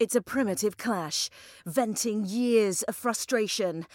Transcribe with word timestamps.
It's 0.00 0.16
a 0.16 0.22
primitive 0.22 0.78
clash, 0.78 1.28
venting 1.66 2.24
years 2.24 2.82
of 2.84 2.96
frustration. 2.96 3.86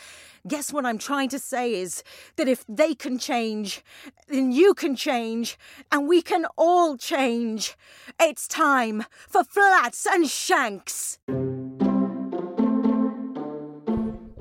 Guess 0.47 0.71
what 0.71 0.85
I'm 0.85 0.99
trying 0.99 1.29
to 1.29 1.39
say 1.39 1.73
is 1.73 2.03
that 2.35 2.47
if 2.47 2.63
they 2.69 2.93
can 2.93 3.17
change, 3.17 3.83
then 4.27 4.51
you 4.51 4.75
can 4.75 4.95
change, 4.95 5.57
and 5.91 6.07
we 6.07 6.21
can 6.21 6.45
all 6.59 6.95
change. 6.95 7.75
It's 8.21 8.47
time 8.47 9.05
for 9.27 9.43
Flats 9.43 10.05
and 10.05 10.29
Shanks. 10.29 11.17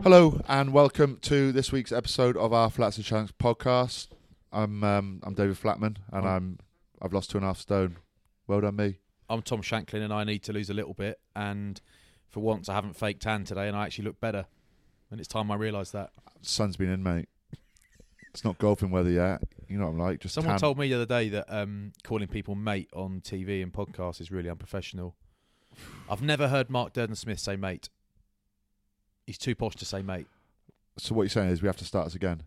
Hello 0.03 0.43
and 0.47 0.75
welcome 0.75 1.17
to 1.23 1.51
this 1.51 1.73
week's 1.73 1.93
episode 1.93 2.37
of 2.37 2.53
our 2.53 2.69
Flats 2.69 2.99
and 2.99 3.07
Shanks 3.07 3.33
podcast. 3.33 4.09
I'm 4.53 4.85
um, 4.85 5.21
I'm 5.23 5.33
David 5.33 5.57
Flatman 5.57 5.97
and 6.13 6.29
I'm 6.29 6.59
I've 7.01 7.15
lost 7.15 7.31
two 7.31 7.39
and 7.39 7.45
a 7.47 7.49
half 7.49 7.59
stone. 7.59 7.97
Well 8.47 8.61
done 8.61 8.77
me. 8.77 8.99
I'm 9.29 9.43
Tom 9.43 9.63
Shanklin 9.63 10.03
and 10.03 10.13
I 10.13 10.25
need 10.25 10.43
to 10.45 10.53
lose 10.53 10.71
a 10.71 10.75
little 10.75 10.95
bit. 10.95 11.19
And 11.35 11.81
for 12.29 12.41
once, 12.41 12.69
I 12.69 12.75
haven't 12.75 12.97
faked 12.97 13.23
tan 13.23 13.45
today 13.45 13.69
and 13.69 13.77
I 13.77 13.85
actually 13.85 14.05
look 14.07 14.21
better. 14.21 14.47
And 15.11 15.21
it's 15.21 15.29
time 15.29 15.51
I 15.51 15.57
realised 15.57 15.93
that. 15.93 16.11
Sun's 16.43 16.77
been 16.77 16.91
in, 16.91 17.03
mate. 17.03 17.29
It's 18.33 18.45
not 18.45 18.59
golfing 18.59 18.91
weather 18.91 19.11
yet. 19.11 19.43
You 19.69 19.79
know 19.79 19.85
what 19.85 19.93
I'm 19.93 19.99
like. 19.99 20.21
Just 20.21 20.35
Someone 20.35 20.55
tan. 20.55 20.61
told 20.61 20.79
me 20.79 20.89
the 20.89 20.95
other 20.95 21.07
day 21.07 21.29
that 21.31 21.47
um, 21.49 21.93
calling 22.03 22.27
people 22.27 22.55
mate 22.55 22.91
on 22.93 23.21
TV 23.21 23.63
and 23.63 23.73
podcasts 23.73 24.21
is 24.21 24.31
really 24.31 24.51
unprofessional. 24.51 25.15
I've 26.11 26.23
never 26.23 26.49
heard 26.49 26.69
Mark 26.69 26.93
Durden 26.93 27.17
Smith 27.17 27.39
say 27.39 27.57
mate. 27.57 27.89
He's 29.27 29.39
too 29.39 29.55
posh 29.55 29.77
to 29.77 29.85
say 29.85 30.03
mate. 30.03 30.27
So 30.99 31.15
what 31.15 31.23
you're 31.23 31.31
saying 31.31 31.51
is 31.51 31.63
we 31.63 31.69
have 31.69 31.77
to 31.79 31.85
start 31.85 32.07
us 32.07 32.15
again. 32.15 32.43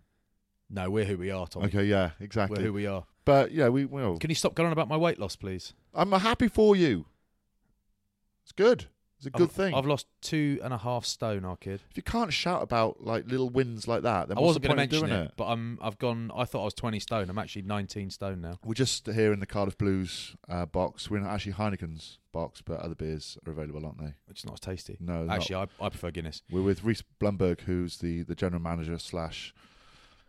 No, 0.69 0.89
we're 0.89 1.05
who 1.05 1.17
we 1.17 1.31
are, 1.31 1.47
Tom. 1.47 1.63
Okay, 1.63 1.85
yeah, 1.85 2.11
exactly. 2.19 2.59
We're 2.59 2.65
who 2.65 2.73
we 2.73 2.85
are. 2.87 3.05
But 3.25 3.51
yeah, 3.51 3.69
we 3.69 3.85
will. 3.85 4.17
Can 4.17 4.29
you 4.29 4.35
stop 4.35 4.55
going 4.55 4.67
on 4.67 4.73
about 4.73 4.87
my 4.89 4.97
weight 4.97 5.19
loss, 5.19 5.35
please? 5.35 5.73
I'm 5.97 6.11
happy 6.11 6.47
for 6.47 6.75
you. 6.75 7.05
It's 8.43 8.51
good. 8.51 8.85
It's 9.17 9.25
a 9.25 9.31
good 9.31 9.49
I've, 9.49 9.51
thing. 9.51 9.73
I've 9.73 9.87
lost 9.87 10.05
two 10.21 10.59
and 10.63 10.71
a 10.71 10.77
half 10.77 11.03
stone, 11.03 11.43
our 11.43 11.57
kid. 11.57 11.81
if 11.89 11.97
you 11.97 12.03
can't 12.03 12.31
shout 12.31 12.61
about 12.61 13.03
like 13.03 13.25
little 13.27 13.49
wins 13.49 13.87
like 13.87 14.03
that, 14.03 14.27
then 14.27 14.37
I 14.37 14.41
what's 14.41 14.49
wasn't 14.49 14.61
the 14.61 14.67
going 14.67 14.77
to 14.77 14.81
point 14.81 14.93
of 14.93 15.01
mention 15.01 15.17
doing 15.17 15.25
it, 15.25 15.33
but 15.35 15.45
I'm. 15.45 15.79
I've 15.81 15.97
gone. 15.97 16.31
I 16.35 16.45
thought 16.45 16.61
I 16.61 16.65
was 16.65 16.75
20 16.75 16.99
stone. 16.99 17.29
I'm 17.31 17.39
actually 17.39 17.63
19 17.63 18.11
stone 18.11 18.41
now. 18.41 18.59
We're 18.63 18.75
just 18.75 19.07
here 19.07 19.33
in 19.33 19.39
the 19.39 19.47
Cardiff 19.47 19.75
Blues 19.75 20.35
uh, 20.47 20.67
box. 20.67 21.09
We're 21.09 21.19
not 21.19 21.31
actually 21.31 21.53
Heineken's 21.53 22.19
box, 22.31 22.61
but 22.61 22.79
other 22.79 22.93
beers 22.93 23.39
are 23.47 23.51
available, 23.51 23.83
aren't 23.83 23.97
they? 23.97 24.13
Which 24.27 24.41
is 24.41 24.45
not 24.45 24.53
as 24.53 24.59
tasty. 24.59 24.97
No, 24.99 25.25
actually, 25.27 25.55
I, 25.55 25.67
I 25.81 25.89
prefer 25.89 26.11
Guinness. 26.11 26.43
We're 26.51 26.61
with 26.61 26.83
Reese 26.83 27.03
Blumberg, 27.19 27.61
who's 27.61 27.97
the, 27.97 28.21
the 28.21 28.35
general 28.35 28.61
manager 28.61 28.99
slash 28.99 29.51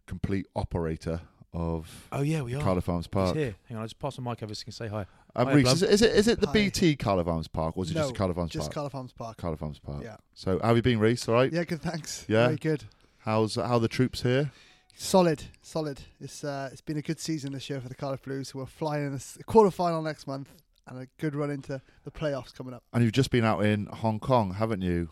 complete 0.07 0.47
operator 0.57 1.21
of 1.53 2.09
Oh 2.13 2.23
yeah, 2.23 2.43
we 2.43 2.55
are. 2.55 2.63
Cardiff 2.63 2.89
Arms 2.89 3.07
He's 3.07 3.11
Park. 3.11 3.37
here. 3.37 3.55
Hang 3.69 3.77
on, 3.77 3.83
I 3.83 3.87
just 3.87 3.99
pass 3.99 4.17
the 4.17 4.23
mic 4.23 4.43
over 4.43 4.55
so 4.55 4.61
you 4.61 4.65
can 4.65 4.73
say 4.73 4.89
hi. 4.89 5.07
Um, 5.39 5.59
is 5.59 5.83
it, 5.83 5.91
is 5.91 6.03
it 6.03 6.15
is 6.15 6.29
it 6.29 6.41
the 6.41 6.47
Hi. 6.49 6.53
BT 6.53 6.97
Cardiff 6.97 7.27
Arms 7.29 7.49
Park, 7.49 7.77
or 7.77 7.85
is 7.85 7.91
it 7.91 7.95
no, 7.95 8.03
just 8.03 8.15
Cardiff 8.15 8.39
Arms 8.39 8.51
just 8.51 8.67
Park? 8.67 8.75
Cardiff 8.75 8.95
Arms 8.95 9.13
Park. 9.13 9.37
Cardiff 9.37 9.63
Arms 9.63 9.79
Park. 9.79 10.03
Yeah. 10.03 10.17
So, 10.35 10.59
how 10.61 10.69
have 10.69 10.77
you 10.77 10.83
been, 10.83 10.99
Reese? 10.99 11.29
All 11.29 11.35
right. 11.35 11.53
Yeah, 11.53 11.65
good. 11.65 11.81
Thanks. 11.83 12.25
Yeah? 12.29 12.47
very 12.47 12.57
good. 12.57 12.85
How's 13.19 13.55
how 13.57 13.75
are 13.75 13.81
the 13.81 13.89
troops 13.89 14.23
here? 14.23 14.51
Solid, 14.95 15.45
solid. 15.63 16.01
It's 16.21 16.43
uh, 16.43 16.71
it's 16.73 16.81
been 16.81 16.97
a 16.97 17.03
good 17.03 17.21
season 17.21 17.53
this 17.53 17.71
year 17.71 17.81
for 17.81 17.89
the 17.89 17.95
Cardiff 17.95 18.23
Blues. 18.23 18.55
We're 18.55 18.67
flying 18.67 19.05
in 19.07 19.11
the 19.13 19.17
s- 19.17 19.39
quarter 19.47 19.71
final 19.71 20.03
next 20.03 20.27
month, 20.27 20.49
and 20.89 20.99
a 20.99 21.07
good 21.19 21.37
run 21.37 21.51
into 21.51 21.81
the 22.05 22.11
playoffs 22.11 22.53
coming 22.53 22.75
up. 22.75 22.83
And 22.93 23.05
you've 23.05 23.13
just 23.13 23.31
been 23.31 23.45
out 23.45 23.65
in 23.65 23.87
Hong 23.87 24.19
Kong, 24.19 24.55
haven't 24.55 24.83
you? 24.83 25.11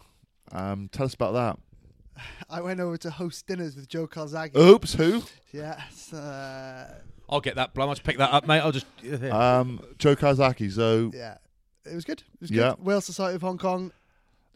Um, 0.50 0.88
tell 0.90 1.06
us 1.06 1.14
about 1.14 1.34
that. 1.34 2.22
I 2.50 2.60
went 2.62 2.80
over 2.80 2.96
to 2.96 3.10
host 3.10 3.46
dinners 3.46 3.76
with 3.76 3.88
Joe 3.88 4.06
Calzaghe. 4.08 4.56
Oops, 4.56 4.92
who? 4.94 5.22
Yeah, 5.52 5.80
it's, 5.88 6.12
uh, 6.12 6.94
I'll 7.28 7.40
get 7.40 7.56
that, 7.56 7.74
Blum. 7.74 7.88
I'll 7.88 7.94
just 7.94 8.04
pick 8.06 8.18
that 8.18 8.32
up, 8.32 8.46
mate. 8.46 8.60
I'll 8.60 8.72
just. 8.72 8.86
Um, 9.30 9.80
Joe 9.98 10.14
Calzaghe. 10.16 10.70
So, 10.72 11.10
yeah. 11.14 11.38
It 11.84 11.94
was 11.94 12.04
good. 12.04 12.20
It 12.34 12.40
was 12.40 12.50
Yeah. 12.50 12.74
good. 12.76 12.84
Wales 12.86 13.04
Society 13.04 13.36
of 13.36 13.42
Hong 13.42 13.58
Kong, 13.58 13.92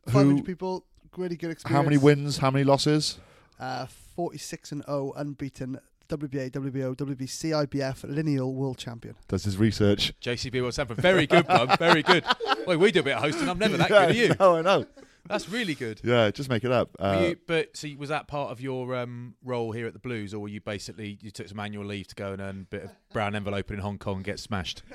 Who- 0.06 0.12
500 0.12 0.44
people, 0.44 0.84
really 1.16 1.36
good 1.36 1.50
experience. 1.50 1.76
how 1.76 1.82
many 1.82 1.96
wins? 1.98 2.38
How 2.38 2.50
many 2.50 2.64
losses? 2.64 3.18
Uh, 3.58 3.86
46 4.16 4.72
and 4.72 4.84
0, 4.84 5.12
unbeaten. 5.16 5.78
WBA, 6.08 6.50
WBO, 6.50 6.96
WBC, 6.96 7.52
IBF, 7.52 8.02
lineal 8.02 8.52
world 8.52 8.78
champion. 8.78 9.14
Does 9.28 9.44
his 9.44 9.56
research? 9.58 10.12
JCB 10.20 10.60
World 10.60 10.74
Sanford. 10.74 10.96
Very 10.96 11.24
good, 11.28 11.46
Blum. 11.46 11.68
Very 11.78 12.02
good. 12.02 12.24
Well, 12.66 12.76
we 12.78 12.92
do 12.92 13.00
a 13.00 13.02
bit 13.02 13.14
of 13.16 13.22
hosting. 13.22 13.48
I'm 13.48 13.58
never 13.58 13.76
that 13.78 13.88
good. 13.88 14.10
Are 14.10 14.12
you? 14.12 14.34
No, 14.40 14.56
I 14.56 14.62
know. 14.62 14.86
That's 15.30 15.48
really 15.48 15.74
good. 15.74 16.00
Yeah, 16.02 16.30
just 16.30 16.50
make 16.50 16.64
it 16.64 16.72
up. 16.72 16.90
Uh, 16.98 17.18
you, 17.28 17.36
but 17.46 17.76
see, 17.76 17.94
was 17.96 18.08
that 18.08 18.26
part 18.26 18.50
of 18.50 18.60
your 18.60 18.96
um, 18.96 19.34
role 19.44 19.72
here 19.72 19.86
at 19.86 19.92
the 19.92 19.98
Blues, 20.00 20.34
or 20.34 20.40
were 20.40 20.48
you 20.48 20.60
basically 20.60 21.18
you 21.22 21.30
took 21.30 21.48
some 21.48 21.60
annual 21.60 21.84
leave 21.84 22.08
to 22.08 22.14
go 22.16 22.32
and 22.32 22.42
earn 22.42 22.60
a 22.62 22.64
bit 22.76 22.82
of 22.84 22.90
brown 23.12 23.34
envelope 23.36 23.70
in 23.70 23.78
Hong 23.78 23.96
Kong 23.98 24.16
and 24.16 24.24
get 24.24 24.38
smashed? 24.38 24.82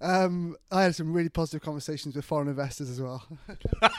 Um, 0.00 0.56
I 0.70 0.82
had 0.82 0.94
some 0.94 1.14
really 1.14 1.30
positive 1.30 1.62
conversations 1.62 2.14
with 2.14 2.26
foreign 2.26 2.48
investors 2.48 2.90
as 2.90 3.00
well. 3.00 3.26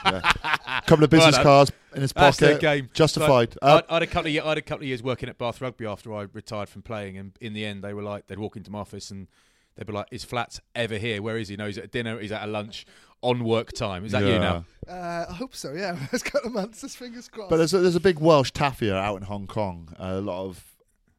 a 0.04 0.82
couple 0.86 1.02
of 1.02 1.10
business 1.10 1.34
Well 1.34 1.42
cards 1.42 1.72
in 1.96 2.02
his 2.02 2.12
That's 2.12 2.36
their 2.36 2.50
pocket. 2.50 2.60
game. 2.60 2.90
Justified. 2.92 3.54
So 3.54 3.58
Uh, 3.60 3.82
I, 3.88 3.90
I, 3.90 3.94
had 3.94 4.02
a 4.04 4.06
couple 4.06 4.28
of 4.28 4.32
years, 4.32 4.44
I 4.44 4.48
had 4.50 4.58
a 4.58 4.62
couple 4.62 4.84
of 4.84 4.88
years 4.88 5.02
working 5.02 5.28
at 5.28 5.36
Bath 5.36 5.60
Rugby 5.60 5.84
after 5.84 6.14
I 6.14 6.26
retired 6.32 6.68
from 6.68 6.82
playing, 6.82 7.18
and 7.18 7.32
in 7.40 7.54
the 7.54 7.64
end, 7.64 7.82
they 7.82 7.92
were 7.92 8.04
like, 8.04 8.28
they'd 8.28 8.38
walk 8.38 8.56
into 8.56 8.70
my 8.70 8.78
office 8.78 9.10
and 9.10 9.26
they'd 9.74 9.86
be 9.86 9.92
like, 9.92 10.06
"Is 10.12 10.22
Flats 10.22 10.60
ever 10.76 10.96
here? 10.96 11.20
Where 11.20 11.38
is 11.38 11.48
he? 11.48 11.56
No, 11.56 11.66
he's 11.66 11.78
at 11.78 11.90
dinner. 11.90 12.20
He's 12.20 12.30
at 12.30 12.44
a 12.44 12.46
lunch 12.46 12.86
on 13.22 13.44
work 13.44 13.72
time. 13.72 14.04
Is 14.04 14.12
that 14.12 14.24
you 14.24 14.38
now?" 14.38 14.64
Uh, 14.88 15.26
I 15.28 15.32
hope 15.32 15.54
so. 15.54 15.72
Yeah, 15.72 15.96
it's 16.12 16.22
got 16.22 16.46
a 16.46 16.50
month. 16.50 16.80
Just 16.80 16.96
fingers 16.96 17.28
crossed. 17.28 17.50
But 17.50 17.56
there's 17.56 17.74
a, 17.74 17.78
there's 17.78 17.96
a 17.96 18.00
big 18.00 18.18
Welsh 18.20 18.52
taffia 18.52 18.92
out 18.94 19.16
in 19.16 19.22
Hong 19.22 19.46
Kong. 19.46 19.88
Uh, 19.98 20.14
a 20.14 20.20
lot 20.20 20.44
of 20.44 20.64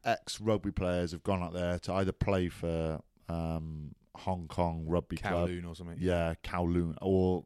ex 0.04 0.40
rugby 0.40 0.70
players 0.70 1.12
have 1.12 1.22
gone 1.22 1.42
out 1.42 1.52
there 1.52 1.78
to 1.80 1.92
either 1.94 2.12
play 2.12 2.48
for 2.48 3.00
um, 3.28 3.94
Hong 4.16 4.48
Kong 4.48 4.84
Rugby 4.86 5.16
Club, 5.16 5.48
Kowloon 5.48 5.68
or 5.68 5.74
something. 5.74 5.98
yeah, 6.00 6.34
Kowloon, 6.42 6.96
or 7.02 7.44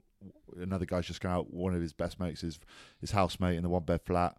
another 0.61 0.87
guy's 0.87 1.07
just 1.07 1.21
gone 1.21 1.33
out. 1.33 1.53
One 1.53 1.75
of 1.75 1.81
his 1.81 1.93
best 1.93 2.21
mates 2.21 2.45
is 2.45 2.61
his 3.01 3.11
housemate 3.11 3.57
in 3.57 3.63
the 3.63 3.69
one 3.69 3.83
bed 3.85 4.03
flat. 4.05 4.37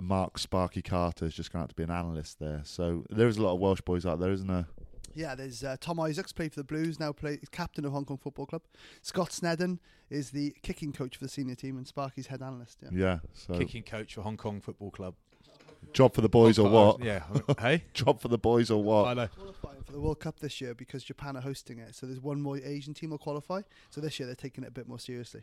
Mark 0.00 0.38
Sparky 0.38 0.82
Carter 0.82 1.26
has 1.26 1.34
just 1.34 1.52
gone 1.52 1.62
out 1.62 1.68
to 1.68 1.74
be 1.74 1.82
an 1.82 1.90
analyst 1.90 2.38
there. 2.40 2.62
So 2.64 3.04
there 3.10 3.28
is 3.28 3.36
a 3.36 3.42
lot 3.42 3.54
of 3.54 3.60
Welsh 3.60 3.82
boys 3.82 4.04
out 4.06 4.18
there, 4.18 4.32
isn't 4.32 4.48
there? 4.48 4.66
Yeah, 5.14 5.34
there's 5.34 5.62
uh, 5.64 5.76
Tom 5.80 6.00
Isaacs 6.00 6.32
played 6.32 6.52
for 6.52 6.60
the 6.60 6.64
Blues. 6.64 6.98
Now 7.00 7.12
play 7.12 7.38
captain 7.50 7.84
of 7.84 7.92
Hong 7.92 8.04
Kong 8.04 8.18
Football 8.18 8.46
Club. 8.46 8.62
Scott 9.02 9.32
Snedden 9.32 9.80
is 10.10 10.30
the 10.30 10.54
kicking 10.62 10.92
coach 10.92 11.16
for 11.16 11.24
the 11.24 11.28
senior 11.30 11.54
team, 11.54 11.76
and 11.76 11.86
Sparky's 11.86 12.26
head 12.28 12.42
analyst. 12.42 12.78
Yeah. 12.82 12.88
Yeah. 12.92 13.18
So 13.34 13.54
Kicking 13.54 13.82
coach 13.82 14.14
for 14.14 14.22
Hong 14.22 14.36
Kong 14.36 14.60
Football 14.60 14.90
Club. 14.90 15.14
Job 15.92 16.14
for 16.14 16.20
the 16.20 16.28
boys 16.28 16.58
or 16.58 16.70
what? 16.70 17.02
Yeah. 17.02 17.24
hey. 17.60 17.84
Job 17.94 18.20
for 18.20 18.28
the 18.28 18.38
boys 18.38 18.70
or 18.70 18.82
what? 18.82 19.08
I 19.08 19.14
know. 19.14 19.26
qualifying 19.26 19.82
for 19.82 19.92
the 19.92 20.00
World 20.00 20.20
Cup 20.20 20.38
this 20.38 20.60
year 20.60 20.74
because 20.74 21.02
Japan 21.02 21.36
are 21.36 21.40
hosting 21.42 21.78
it. 21.78 21.94
So 21.94 22.06
there's 22.06 22.20
one 22.20 22.40
more 22.40 22.56
Asian 22.58 22.94
team 22.94 23.10
will 23.10 23.18
qualify. 23.18 23.62
So 23.90 24.00
this 24.00 24.18
year 24.20 24.26
they're 24.26 24.36
taking 24.36 24.62
it 24.64 24.68
a 24.68 24.70
bit 24.72 24.86
more 24.86 25.00
seriously. 25.00 25.42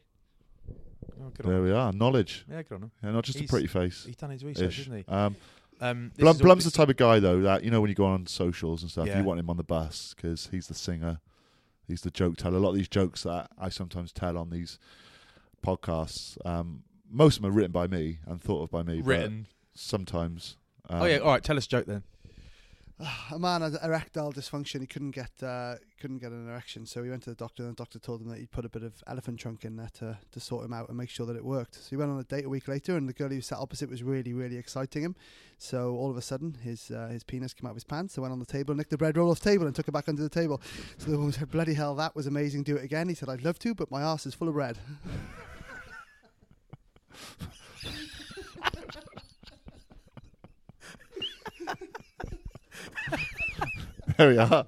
Oh, 1.21 1.29
good 1.35 1.45
on 1.45 1.51
There 1.51 1.61
we 1.61 1.71
are. 1.71 1.91
Knowledge. 1.91 2.45
Yeah, 2.49 2.61
good 2.63 2.75
on 2.75 2.83
him. 2.83 2.91
Yeah, 3.03 3.11
not 3.11 3.25
just 3.25 3.37
He's- 3.37 3.49
a 3.49 3.51
pretty 3.51 3.67
face. 3.67 4.05
He's 4.05 4.15
done 4.15 4.29
his 4.29 4.43
research, 4.45 4.79
Ish. 4.79 4.79
isn't 4.87 4.97
he? 4.99 5.05
Um, 5.07 5.35
Um, 5.81 6.11
Blum, 6.17 6.35
is 6.35 6.41
Blum's 6.41 6.65
the 6.65 6.71
type 6.71 6.89
of 6.89 6.97
guy 6.97 7.19
though 7.19 7.41
that 7.41 7.63
you 7.63 7.71
know 7.71 7.79
when 7.81 7.89
you 7.89 7.95
go 7.95 8.05
on 8.05 8.27
socials 8.27 8.81
and 8.81 8.91
stuff, 8.91 9.07
Yeah. 9.07 9.19
you 9.19 9.23
want 9.23 9.39
him 9.39 9.49
on 9.49 9.57
the 9.57 9.63
bus 9.63 10.13
because 10.15 10.47
he's 10.51 10.67
the 10.67 10.73
singer, 10.73 11.19
he's 11.87 12.01
the 12.01 12.11
joke 12.11 12.35
teller. 12.37 12.57
A 12.57 12.59
lot 12.59 12.69
of 12.71 12.75
these 12.75 12.89
jokes 12.89 13.23
that 13.23 13.49
I 13.57 13.69
sometimes 13.69 14.11
tell 14.11 14.37
on 14.37 14.49
these 14.49 14.77
podcasts, 15.65 16.37
um, 16.45 16.83
most 17.09 17.37
of 17.37 17.41
them 17.43 17.51
are 17.51 17.53
written 17.55 17.71
by 17.71 17.87
me 17.87 18.19
and 18.25 18.41
thought 18.41 18.63
of 18.63 18.71
by 18.71 18.83
me. 18.83 18.97
but 19.01 19.07
written. 19.07 19.47
sometimes. 19.73 20.57
Um, 20.89 21.01
oh 21.03 21.05
yeah. 21.05 21.17
All 21.17 21.27
right. 21.31 21.43
Tell 21.43 21.57
us 21.57 21.65
a 21.65 21.69
joke 21.69 21.85
then. 21.85 22.03
A 23.31 23.39
man 23.39 23.61
had 23.61 23.77
erectile 23.81 24.33
dysfunction. 24.33 24.81
He 24.81 24.87
couldn't 24.87 25.11
get 25.11 25.31
uh, 25.41 25.75
couldn't 25.99 26.19
get 26.19 26.31
an 26.31 26.49
erection, 26.49 26.85
so 26.85 27.03
he 27.03 27.09
went 27.09 27.23
to 27.23 27.29
the 27.29 27.35
doctor, 27.35 27.63
and 27.63 27.71
the 27.71 27.75
doctor 27.75 27.99
told 27.99 28.21
him 28.21 28.29
that 28.29 28.39
he'd 28.39 28.51
put 28.51 28.65
a 28.65 28.69
bit 28.69 28.83
of 28.83 28.93
elephant 29.07 29.39
trunk 29.39 29.63
in 29.63 29.77
there 29.77 29.89
to, 29.99 30.17
to 30.31 30.39
sort 30.39 30.65
him 30.65 30.73
out 30.73 30.89
and 30.89 30.97
make 30.97 31.09
sure 31.09 31.25
that 31.25 31.35
it 31.35 31.45
worked. 31.45 31.75
So 31.75 31.89
he 31.89 31.95
went 31.95 32.11
on 32.11 32.19
a 32.19 32.23
date 32.23 32.45
a 32.45 32.49
week 32.49 32.67
later, 32.67 32.97
and 32.97 33.07
the 33.07 33.13
girl 33.13 33.29
he 33.29 33.39
sat 33.41 33.57
opposite 33.57 33.89
was 33.89 34.03
really 34.03 34.33
really 34.33 34.57
exciting 34.57 35.03
him. 35.03 35.15
So 35.57 35.95
all 35.95 36.09
of 36.09 36.17
a 36.17 36.21
sudden, 36.21 36.57
his 36.61 36.91
uh, 36.91 37.07
his 37.07 37.23
penis 37.23 37.53
came 37.53 37.67
out 37.67 37.71
of 37.71 37.77
his 37.77 37.83
pants. 37.85 38.15
So 38.15 38.21
went 38.21 38.33
on 38.33 38.39
the 38.39 38.45
table, 38.45 38.75
nicked 38.75 38.89
the 38.89 38.97
bread 38.97 39.17
roll 39.17 39.31
off 39.31 39.39
the 39.39 39.49
table, 39.49 39.65
and 39.65 39.75
took 39.75 39.87
it 39.87 39.91
back 39.91 40.09
under 40.09 40.21
the 40.21 40.29
table. 40.29 40.61
So 40.97 41.11
the 41.11 41.17
woman 41.17 41.31
said, 41.31 41.51
"Bloody 41.51 41.75
hell, 41.75 41.95
that 41.95 42.15
was 42.15 42.27
amazing. 42.27 42.63
Do 42.63 42.75
it 42.75 42.83
again." 42.83 43.07
He 43.07 43.15
said, 43.15 43.29
"I'd 43.29 43.45
love 43.45 43.59
to, 43.59 43.73
but 43.73 43.89
my 43.89 44.01
ass 44.01 44.25
is 44.25 44.33
full 44.33 44.49
of 44.49 44.55
bread." 44.55 44.77
There 54.19 54.27
we 54.27 54.37
are. 54.37 54.65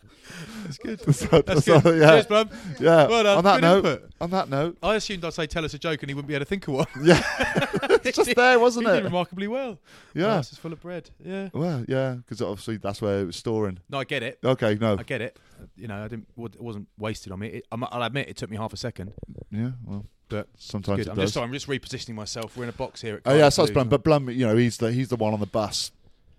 That's 0.64 0.78
good. 0.78 1.00
That's 1.46 1.66
so, 1.66 1.82
good. 1.82 2.00
yeah. 2.00 2.10
Cheers, 2.12 2.26
Blum. 2.28 2.50
Yeah. 2.80 3.08
Well 3.08 3.24
done. 3.24 3.38
on 3.40 3.44
that 3.44 3.56
Good 3.56 3.62
note, 3.62 3.78
input. 3.86 4.10
on 4.22 4.30
that 4.30 4.50
note, 4.50 4.78
I 4.82 4.96
assumed 4.96 5.26
I'd 5.26 5.34
say 5.34 5.46
tell 5.46 5.66
us 5.66 5.74
a 5.74 5.78
joke 5.78 6.02
and 6.04 6.10
he 6.10 6.14
wouldn't 6.14 6.30
be 6.30 6.36
able 6.36 6.46
to 6.46 6.50
think 6.50 6.70
of 6.70 6.74
one. 6.76 6.88
yeah, 7.04 7.22
it's 8.06 8.16
just 8.16 8.34
there, 8.34 8.58
wasn't 8.58 8.88
he 8.88 8.94
did 8.94 9.02
it? 9.02 9.04
remarkably 9.04 9.50
well. 9.50 9.78
Yeah. 10.14 10.38
This 10.38 10.54
is 10.54 10.58
full 10.58 10.72
of 10.72 10.80
bread. 10.82 11.10
Yeah. 11.22 11.50
Well, 11.54 11.84
yeah, 11.90 12.14
because 12.14 12.42
obviously 12.42 12.78
that's 12.78 13.02
where 13.02 13.20
it 13.20 13.26
was 13.26 13.36
storing. 13.36 13.80
No, 13.90 14.00
I 14.00 14.06
get 14.06 14.24
it. 14.24 14.40
Okay, 14.42 14.76
no, 14.80 14.96
I 14.98 15.04
get 15.04 15.20
it. 15.22 15.38
You 15.76 15.90
know, 15.90 16.06
I 16.06 16.08
didn't. 16.08 16.28
It 16.38 16.62
wasn't 16.62 16.88
wasted 16.98 17.34
on 17.34 17.40
me. 17.40 17.48
It, 17.48 17.68
I'll 17.70 18.04
admit 18.04 18.30
it 18.30 18.38
took 18.38 18.50
me 18.50 18.56
half 18.56 18.72
a 18.72 18.78
second, 18.78 19.12
yeah, 19.52 19.72
well, 19.86 20.06
but 20.30 20.48
sometimes 20.58 21.02
it 21.02 21.10
I'm 21.10 21.16
does. 21.16 21.24
just 21.26 21.34
sorry. 21.34 21.46
I'm 21.46 21.52
just 21.52 21.68
repositioning 21.68 22.16
myself. 22.16 22.56
We're 22.56 22.64
in 22.64 22.70
a 22.70 22.74
box 22.74 23.02
here. 23.02 23.16
At 23.18 23.22
Oh 23.26 23.36
yeah, 23.36 23.50
so 23.50 23.64
that's. 23.64 23.74
Blum. 23.74 23.90
But 23.90 24.06
Blum, 24.06 24.30
you 24.30 24.48
know, 24.48 24.56
he's 24.56 24.78
the 24.78 24.94
he's 24.94 25.10
the 25.10 25.18
one 25.18 25.34
on 25.34 25.42
the 25.42 25.46
bus, 25.46 25.92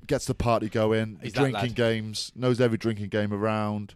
gets 0.06 0.26
the 0.26 0.34
party 0.34 0.68
going, 0.68 1.18
He's 1.22 1.32
drinking 1.32 1.72
games, 1.72 2.32
knows 2.34 2.60
every 2.60 2.78
drinking 2.78 3.08
game 3.08 3.32
around. 3.32 3.94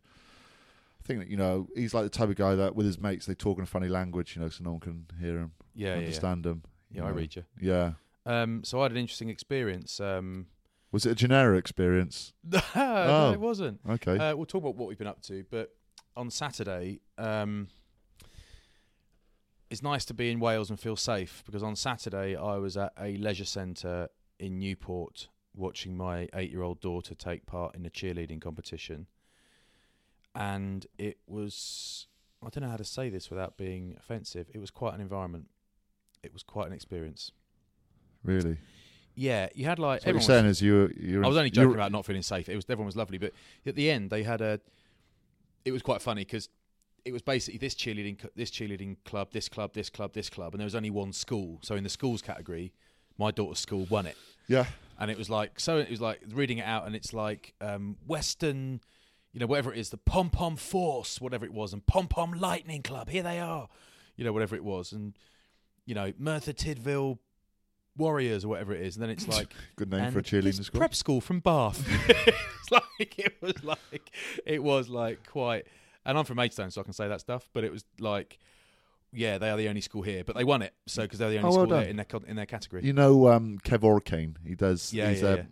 I 1.02 1.06
think 1.06 1.20
that 1.20 1.28
you 1.28 1.36
know 1.36 1.68
he's 1.76 1.94
like 1.94 2.04
the 2.04 2.10
type 2.10 2.28
of 2.28 2.34
guy 2.36 2.54
that 2.56 2.74
with 2.74 2.84
his 2.86 2.98
mates 2.98 3.26
they 3.26 3.34
talk 3.34 3.58
in 3.58 3.64
a 3.64 3.66
funny 3.66 3.88
language, 3.88 4.34
you 4.34 4.42
know, 4.42 4.48
so 4.48 4.64
no 4.64 4.72
one 4.72 4.80
can 4.80 5.06
hear 5.20 5.38
him, 5.38 5.52
yeah, 5.74 5.88
yeah, 5.88 5.92
yeah. 5.94 5.98
understand 6.00 6.46
him. 6.46 6.62
Yeah, 6.90 7.04
I 7.04 7.10
read 7.10 7.36
you. 7.36 7.44
Yeah. 7.60 7.92
Um, 8.24 8.64
so 8.64 8.80
I 8.80 8.84
had 8.84 8.92
an 8.92 8.98
interesting 8.98 9.28
experience. 9.28 10.00
Um, 10.00 10.46
Was 10.90 11.06
it 11.06 11.10
a 11.12 11.14
generic 11.14 11.60
experience? 11.60 12.32
no, 12.50 12.60
Oh. 12.74 13.32
it 13.32 13.38
wasn't. 13.40 13.80
Okay. 13.88 14.18
Uh, 14.18 14.34
we'll 14.34 14.46
talk 14.46 14.62
about 14.62 14.74
what 14.76 14.88
we've 14.88 14.98
been 14.98 15.06
up 15.06 15.22
to, 15.22 15.44
but 15.50 15.70
on 16.16 16.30
Saturday, 16.30 17.00
um, 17.18 17.68
it's 19.70 19.82
nice 19.82 20.04
to 20.06 20.14
be 20.14 20.30
in 20.30 20.40
Wales 20.40 20.70
and 20.70 20.78
feel 20.78 20.96
safe 20.96 21.42
because 21.46 21.62
on 21.62 21.76
Saturday 21.76 22.34
I 22.36 22.56
was 22.56 22.76
at 22.76 22.92
a 23.00 23.16
leisure 23.16 23.44
centre 23.44 24.08
in 24.38 24.58
Newport 24.58 25.28
watching 25.56 25.96
my 25.96 26.28
eight-year-old 26.34 26.80
daughter 26.80 27.14
take 27.14 27.46
part 27.46 27.74
in 27.74 27.84
a 27.86 27.90
cheerleading 27.90 28.40
competition, 28.40 29.06
and 30.34 30.86
it 30.98 31.18
was 31.26 32.06
I 32.44 32.48
don't 32.50 32.62
know 32.62 32.70
how 32.70 32.76
to 32.76 32.84
say 32.84 33.08
this 33.08 33.30
without 33.30 33.56
being 33.56 33.96
offensive. 33.98 34.48
It 34.54 34.58
was 34.58 34.70
quite 34.70 34.94
an 34.94 35.00
environment. 35.00 35.46
It 36.22 36.32
was 36.32 36.42
quite 36.42 36.66
an 36.66 36.72
experience. 36.72 37.32
really. 38.22 38.58
Yeah, 39.18 39.48
you 39.54 39.64
had 39.64 39.78
like 39.78 40.02
So 40.02 40.08
what 40.12 40.14
you're 40.14 40.16
everyone 40.16 40.16
was- 40.18 40.26
saying 40.26 40.46
is 40.46 40.62
you 40.62 40.92
you're 41.00 41.24
I 41.24 41.28
was 41.28 41.38
only 41.38 41.50
joking 41.50 41.74
about 41.74 41.90
not 41.90 42.04
feeling 42.04 42.22
safe. 42.22 42.48
It 42.50 42.56
was 42.56 42.64
everyone 42.68 42.86
was 42.86 42.96
lovely, 42.96 43.16
but 43.18 43.32
at 43.64 43.74
the 43.74 43.90
end 43.90 44.10
they 44.10 44.22
had 44.22 44.40
a. 44.42 44.60
It 45.64 45.72
was 45.72 45.80
quite 45.82 46.02
funny 46.02 46.20
because 46.22 46.48
it 47.04 47.12
was 47.12 47.22
basically 47.22 47.58
this 47.58 47.74
cheerleading, 47.74 48.18
this 48.36 48.50
cheerleading 48.50 48.96
club, 49.04 49.28
this 49.32 49.48
club, 49.48 49.72
this 49.72 49.88
club, 49.88 50.12
this 50.12 50.28
club, 50.28 50.52
and 50.52 50.60
there 50.60 50.66
was 50.66 50.74
only 50.74 50.90
one 50.90 51.12
school. 51.14 51.58
So 51.62 51.76
in 51.76 51.82
the 51.84 51.88
schools 51.90 52.20
category, 52.20 52.72
my 53.16 53.30
daughter's 53.30 53.58
school 53.60 53.86
won 53.88 54.04
it, 54.06 54.16
Yeah. 54.48 54.66
And 54.98 55.10
it 55.10 55.18
was 55.18 55.30
like 55.30 55.58
so. 55.60 55.78
It 55.78 55.90
was 55.90 56.00
like 56.00 56.20
reading 56.32 56.58
it 56.58 56.66
out, 56.66 56.86
and 56.86 56.94
it's 56.94 57.12
like 57.12 57.54
um, 57.60 57.96
Western, 58.06 58.80
you 59.32 59.40
know, 59.40 59.46
whatever 59.46 59.72
it 59.72 59.78
is, 59.78 59.90
the 59.90 59.98
Pom 59.98 60.30
Pom 60.30 60.56
Force, 60.56 61.20
whatever 61.20 61.44
it 61.44 61.52
was, 61.52 61.72
and 61.72 61.84
Pom 61.86 62.08
Pom 62.08 62.32
Lightning 62.32 62.82
Club. 62.82 63.08
Here 63.08 63.22
they 63.22 63.38
are, 63.40 63.68
you 64.16 64.24
know, 64.24 64.32
whatever 64.32 64.56
it 64.56 64.64
was, 64.64 64.92
and 64.92 65.16
you 65.84 65.94
know, 65.94 66.12
Merthyr 66.18 66.52
Tydfil 66.52 67.18
Warriors 67.96 68.44
or 68.44 68.48
whatever 68.48 68.74
it 68.74 68.82
is, 68.82 68.96
and 68.96 69.02
then 69.02 69.10
it's 69.10 69.28
like 69.36 69.54
Good 69.76 69.90
name 69.90 70.12
for 70.12 70.20
a 70.20 70.22
cheerleading 70.22 70.64
school. 70.64 70.78
Prep 70.78 70.94
school 70.94 71.20
from 71.20 71.40
Bath. 71.40 71.86
it's 72.08 72.70
like 72.70 73.18
it 73.18 73.36
was 73.40 73.62
like 73.64 74.10
it 74.44 74.62
was 74.62 74.88
like 74.88 75.26
quite. 75.26 75.66
And 76.04 76.16
I'm 76.16 76.24
from 76.24 76.36
Maidstone, 76.36 76.70
so 76.70 76.80
I 76.80 76.84
can 76.84 76.92
say 76.92 77.08
that 77.08 77.20
stuff. 77.20 77.48
But 77.52 77.64
it 77.64 77.72
was 77.72 77.84
like, 77.98 78.38
yeah, 79.16 79.38
they 79.38 79.50
are 79.50 79.56
the 79.56 79.68
only 79.68 79.80
school 79.80 80.02
here, 80.02 80.22
but 80.24 80.36
they 80.36 80.44
won 80.44 80.62
it, 80.62 80.74
so 80.86 81.02
because 81.02 81.18
they're 81.18 81.30
the 81.30 81.38
only 81.38 81.48
Oh, 81.48 81.50
well 81.56 81.66
school 81.66 81.66
there 81.76 81.80
done. 81.82 81.90
in 81.90 81.96
their 81.96 82.04
co- 82.04 82.22
in 82.26 82.36
their 82.36 82.46
category. 82.46 82.84
You 82.84 82.92
know 82.92 83.28
um, 83.28 83.58
Kev 83.64 83.80
Orkian. 83.80 84.36
He 84.46 84.54
does. 84.54 84.92
yeah, 84.92 85.10
he's 85.10 85.22
yeah, 85.22 85.28
a, 85.28 85.36
yeah. 85.38 85.42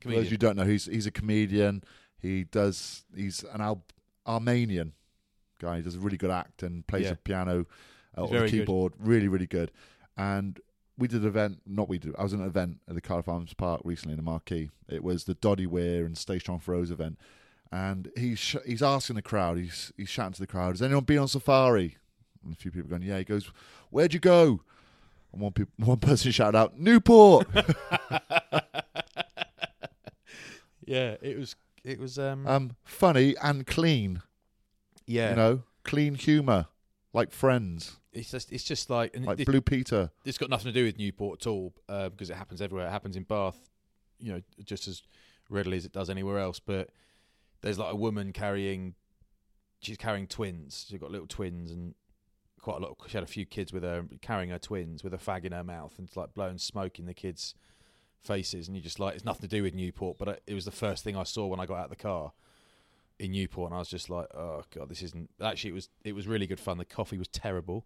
For 0.00 0.10
those 0.10 0.30
you 0.30 0.36
don't 0.36 0.56
know, 0.56 0.64
he's 0.64 0.86
he's 0.86 1.06
a 1.06 1.10
comedian. 1.10 1.84
He 2.18 2.44
does. 2.44 3.04
He's 3.14 3.44
an 3.52 3.60
Al- 3.60 3.84
Armenian 4.26 4.92
guy. 5.60 5.76
He 5.78 5.82
does 5.82 5.96
a 5.96 6.00
really 6.00 6.16
good 6.16 6.30
act 6.30 6.62
and 6.62 6.86
plays 6.86 7.04
Yeah. 7.04 7.10
the 7.10 7.16
piano 7.16 7.66
uh, 8.16 8.22
He's 8.22 8.24
or 8.24 8.26
the 8.28 8.38
very 8.38 8.50
good. 8.50 8.58
keyboard. 8.60 8.92
Really, 8.98 9.28
really 9.28 9.46
good. 9.46 9.70
And 10.16 10.60
we 10.98 11.08
did 11.08 11.22
an 11.22 11.28
event. 11.28 11.62
Not 11.66 11.88
we 11.88 11.98
did. 11.98 12.14
I 12.18 12.22
was 12.22 12.32
at 12.34 12.40
an 12.40 12.46
event 12.46 12.80
at 12.88 12.94
the 12.94 13.00
Cardiff 13.00 13.28
Arms 13.28 13.54
Park 13.54 13.80
recently 13.84 14.12
in 14.12 14.16
the 14.18 14.22
Marquee. 14.22 14.70
It 14.88 15.02
was 15.02 15.24
the 15.24 15.34
Doddy 15.34 15.66
Weir 15.66 16.04
and 16.04 16.16
Stay 16.18 16.38
Strong 16.38 16.60
for 16.60 16.72
Rose 16.72 16.90
event. 16.90 17.18
And 17.70 18.10
he's 18.16 18.38
sh- 18.38 18.56
he's 18.66 18.82
asking 18.82 19.16
the 19.16 19.22
crowd. 19.22 19.56
He's 19.56 19.92
he's 19.96 20.10
shouting 20.10 20.34
to 20.34 20.40
the 20.40 20.46
crowd. 20.46 20.72
Has 20.72 20.82
anyone 20.82 21.04
been 21.04 21.18
on 21.18 21.28
safari? 21.28 21.96
And 22.44 22.52
a 22.52 22.56
few 22.56 22.70
people 22.70 22.88
going, 22.90 23.02
yeah. 23.02 23.18
He 23.18 23.24
goes, 23.24 23.50
where'd 23.90 24.14
you 24.14 24.20
go? 24.20 24.60
And 25.32 25.40
one 25.40 25.52
peop 25.52 25.68
one 25.78 25.98
person 25.98 26.30
shouted 26.32 26.56
out, 26.56 26.78
Newport. 26.78 27.46
yeah, 30.84 31.16
it 31.22 31.38
was 31.38 31.56
it 31.84 31.98
was 31.98 32.18
um, 32.18 32.46
um, 32.46 32.76
funny 32.84 33.34
and 33.42 33.66
clean. 33.66 34.22
yeah. 35.06 35.30
You 35.30 35.36
know, 35.36 35.62
clean 35.84 36.14
humour, 36.14 36.66
like 37.12 37.32
Friends, 37.32 37.96
it's 38.12 38.30
just 38.30 38.52
it's 38.52 38.64
just 38.64 38.90
like 38.90 39.16
like 39.18 39.40
it, 39.40 39.46
Blue 39.46 39.62
Peter. 39.62 40.10
it's 40.24 40.38
got 40.38 40.50
nothing 40.50 40.72
to 40.72 40.78
do 40.78 40.84
with 40.84 40.98
Newport 40.98 41.42
at 41.42 41.46
all 41.46 41.72
uh, 41.88 42.10
because 42.10 42.28
it 42.30 42.36
happens 42.36 42.60
everywhere. 42.60 42.86
It 42.86 42.90
happens 42.90 43.16
in 43.16 43.22
Bath, 43.22 43.70
you 44.18 44.32
know, 44.32 44.42
just 44.64 44.86
as 44.86 45.02
readily 45.48 45.78
as 45.78 45.86
it 45.86 45.92
does 45.92 46.10
anywhere 46.10 46.38
else. 46.38 46.60
But 46.60 46.90
there's 47.62 47.78
like 47.78 47.92
a 47.92 47.96
woman 47.96 48.32
carrying, 48.32 48.94
she's 49.80 49.96
carrying 49.96 50.26
twins. 50.26 50.86
She's 50.88 50.98
got 50.98 51.10
little 51.10 51.26
twins 51.26 51.70
and 51.70 51.94
quite 52.62 52.78
a 52.78 52.80
lot. 52.80 52.96
She 53.06 53.12
had 53.16 53.22
a 53.24 53.26
few 53.26 53.44
kids 53.44 53.72
with 53.72 53.82
her, 53.82 54.04
carrying 54.22 54.48
her 54.50 54.58
twins 54.58 55.04
with 55.04 55.12
a 55.12 55.18
fag 55.18 55.44
in 55.44 55.52
her 55.52 55.64
mouth 55.64 55.94
and 55.98 56.08
it's 56.08 56.16
like 56.16 56.32
blowing 56.32 56.56
smoke 56.58 56.98
in 56.98 57.04
the 57.04 57.12
kids' 57.14 57.54
faces. 58.22 58.68
And 58.68 58.76
you 58.76 58.82
just 58.82 58.98
like 58.98 59.14
it's 59.14 59.24
nothing 59.24 59.48
to 59.48 59.54
do 59.56 59.62
with 59.62 59.74
Newport, 59.74 60.16
but 60.18 60.40
it 60.46 60.54
was 60.54 60.64
the 60.64 60.70
first 60.70 61.04
thing 61.04 61.16
I 61.16 61.24
saw 61.24 61.46
when 61.46 61.60
I 61.60 61.66
got 61.66 61.78
out 61.78 61.84
of 61.84 61.90
the 61.90 61.96
car 61.96 62.32
in 63.18 63.32
Newport, 63.32 63.70
and 63.70 63.76
I 63.76 63.78
was 63.78 63.88
just 63.88 64.08
like, 64.08 64.26
oh 64.34 64.62
god, 64.74 64.88
this 64.88 65.02
isn't. 65.02 65.28
Actually, 65.42 65.70
it 65.70 65.74
was 65.74 65.88
it 66.04 66.14
was 66.14 66.26
really 66.26 66.46
good 66.46 66.60
fun. 66.60 66.78
The 66.78 66.84
coffee 66.84 67.18
was 67.18 67.28
terrible. 67.28 67.84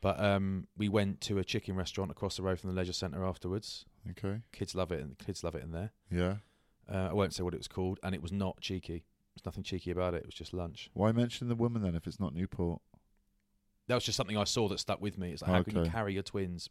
But 0.00 0.22
um, 0.22 0.66
we 0.76 0.88
went 0.88 1.20
to 1.22 1.38
a 1.38 1.44
chicken 1.44 1.74
restaurant 1.74 2.10
across 2.10 2.36
the 2.36 2.42
road 2.42 2.60
from 2.60 2.70
the 2.70 2.76
leisure 2.76 2.92
centre 2.92 3.24
afterwards. 3.24 3.86
Okay, 4.10 4.40
Kids 4.52 4.74
love 4.74 4.92
it, 4.92 5.00
and 5.00 5.18
kids 5.18 5.42
love 5.42 5.54
it 5.54 5.62
in 5.62 5.72
there. 5.72 5.90
yeah. 6.10 6.36
Uh, 6.92 7.08
I 7.10 7.12
won't 7.12 7.32
say 7.32 7.42
what 7.44 7.54
it 7.54 7.58
was 7.58 7.68
called, 7.68 7.98
and 8.02 8.14
it 8.14 8.22
was 8.22 8.32
not 8.32 8.60
cheeky. 8.60 9.04
There's 9.34 9.46
nothing 9.46 9.62
cheeky 9.62 9.90
about 9.92 10.14
it. 10.14 10.18
It 10.18 10.26
was 10.26 10.34
just 10.34 10.52
lunch. 10.52 10.90
Why 10.92 11.12
mention 11.12 11.48
the 11.48 11.54
woman 11.54 11.82
then 11.82 11.94
if 11.94 12.06
it's 12.06 12.18
not 12.18 12.34
Newport? 12.34 12.80
That 13.90 13.96
was 13.96 14.04
just 14.04 14.16
something 14.16 14.36
I 14.36 14.44
saw 14.44 14.68
that 14.68 14.78
stuck 14.80 15.00
with 15.02 15.18
me. 15.18 15.32
It's 15.32 15.42
like, 15.42 15.50
how 15.50 15.62
can 15.62 15.74
you 15.74 15.80
Okay. 15.82 15.90
carry 15.90 16.14
your 16.14 16.22
twins? 16.22 16.70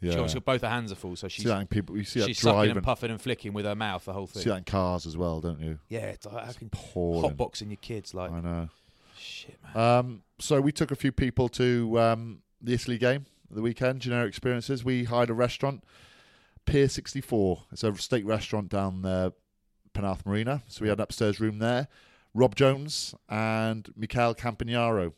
Yeah. 0.00 0.12
She 0.12 0.16
obviously 0.18 0.40
got 0.40 0.44
both 0.46 0.62
her 0.62 0.68
hands 0.68 0.90
are 0.90 0.96
full, 0.96 1.14
so 1.16 1.28
she's 1.28 1.42
see 1.44 1.48
that 1.48 1.60
in 1.60 1.66
people. 1.68 1.96
You 1.96 2.04
see 2.04 2.20
that 2.20 2.26
she's 2.26 2.38
sucking 2.40 2.54
driving. 2.56 2.76
and 2.76 2.84
puffing 2.84 3.10
and 3.10 3.20
flicking 3.20 3.52
with 3.52 3.64
her 3.64 3.74
mouth 3.76 4.04
the 4.04 4.12
whole 4.12 4.26
thing. 4.26 4.42
see 4.42 4.48
that 4.50 4.56
in 4.58 4.64
cars 4.64 5.06
as 5.06 5.16
well, 5.16 5.40
don't 5.40 5.60
you? 5.60 5.78
Yeah, 5.88 6.06
it's 6.06 6.26
like, 6.26 6.44
how 6.44 6.52
can 6.52 6.70
Pouring. 6.70 7.36
hotboxing 7.36 7.68
your 7.68 7.76
kids 7.76 8.12
like 8.14 8.32
I 8.32 8.40
know. 8.40 8.68
shit, 9.16 9.58
man. 9.74 9.98
Um, 9.98 10.22
so 10.40 10.60
we 10.60 10.72
took 10.72 10.90
a 10.90 10.96
few 10.96 11.12
people 11.12 11.48
to 11.50 12.00
um, 12.00 12.38
the 12.60 12.72
Italy 12.74 12.98
game 12.98 13.26
at 13.50 13.56
the 13.56 13.62
weekend. 13.62 14.00
Generic 14.00 14.28
experiences. 14.28 14.84
We 14.84 15.04
hired 15.04 15.30
a 15.30 15.34
restaurant, 15.34 15.84
Pier 16.64 16.88
64. 16.88 17.62
It's 17.72 17.84
a 17.84 17.94
steak 17.96 18.24
restaurant 18.26 18.68
down 18.70 19.02
there, 19.02 19.32
Penarth 19.94 20.24
Marina. 20.26 20.62
So 20.66 20.82
we 20.82 20.88
had 20.88 20.98
an 20.98 21.02
upstairs 21.02 21.38
room 21.40 21.58
there. 21.58 21.86
Rob 22.34 22.56
Jones 22.56 23.14
and 23.28 23.88
Michael 23.94 24.34
Campagnaro 24.34 25.12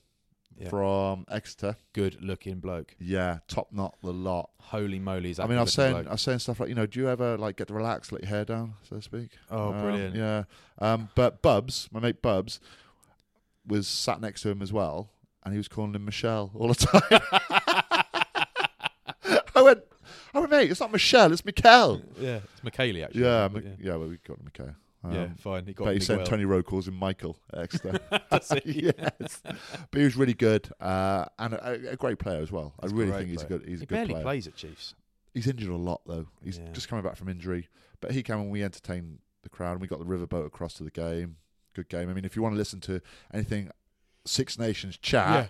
Yeah. 0.59 0.69
from 0.69 1.27
Exeter. 1.31 1.77
Good 1.93 2.23
looking 2.23 2.61
bloke. 2.61 2.95
Yeah, 3.01 3.39
top 3.49 3.73
knot 3.73 3.97
the 4.03 4.13
lot. 4.13 4.51
Holy 4.61 4.99
moly, 4.99 5.35
I 5.39 5.47
mean, 5.47 5.59
I 5.59 5.63
was 5.63 5.73
saying, 5.75 5.93
bloke. 5.95 6.07
I 6.07 6.13
was 6.13 6.23
saying 6.23 6.39
stuff 6.39 6.61
like, 6.61 6.69
you 6.69 6.75
know, 6.75 6.87
do 6.87 7.01
you 7.01 7.09
ever 7.09 7.37
like 7.37 7.57
get 7.57 7.69
to 7.69 7.75
relax, 7.75 8.13
let 8.13 8.23
your 8.23 8.29
hair 8.31 8.45
down, 8.45 8.75
so 8.89 8.97
to 8.97 9.03
speak? 9.03 9.31
Oh, 9.51 9.73
Um, 9.73 9.83
brilliant. 9.83 10.15
Yeah. 10.17 10.45
Um, 10.79 11.09
but 11.15 11.43
Bubs, 11.43 11.89
my 11.93 12.01
mate 12.01 12.23
Bubs, 12.23 12.61
was 13.67 13.87
sat 13.89 14.21
next 14.21 14.43
to 14.43 14.51
him 14.51 14.63
as 14.63 14.73
well, 14.73 15.11
and 15.45 15.53
he 15.53 15.59
was 15.59 15.69
calling 15.69 15.95
him 15.95 16.05
Michelle 16.05 16.51
all 16.55 16.69
the 16.69 16.75
time. 16.75 17.21
I 19.57 19.63
went, 19.63 19.81
I 20.35 20.39
went, 20.41 20.51
mate, 20.51 20.71
it's 20.71 20.81
not 20.81 20.91
Michelle, 20.93 21.33
it's 21.33 21.45
Mikel. 21.45 22.03
Yeah, 22.19 22.41
it's 22.53 22.61
Michaeli 22.77 23.05
actually. 23.05 23.23
Yeah, 23.23 23.49
Mi- 23.53 23.63
yeah, 23.81 23.97
well, 23.97 24.09
we 24.09 24.19
got 24.27 24.39
him 24.39 24.49
Mikel. 25.05 25.23
yeah, 25.23 25.29
fine. 25.39 25.67
He 25.67 25.73
got 25.75 25.85
but 25.85 25.91
he 25.95 25.99
me 26.01 26.05
sent 26.05 26.19
well. 26.21 26.27
Tony 26.27 26.45
Rowe 26.45 26.63
calls 26.63 26.89
him 26.89 26.95
Michael 26.95 27.37
at 27.53 27.61
Exeter. 27.61 27.99
Does 28.31 28.53
he? 28.65 28.93
yes, 28.99 29.43
but 29.45 29.99
he 29.99 30.05
was 30.05 30.17
really 30.17 30.35
good 30.35 30.69
uh, 30.81 31.27
and 31.39 31.55
a, 31.55 31.91
a 31.93 31.97
great 31.97 32.19
player 32.19 32.41
as 32.41 32.51
well. 32.53 32.75
He's 32.83 32.93
I 32.93 32.97
really 32.97 33.11
great 33.11 33.19
think 33.19 33.31
he's 33.31 33.43
a 33.43 33.47
good. 33.47 33.63
He's 33.67 33.79
he 33.81 33.85
a 33.85 33.87
good 33.87 33.95
barely 33.95 34.13
player. 34.15 34.23
plays 34.25 34.47
at 34.47 34.57
Chiefs. 34.57 34.95
He's 35.33 35.47
injured 35.47 35.69
a 35.71 35.77
lot 35.77 36.01
though. 36.07 36.27
He's 36.43 36.59
Yeah. 36.59 36.71
just 36.73 36.89
coming 36.89 37.05
back 37.05 37.17
from 37.17 37.29
injury, 37.29 37.69
but 38.01 38.13
he 38.13 38.23
came 38.23 38.37
and 38.41 38.51
we 38.51 38.63
entertained 38.63 39.19
the 39.43 39.49
crowd. 39.49 39.73
and 39.73 39.81
We 39.81 39.89
got 39.89 39.99
the 39.99 40.05
riverboat 40.05 40.47
across 40.47 40.75
to 40.75 40.85
the 40.85 40.91
game. 40.91 41.37
Good 41.75 41.89
game. 41.89 42.09
I 42.09 42.13
mean, 42.15 42.25
if 42.25 42.37
you 42.37 42.43
want 42.43 42.55
to 42.55 42.59
listen 42.59 42.81
to 42.83 43.01
anything 43.33 43.71
Six 44.27 44.59
Nations 44.59 44.97
chat, 44.97 45.29
Yeah. 45.29 45.47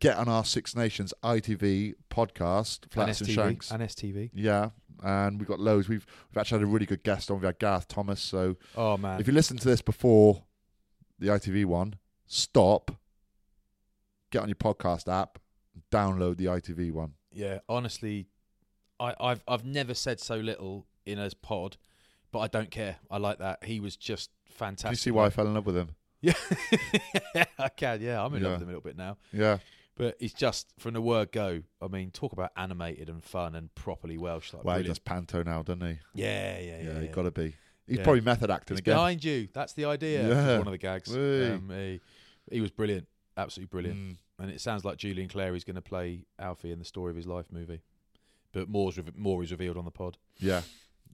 get 0.00 0.16
on 0.16 0.28
our 0.28 0.44
Six 0.44 0.74
Nations 0.74 1.14
ITV 1.22 1.94
podcast, 2.10 2.90
Flats 2.90 3.20
and, 3.20 3.30
STV. 3.30 3.34
Shanks. 3.34 3.70
And 3.70 3.82
STV. 3.82 4.30
yeah, 4.34 4.70
and 5.02 5.38
we've 5.38 5.48
got 5.48 5.60
loads. 5.60 5.88
We've 5.88 6.06
we've 6.30 6.38
actually 6.38 6.58
had 6.60 6.64
a 6.68 6.70
really 6.70 6.86
good 6.86 7.02
guest 7.02 7.30
on. 7.30 7.40
We 7.40 7.46
had 7.46 7.58
Gareth 7.58 7.88
Thomas. 7.88 8.20
So 8.20 8.56
Oh 8.76 8.96
man. 8.96 9.20
if 9.20 9.26
you 9.26 9.32
listen 9.32 9.56
to 9.58 9.68
this 9.68 9.82
before 9.82 10.44
the 11.18 11.28
ITV 11.28 11.64
one, 11.66 11.94
stop, 12.26 12.90
get 14.30 14.42
on 14.42 14.48
your 14.48 14.56
podcast 14.56 15.06
app, 15.12 15.38
download 15.92 16.36
the 16.36 16.46
ITV 16.46 16.92
one. 16.92 17.14
Yeah, 17.32 17.58
honestly, 17.68 18.28
I, 18.98 19.14
I've 19.20 19.42
I've 19.46 19.64
never 19.64 19.94
said 19.94 20.20
so 20.20 20.36
little 20.36 20.86
in 21.06 21.18
a 21.18 21.30
pod, 21.42 21.76
but 22.32 22.40
I 22.40 22.46
don't 22.48 22.70
care. 22.70 22.96
I 23.10 23.18
like 23.18 23.38
that. 23.38 23.64
He 23.64 23.80
was 23.80 23.96
just 23.96 24.30
fantastic. 24.46 24.92
You 24.92 24.96
see 24.96 25.10
why 25.10 25.26
I 25.26 25.30
fell 25.30 25.46
in 25.46 25.54
love 25.54 25.66
with 25.66 25.76
him? 25.76 25.90
Yeah, 26.22 26.34
I 27.58 27.68
can. 27.70 28.02
Yeah, 28.02 28.22
I'm 28.22 28.34
in 28.34 28.42
love 28.42 28.52
with 28.52 28.62
him 28.62 28.68
a 28.68 28.72
little 28.72 28.82
bit 28.82 28.96
now. 28.96 29.16
Yeah, 29.32 29.56
But 30.00 30.16
he's 30.18 30.32
just 30.32 30.72
from 30.78 30.94
the 30.94 31.00
word 31.02 31.30
go. 31.30 31.62
I 31.82 31.88
mean, 31.88 32.10
talk 32.10 32.32
about 32.32 32.52
animated 32.56 33.08
and 33.10 33.22
fun 33.22 33.54
and 33.54 33.74
properly 33.74 34.16
Welsh. 34.16 34.52
Like 34.54 34.64
well, 34.64 34.76
he 34.76 34.82
brilliant. 34.82 34.88
does 34.96 34.98
panto 34.98 35.42
now, 35.42 35.62
doesn't 35.62 35.80
he? 35.86 35.98
Yeah, 36.14 36.58
yeah, 36.58 36.60
yeah. 36.60 36.82
Yeah, 36.82 36.92
yeah. 36.94 37.00
he 37.00 37.08
got 37.08 37.22
to 37.22 37.30
be. 37.30 37.54
He's 37.86 37.98
Yeah. 37.98 38.04
probably 38.04 38.22
method 38.22 38.50
acting 38.50 38.76
He's 38.76 38.80
again. 38.80 38.94
behind 38.94 39.24
you. 39.24 39.48
That's 39.52 39.72
the 39.74 39.84
idea. 39.84 40.26
Yeah. 40.28 40.58
One 40.58 40.68
of 40.68 40.72
the 40.72 40.78
gags. 40.78 41.14
Um, 41.14 41.70
he, 41.70 42.00
he 42.50 42.60
was 42.60 42.70
brilliant. 42.70 43.06
Absolutely 43.36 43.68
brilliant. 43.68 43.98
Mm. 43.98 44.16
And 44.38 44.50
it 44.50 44.60
sounds 44.60 44.84
like 44.84 44.96
Julian 44.96 45.28
Clary 45.28 45.56
is 45.56 45.64
going 45.64 45.76
to 45.76 45.82
play 45.82 46.24
Alfie 46.38 46.72
in 46.72 46.78
the 46.78 46.84
story 46.84 47.10
of 47.10 47.16
his 47.16 47.26
life 47.26 47.46
movie. 47.52 47.82
But 48.52 48.68
more's 48.68 48.96
re- 48.96 49.04
more 49.14 49.42
is 49.42 49.50
revealed 49.50 49.76
on 49.76 49.84
the 49.84 49.90
pod. 49.90 50.16
Yeah, 50.38 50.62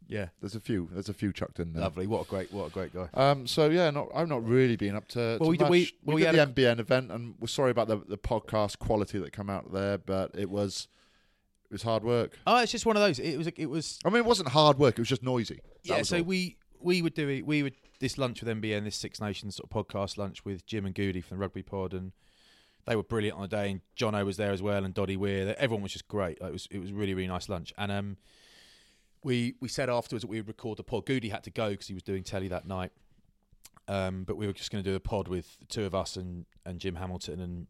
Yeah, 0.08 0.28
there's 0.40 0.54
a 0.54 0.60
few. 0.60 0.88
There's 0.92 1.08
a 1.08 1.14
few 1.14 1.32
chucked 1.32 1.58
in 1.58 1.72
there. 1.72 1.82
lovely. 1.82 2.06
What 2.06 2.26
a 2.26 2.28
great, 2.28 2.52
what 2.52 2.66
a 2.66 2.70
great 2.70 2.94
guy. 2.94 3.08
Um, 3.14 3.46
so 3.46 3.68
yeah, 3.70 3.90
not, 3.90 4.08
I've 4.14 4.28
not 4.28 4.46
really 4.46 4.76
been 4.76 4.94
up 4.94 5.08
to. 5.08 5.36
Well, 5.40 5.48
to 5.48 5.50
we 5.50 5.58
much. 5.58 5.70
we- 5.70 5.92
well, 6.04 6.14
we 6.14 6.22
did 6.22 6.34
had 6.34 6.54
the 6.54 6.62
MBN 6.62 6.78
event, 6.78 7.10
and 7.10 7.34
we're 7.40 7.48
sorry 7.48 7.70
about 7.70 7.88
the 7.88 7.96
the 7.96 8.18
podcast 8.18 8.78
quality 8.78 9.18
that 9.18 9.32
came 9.32 9.50
out 9.50 9.72
there, 9.72 9.98
but 9.98 10.30
it 10.34 10.48
was 10.48 10.86
it 11.64 11.72
was 11.72 11.82
hard 11.82 12.04
work. 12.04 12.38
Oh, 12.46 12.60
it's 12.62 12.70
just 12.72 12.86
one 12.86 12.96
of 12.96 13.02
those. 13.02 13.18
It 13.18 13.36
was, 13.36 13.48
it 13.48 13.66
was. 13.66 13.98
I 14.04 14.08
mean, 14.10 14.18
it 14.18 14.24
wasn't 14.26 14.50
hard 14.50 14.78
work; 14.78 14.96
it 14.96 15.00
was 15.00 15.08
just 15.08 15.22
noisy. 15.24 15.60
That 15.86 15.96
Yeah. 15.96 16.02
So 16.02 16.18
all. 16.18 16.22
we 16.24 16.56
we 16.80 17.02
would 17.02 17.14
do 17.14 17.28
it. 17.28 17.44
We 17.44 17.62
would 17.64 17.74
this 17.98 18.18
lunch 18.18 18.42
with 18.42 18.56
MBN, 18.62 18.84
this 18.84 18.94
Six 18.96 19.20
Nations 19.20 19.56
sort 19.56 19.70
of 19.70 19.88
podcast 19.88 20.18
lunch 20.18 20.44
with 20.44 20.66
Jim 20.66 20.86
and 20.86 20.94
Goody 20.94 21.20
from 21.20 21.38
the 21.38 21.40
Rugby 21.40 21.62
Pod, 21.62 21.94
and 21.94 22.12
they 22.86 22.94
were 22.94 23.02
brilliant 23.02 23.36
on 23.36 23.42
the 23.42 23.48
day. 23.48 23.70
And 23.72 23.80
Jono 23.96 24.24
was 24.24 24.36
there 24.36 24.52
as 24.52 24.62
well, 24.62 24.84
and 24.84 24.94
Doddy 24.94 25.16
Weir. 25.16 25.56
Everyone 25.58 25.82
was 25.82 25.92
just 25.92 26.06
great. 26.06 26.40
Like, 26.40 26.50
it 26.50 26.52
was 26.52 26.68
it 26.70 26.78
was 26.78 26.92
really 26.92 27.14
really 27.14 27.26
nice 27.26 27.48
lunch. 27.48 27.72
And 27.76 27.90
um, 27.90 28.16
we 29.26 29.56
we 29.60 29.66
said 29.66 29.90
afterwards 29.90 30.22
that 30.22 30.28
we 30.28 30.38
would 30.38 30.46
record 30.46 30.78
the 30.78 30.84
pod. 30.84 31.04
Goody 31.04 31.30
had 31.30 31.42
to 31.44 31.50
go 31.50 31.70
because 31.70 31.88
he 31.88 31.94
was 31.94 32.04
doing 32.04 32.22
telly 32.22 32.46
that 32.48 32.66
night. 32.66 32.92
Um, 33.88 34.22
but 34.24 34.36
we 34.36 34.46
were 34.46 34.52
just 34.52 34.70
going 34.70 34.82
to 34.82 34.88
do 34.88 34.96
a 34.96 35.00
pod 35.00 35.28
with 35.28 35.58
the 35.58 35.66
two 35.66 35.84
of 35.84 35.94
us 35.94 36.16
and, 36.16 36.44
and 36.64 36.80
Jim 36.80 36.96
Hamilton 36.96 37.40
and 37.40 37.66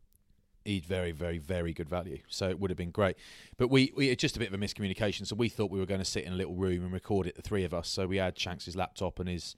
he'd 0.64 0.84
very, 0.84 1.12
very, 1.12 1.38
very 1.38 1.72
good 1.72 1.88
value. 1.88 2.18
So 2.28 2.48
it 2.48 2.58
would 2.58 2.70
have 2.70 2.76
been 2.76 2.90
great. 2.90 3.16
But 3.56 3.68
we, 3.68 3.92
we 3.96 4.08
it's 4.10 4.20
just 4.20 4.36
a 4.36 4.38
bit 4.38 4.48
of 4.48 4.54
a 4.54 4.58
miscommunication. 4.58 5.26
So 5.26 5.34
we 5.34 5.48
thought 5.48 5.70
we 5.70 5.78
were 5.78 5.86
going 5.86 6.00
to 6.00 6.06
sit 6.06 6.24
in 6.24 6.32
a 6.32 6.36
little 6.36 6.54
room 6.54 6.84
and 6.84 6.92
record 6.92 7.26
it, 7.26 7.36
the 7.36 7.42
three 7.42 7.64
of 7.64 7.72
us. 7.72 7.88
So 7.88 8.06
we 8.06 8.18
had 8.18 8.38
Shanks's 8.38 8.76
laptop 8.76 9.18
and 9.18 9.28
his, 9.28 9.56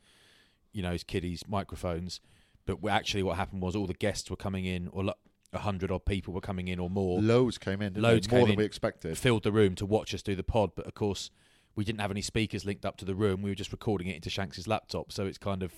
you 0.72 0.82
know, 0.82 0.92
his 0.92 1.04
kiddies 1.04 1.42
microphones. 1.48 2.20
But 2.66 2.78
actually, 2.88 3.22
what 3.22 3.36
happened 3.36 3.62
was 3.62 3.74
all 3.74 3.86
the 3.86 3.94
guests 3.94 4.30
were 4.30 4.36
coming 4.36 4.66
in, 4.66 4.88
or 4.88 5.14
a 5.52 5.58
hundred 5.58 5.90
odd 5.90 6.04
people 6.04 6.34
were 6.34 6.42
coming 6.42 6.68
in, 6.68 6.78
or 6.78 6.90
more. 6.90 7.20
loads 7.20 7.56
came 7.56 7.80
in. 7.80 7.94
Loads 7.94 8.30
more 8.30 8.42
than 8.42 8.52
in. 8.52 8.58
we 8.58 8.64
expected. 8.64 9.16
Filled 9.16 9.42
the 9.42 9.52
room 9.52 9.74
to 9.76 9.86
watch 9.86 10.12
us 10.12 10.22
do 10.22 10.34
the 10.34 10.42
pod. 10.42 10.72
But 10.74 10.86
of 10.86 10.94
course, 10.94 11.30
we 11.76 11.84
didn't 11.84 12.00
have 12.00 12.10
any 12.10 12.22
speakers 12.22 12.64
linked 12.64 12.84
up 12.84 12.96
to 12.98 13.04
the 13.04 13.14
room. 13.14 13.42
We 13.42 13.50
were 13.50 13.54
just 13.54 13.72
recording 13.72 14.08
it 14.08 14.16
into 14.16 14.30
Shanks's 14.30 14.66
laptop. 14.66 15.12
So 15.12 15.26
it's 15.26 15.38
kind 15.38 15.62
of 15.62 15.72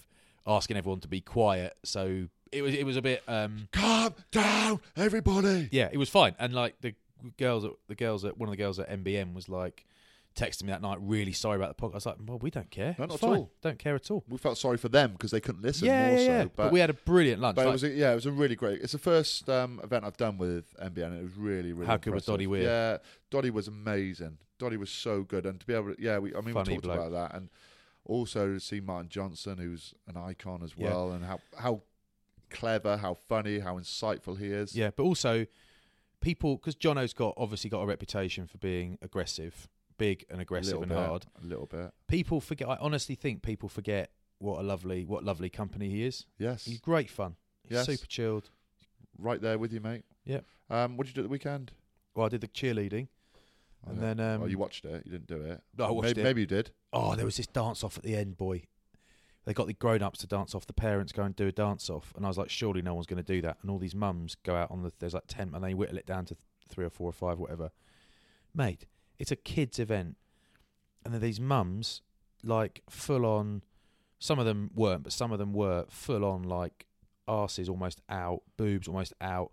asking 0.46 0.76
everyone 0.76 1.00
to 1.00 1.08
be 1.08 1.20
quiet. 1.20 1.76
So 1.84 2.28
it 2.52 2.62
was 2.62 2.74
it 2.74 2.84
was 2.84 2.96
a 2.96 3.02
bit. 3.02 3.22
Um, 3.28 3.68
Calm 3.72 4.14
down, 4.32 4.80
everybody. 4.96 5.68
yeah, 5.72 5.88
it 5.92 5.98
was 5.98 6.08
fine. 6.08 6.34
And 6.38 6.52
like 6.54 6.80
the 6.80 6.94
girls, 7.36 7.64
at, 7.64 7.72
the 7.88 7.94
girls 7.94 8.24
at 8.24 8.38
one 8.38 8.48
of 8.48 8.52
the 8.52 8.56
girls 8.56 8.78
at 8.78 8.88
MBM 8.88 9.34
was 9.34 9.48
like 9.48 9.84
texting 10.36 10.62
me 10.64 10.68
that 10.70 10.80
night, 10.80 10.98
really 11.00 11.32
sorry 11.32 11.56
about 11.56 11.76
the 11.76 11.82
podcast. 11.82 11.92
I 11.92 11.96
was 11.96 12.06
like, 12.06 12.16
well, 12.24 12.38
we 12.38 12.50
don't 12.50 12.70
care. 12.70 12.94
No, 12.98 13.04
It's 13.04 13.12
not 13.12 13.14
at 13.14 13.20
fine. 13.20 13.30
all. 13.30 13.50
Don't 13.62 13.78
care 13.78 13.94
at 13.96 14.10
all. 14.10 14.24
We 14.28 14.38
felt 14.38 14.58
sorry 14.58 14.78
for 14.78 14.88
them 14.88 15.12
because 15.12 15.32
they 15.32 15.40
couldn't 15.40 15.62
listen. 15.62 15.86
yeah, 15.86 16.08
more 16.08 16.18
yeah, 16.18 16.26
so, 16.26 16.32
yeah. 16.32 16.44
But, 16.56 16.72
we 16.72 16.80
had 16.80 16.88
a 16.88 16.94
brilliant 16.94 17.40
lunch. 17.42 17.56
but 17.56 17.66
it 17.66 17.70
was 17.70 17.82
a, 17.82 17.88
yeah, 17.88 18.12
it 18.12 18.14
was 18.14 18.26
a 18.26 18.32
really 18.32 18.54
great. 18.56 18.80
It's 18.80 18.92
the 18.92 18.98
first 18.98 19.48
um, 19.50 19.80
event 19.82 20.04
I've 20.04 20.16
done 20.16 20.38
with 20.38 20.64
MBN. 20.80 21.18
It 21.18 21.22
was 21.22 21.36
really, 21.36 21.72
really. 21.72 21.86
How 21.86 21.96
good 21.96 22.14
was 22.14 22.22
impressive. 22.22 22.26
Doddy 22.32 22.46
Weir? 22.46 22.62
Yeah, 22.62 22.96
Doddy 23.30 23.50
was 23.50 23.68
amazing. 23.68 24.38
Doddy 24.60 24.76
was 24.76 24.90
so 24.90 25.22
good, 25.22 25.44
and 25.46 25.58
to 25.58 25.66
be 25.66 25.74
able, 25.74 25.94
to, 25.94 26.00
yeah, 26.00 26.18
we, 26.18 26.32
I 26.34 26.40
mean, 26.40 26.54
Funny 26.54 26.70
we 26.70 26.74
talked 26.76 26.82
bloke. 26.84 26.98
about 26.98 27.10
that, 27.12 27.34
and 27.36 27.48
also 28.04 28.54
to 28.54 28.60
see 28.60 28.78
Martin 28.80 29.08
Johnson, 29.08 29.58
who's 29.58 29.94
an 30.06 30.16
icon 30.16 30.62
as 30.62 30.74
Yeah. 30.76 30.88
well, 30.90 31.10
and 31.12 31.24
how 31.24 31.40
how 31.58 31.82
clever, 32.50 32.96
how 32.98 33.14
funny, 33.14 33.58
how 33.60 33.78
insightful 33.78 34.38
he 34.38 34.46
is. 34.46 34.76
yeah, 34.76 34.90
but 34.94 35.02
also 35.04 35.46
people 36.20 36.56
because 36.56 36.74
Jono's 36.74 37.12
got 37.14 37.34
obviously 37.36 37.70
got 37.70 37.80
a 37.82 37.86
reputation 37.86 38.46
for 38.46 38.58
being 38.58 38.98
aggressive, 39.02 39.68
big 39.98 40.24
and 40.30 40.40
aggressive 40.40 40.80
and 40.82 40.88
bit, 40.88 40.98
hard. 40.98 41.26
a 41.42 41.46
little 41.46 41.66
bit. 41.66 41.90
People 42.08 42.40
forget. 42.40 42.68
I 42.68 42.76
honestly 42.80 43.14
think 43.14 43.42
people 43.42 43.68
forget 43.68 44.10
what 44.38 44.58
a 44.60 44.62
lovely, 44.62 45.04
what 45.04 45.24
lovely 45.24 45.50
company 45.50 45.88
he 45.90 46.04
is. 46.04 46.26
Yes, 46.38 46.64
He's 46.64 46.80
great 46.80 47.10
fun. 47.10 47.36
He's 47.62 47.72
Yes. 47.76 47.86
super 47.86 48.06
chilled. 48.06 48.50
right 49.18 49.40
there 49.40 49.58
with 49.58 49.72
you, 49.72 49.80
mate. 49.80 50.04
Yep. 50.24 50.44
Um, 50.70 50.96
what 50.96 51.06
did 51.06 51.10
you 51.10 51.14
do 51.16 51.20
at 51.20 51.24
the 51.24 51.28
weekend? 51.28 51.72
Well, 52.14 52.24
I 52.26 52.28
did 52.30 52.40
the 52.40 52.48
cheerleading, 52.48 53.08
and 53.86 53.98
then 54.00 54.20
um, 54.20 54.42
oh, 54.42 54.46
you 54.46 54.58
watched 54.58 54.84
it. 54.84 55.02
You 55.04 55.12
didn't 55.12 55.26
do 55.26 55.42
it. 55.42 55.60
No, 55.78 55.86
I 55.86 55.90
watched 55.90 56.08
maybe, 56.08 56.20
it. 56.20 56.24
Maybe 56.24 56.40
you 56.42 56.46
did. 56.46 56.70
Oh, 56.92 57.14
there 57.14 57.24
was 57.24 57.36
this 57.36 57.46
dance 57.46 57.82
off 57.82 57.96
at 57.96 58.04
the 58.04 58.16
end, 58.16 58.36
boy. 58.36 58.64
They 59.46 59.54
got 59.54 59.66
the 59.66 59.72
grown 59.72 60.02
ups 60.02 60.20
to 60.20 60.26
dance 60.26 60.54
off, 60.54 60.66
the 60.66 60.72
parents 60.72 61.12
go 61.12 61.22
and 61.22 61.34
do 61.34 61.46
a 61.46 61.52
dance 61.52 61.88
off. 61.88 62.12
And 62.14 62.24
I 62.24 62.28
was 62.28 62.36
like, 62.36 62.50
surely 62.50 62.82
no 62.82 62.94
one's 62.94 63.06
going 63.06 63.22
to 63.22 63.32
do 63.32 63.40
that. 63.42 63.56
And 63.62 63.70
all 63.70 63.78
these 63.78 63.94
mums 63.94 64.34
go 64.34 64.54
out 64.54 64.70
on 64.70 64.82
the, 64.82 64.92
there's 64.98 65.14
like 65.14 65.24
10, 65.28 65.52
and 65.54 65.64
they 65.64 65.72
whittle 65.72 65.96
it 65.96 66.06
down 66.06 66.26
to 66.26 66.36
three 66.68 66.84
or 66.84 66.90
four 66.90 67.08
or 67.08 67.12
five, 67.12 67.38
whatever. 67.38 67.70
Mate, 68.54 68.86
it's 69.18 69.30
a 69.30 69.36
kids' 69.36 69.78
event. 69.78 70.16
And 71.04 71.14
then 71.14 71.22
these 71.22 71.40
mums, 71.40 72.02
like 72.44 72.82
full 72.90 73.24
on, 73.24 73.62
some 74.18 74.38
of 74.38 74.44
them 74.44 74.70
weren't, 74.74 75.04
but 75.04 75.12
some 75.12 75.32
of 75.32 75.38
them 75.38 75.54
were 75.54 75.86
full 75.88 76.24
on, 76.24 76.42
like 76.42 76.86
arses 77.26 77.70
almost 77.70 78.02
out, 78.10 78.42
boobs 78.58 78.86
almost 78.86 79.14
out. 79.22 79.52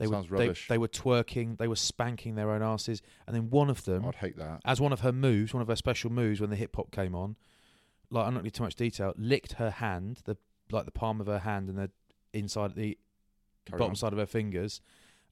They 0.00 0.06
Sounds 0.06 0.30
were 0.30 0.38
rubbish. 0.38 0.66
they 0.66 0.78
were 0.78 0.88
twerking, 0.88 1.58
they 1.58 1.68
were 1.68 1.76
spanking 1.76 2.34
their 2.34 2.50
own 2.50 2.62
asses, 2.62 3.02
and 3.26 3.36
then 3.36 3.50
one 3.50 3.68
of 3.68 3.84
them, 3.84 4.04
I'd 4.06 4.14
hate 4.14 4.36
that. 4.38 4.62
as 4.64 4.80
one 4.80 4.94
of 4.94 5.00
her 5.00 5.12
moves, 5.12 5.52
one 5.52 5.60
of 5.60 5.68
her 5.68 5.76
special 5.76 6.10
moves 6.10 6.40
when 6.40 6.48
the 6.48 6.56
hip 6.56 6.74
hop 6.74 6.90
came 6.90 7.14
on, 7.14 7.36
like 8.10 8.26
I'm 8.26 8.32
not 8.32 8.40
going 8.40 8.50
too 8.50 8.62
much 8.62 8.76
detail, 8.76 9.12
licked 9.18 9.52
her 9.54 9.68
hand, 9.70 10.22
the 10.24 10.38
like 10.72 10.86
the 10.86 10.90
palm 10.90 11.20
of 11.20 11.26
her 11.26 11.40
hand 11.40 11.68
and 11.68 11.76
the 11.76 11.90
inside 12.32 12.74
the 12.76 12.96
Carry 13.66 13.78
bottom 13.78 13.90
on. 13.90 13.96
side 13.96 14.12
of 14.14 14.18
her 14.18 14.24
fingers, 14.26 14.80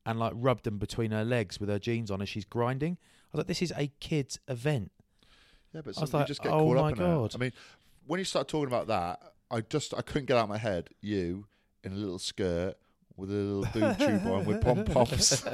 and 0.04 0.18
like 0.18 0.34
rubbed 0.36 0.64
them 0.64 0.76
between 0.76 1.12
her 1.12 1.24
legs 1.24 1.58
with 1.58 1.70
her 1.70 1.78
jeans 1.78 2.10
on 2.10 2.20
as 2.20 2.28
she's 2.28 2.44
grinding. 2.44 2.98
I 3.00 3.28
was 3.32 3.38
like, 3.38 3.46
this 3.46 3.62
is 3.62 3.72
a 3.74 3.90
kids' 4.00 4.38
event. 4.48 4.92
Yeah, 5.72 5.80
but 5.82 5.96
I 5.96 6.00
was 6.02 6.12
like, 6.12 6.24
you 6.24 6.28
just 6.28 6.42
get 6.42 6.52
oh 6.52 6.58
caught 6.58 6.76
my 6.76 6.82
up 6.88 6.92
in 6.92 6.98
God. 6.98 7.24
it. 7.30 7.34
I 7.36 7.38
mean, 7.38 7.52
when 8.06 8.18
you 8.18 8.24
start 8.24 8.48
talking 8.48 8.68
about 8.68 8.86
that, 8.88 9.32
I 9.50 9.62
just 9.62 9.94
I 9.96 10.02
couldn't 10.02 10.26
get 10.26 10.36
out 10.36 10.42
of 10.44 10.48
my 10.50 10.58
head 10.58 10.90
you 11.00 11.46
in 11.82 11.92
a 11.92 11.96
little 11.96 12.18
skirt 12.18 12.74
with 13.18 13.30
a 13.30 13.34
little 13.34 13.66
boob 13.72 13.98
tube 13.98 14.26
on 14.26 14.44
with 14.46 14.60
pom 14.62 14.84
poms, 14.86 15.44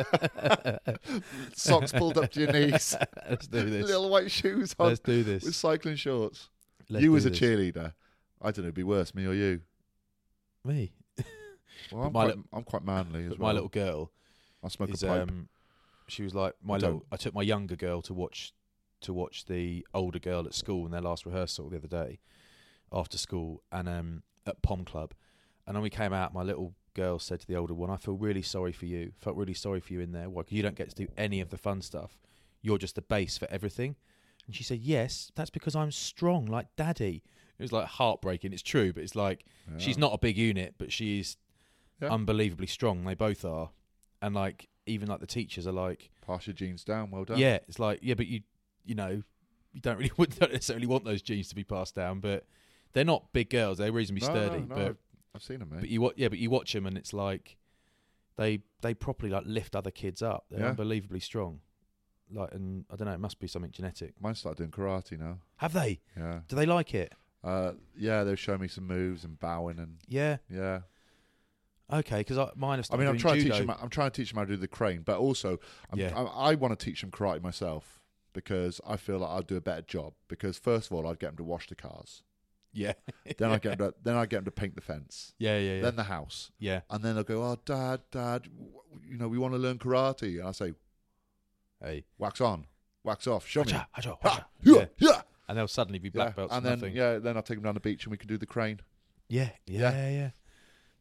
socks 1.55 1.93
pulled 1.93 2.19
up 2.19 2.31
to 2.33 2.41
your 2.41 2.53
knees, 2.53 2.95
Let's 3.29 3.47
do 3.47 3.69
this. 3.71 3.87
little 3.87 4.09
white 4.11 4.31
shoes 4.31 4.75
on 4.79 4.89
Let's 4.89 5.01
do 5.01 5.23
this. 5.23 5.45
with 5.45 5.55
cycling 5.57 5.97
shorts. 5.97 6.49
Let's 6.89 7.03
you 7.03 7.11
do 7.11 7.17
as 7.17 7.27
a 7.27 7.31
this. 7.31 7.39
cheerleader, 7.41 7.93
I 8.41 8.47
don't 8.51 8.59
know, 8.59 8.63
it'd 8.65 8.75
be 8.75 8.83
worse, 8.85 9.15
me 9.15 9.27
or 9.27 9.35
you. 9.35 9.61
Me. 10.65 10.93
Well, 11.93 12.05
I'm 12.05 12.13
my 12.13 12.21
quite, 12.21 12.27
little- 12.29 12.45
I'm 12.53 12.63
quite 12.63 12.85
manly 12.85 13.25
as 13.25 13.31
But 13.31 13.39
well. 13.41 13.49
my 13.49 13.53
little 13.53 13.69
girl 13.69 14.11
I 14.63 14.69
smoke 14.69 14.91
is 14.91 15.03
a 15.03 15.07
pipe. 15.09 15.23
um, 15.29 15.49
she 16.09 16.23
was 16.23 16.35
like 16.35 16.55
my 16.63 16.75
I 16.75 16.79
little. 16.79 16.91
don't. 16.93 17.05
I 17.13 17.17
took 17.17 17.35
my 17.35 17.43
younger 17.43 17.77
girl 17.77 18.01
to 18.03 18.15
watch 18.15 18.53
to 19.03 19.13
watch 19.13 19.45
the 19.47 19.87
older 19.93 20.19
girl 20.19 20.47
at 20.47 20.55
school 20.55 20.87
in 20.87 20.93
their 20.93 21.03
last 21.03 21.27
rehearsal 21.27 21.69
the 21.69 21.77
other 21.77 21.89
day 21.89 22.21
after 22.93 23.19
school 23.19 23.63
and 23.71 23.87
um 23.89 24.23
at 24.47 24.63
Pom 24.63 24.85
Club, 24.85 25.13
and 25.67 25.75
then 25.77 25.83
we 25.83 25.91
came 25.91 26.13
out. 26.15 26.33
My 26.33 26.43
little 26.43 26.75
girl 26.95 27.19
said 27.19 27.41
to 27.41 27.47
the 27.47 27.57
older 27.57 27.75
one, 27.75 27.91
"I 27.91 27.97
feel 27.97 28.15
really 28.15 28.43
sorry 28.43 28.73
for 28.73 28.87
you. 28.87 29.13
Felt 29.21 29.37
really 29.37 29.55
sorry 29.55 29.81
for 29.81 29.93
you 29.93 30.01
in 30.01 30.13
there. 30.13 30.31
Why? 30.31 30.43
'Cause 30.43 30.53
you 30.53 30.63
don't 30.63 30.77
get 30.77 30.89
to 30.91 30.95
do 30.95 31.09
any 31.17 31.41
of 31.41 31.51
the 31.51 31.59
fun 31.59 31.83
stuff. 31.83 32.19
You're 32.63 32.79
just 32.79 32.95
the 32.95 33.03
base 33.03 33.37
for 33.37 33.47
everything." 33.51 33.97
And 34.47 34.55
she 34.55 34.63
said, 34.65 34.81
"Yes, 34.81 35.31
that's 35.35 35.51
because 35.51 35.75
I'm 35.77 35.91
strong, 35.91 36.47
like 36.47 36.75
Daddy." 36.77 37.23
It 37.59 37.63
was 37.63 37.73
like 37.73 37.87
heartbreaking. 37.87 38.53
It's 38.53 38.63
true, 38.63 38.93
but 38.93 39.03
it's 39.03 39.15
like 39.15 39.45
she's 39.79 39.97
not 39.99 40.13
a 40.15 40.19
big 40.19 40.37
unit, 40.37 40.75
but 40.79 40.93
she's 40.93 41.37
Yeah. 42.01 42.13
unbelievably 42.13 42.67
strong. 42.67 43.05
They 43.05 43.15
both 43.15 43.45
are, 43.45 43.71
and 44.21 44.35
like 44.35 44.69
even 44.87 45.09
like 45.09 45.21
the 45.21 45.27
teachers 45.27 45.67
are 45.67 45.73
like, 45.73 46.11
Pass 46.27 46.47
your 46.47 46.55
jeans 46.55 46.85
down. 46.85 47.11
Well 47.11 47.25
done. 47.25 47.39
yeah, 47.39 47.59
it's 47.69 47.79
like 47.79 48.01
yeah, 48.03 48.15
but 48.15 48.27
you 48.27 48.43
you 48.85 48.95
know 48.95 49.23
you 49.73 49.81
don't 49.81 49.97
really 49.97 50.11
don't 50.39 50.53
necessarily 50.53 50.87
want 50.87 51.05
those 51.05 51.23
genes 51.23 51.49
to 51.49 51.55
be 51.55 51.65
passed 51.65 51.95
down, 51.95 52.21
but 52.21 52.47
they're 52.93 53.05
not 53.05 53.33
big 53.33 53.51
girls. 53.51 53.79
They're 53.79 53.93
reasonably 53.93 54.27
No, 54.27 54.33
sturdy, 54.35 54.61
no, 54.67 54.67
no, 54.67 54.75
but 54.75 54.97
I've, 55.35 55.43
seen 55.43 55.59
them, 55.59 55.71
mate. 55.71 55.81
but 55.81 55.89
you 55.89 56.01
wa- 56.01 56.13
yeah, 56.17 56.29
but 56.29 56.39
you 56.39 56.51
watch 56.51 56.73
them 56.73 56.87
and 56.87 56.97
it's 56.97 57.13
like 57.13 57.57
they 58.37 58.61
they 58.83 58.95
properly 58.95 59.31
like 59.31 59.45
lift 59.47 59.75
other 59.77 59.91
kids 59.91 60.23
up. 60.23 60.47
They're 60.51 60.61
Yeah. 60.61 60.69
unbelievably 60.71 61.21
strong. 61.21 61.61
Like 62.33 62.53
and 62.55 62.85
I 62.91 62.97
don't 62.97 63.07
know, 63.07 63.15
it 63.15 63.21
must 63.21 63.39
be 63.39 63.47
something 63.47 63.71
genetic. 63.71 64.15
Mine 64.21 64.35
started 64.35 64.59
doing 64.59 64.71
karate 64.71 65.19
now. 65.19 65.39
Have 65.57 65.73
they? 65.73 66.01
Yeah. 66.17 66.41
Do 66.49 66.57
they 66.57 66.67
like 66.67 66.95
it? 66.95 67.13
Uh, 67.43 67.73
yeah, 67.97 68.25
they're 68.25 68.37
showing 68.37 68.61
me 68.61 68.69
some 68.69 68.87
moves 68.87 69.25
and 69.25 69.39
bowing 69.39 69.79
and 69.79 69.99
Yeah. 70.09 70.39
yeah. 70.49 70.81
Okay, 71.93 72.21
because 72.21 72.39
mine 72.57 72.79
have 72.79 72.89
I 72.91 72.97
mean, 72.97 73.07
I'm 73.09 73.19
trying 73.19 73.37
to 73.37 73.43
teach 73.45 73.59
them. 73.59 73.71
I'm 73.71 73.91
trying 73.91 74.11
to 74.11 74.17
teach 74.23 74.31
them 74.31 74.39
how 74.39 74.45
to 74.45 74.53
do 74.53 74.57
the 74.57 74.67
crane, 74.67 75.03
but 75.03 75.19
also, 75.19 75.59
I'm, 75.91 75.99
Yeah. 75.99 76.15
I, 76.17 76.23
I 76.51 76.55
want 76.55 76.77
to 76.79 76.83
teach 76.83 77.03
them 77.03 77.11
karate 77.11 77.43
myself 77.43 78.01
because 78.33 78.81
I 78.87 78.97
feel 78.97 79.19
like 79.19 79.31
I'd 79.31 79.47
do 79.47 79.57
a 79.57 79.61
better 79.61 79.83
job. 79.83 80.15
Because 80.27 80.57
first 80.57 80.91
of 80.91 80.97
all, 80.97 81.07
I'd 81.07 81.19
get 81.19 81.29
them 81.29 81.37
to 81.37 81.45
wash 81.45 81.69
the 81.69 81.75
cars, 81.75 82.23
Yeah. 82.75 82.93
then 83.39 83.51
I 83.51 83.59
get 83.59 83.79
them 83.79 83.91
to, 83.93 83.95
then 84.03 84.17
I 84.17 84.27
get 84.27 84.37
them 84.39 84.45
to 84.47 84.51
paint 84.51 84.75
the 84.75 84.81
fence, 84.83 85.33
yeah, 85.39 85.59
yeah, 85.59 85.75
yeah. 85.77 85.83
then 85.83 85.97
the 85.97 86.03
house, 86.05 86.51
yeah. 86.59 86.81
and 86.91 87.03
then 87.05 87.15
they'll 87.15 87.25
go, 87.25 87.43
"Oh, 87.43 87.57
Dad, 87.65 88.01
Dad, 88.11 88.43
w- 88.45 88.73
you 89.09 89.17
know, 89.17 89.29
we 89.29 89.39
want 89.39 89.55
to 89.55 89.59
learn 89.59 89.79
karate," 89.79 90.39
and 90.41 90.49
I 90.49 90.53
say, 90.53 90.73
Hey. 91.83 92.05
"Wax 92.19 92.41
on, 92.41 92.67
wax 93.05 93.27
off, 93.27 93.47
show 93.47 93.65
me." 93.65 93.73
Hacha, 93.73 93.89
hacha, 93.93 94.17
Ha, 94.23 94.47
yeah, 94.63 94.75
Yeah. 94.75 94.87
yeah. 94.99 95.23
And 95.49 95.59
they'll 95.59 95.69
suddenly 95.69 95.99
be 95.99 96.09
black 96.09 96.35
belts. 96.37 96.55
and 96.55 96.65
then 96.65 96.79
nothing. 96.81 96.97
yeah, 96.97 97.19
then 97.19 97.37
I'll 97.37 97.43
take 97.43 97.59
them 97.59 97.65
down 97.65 97.75
the 97.75 97.81
beach 97.81 98.05
and 98.05 98.11
we 98.11 98.17
can 98.17 98.29
do 98.29 98.39
the 98.39 98.47
crane. 98.47 98.81
Yeah, 99.29 99.51
yeah, 99.67 99.91
Yeah. 99.93 100.09
yeah, 100.11 100.31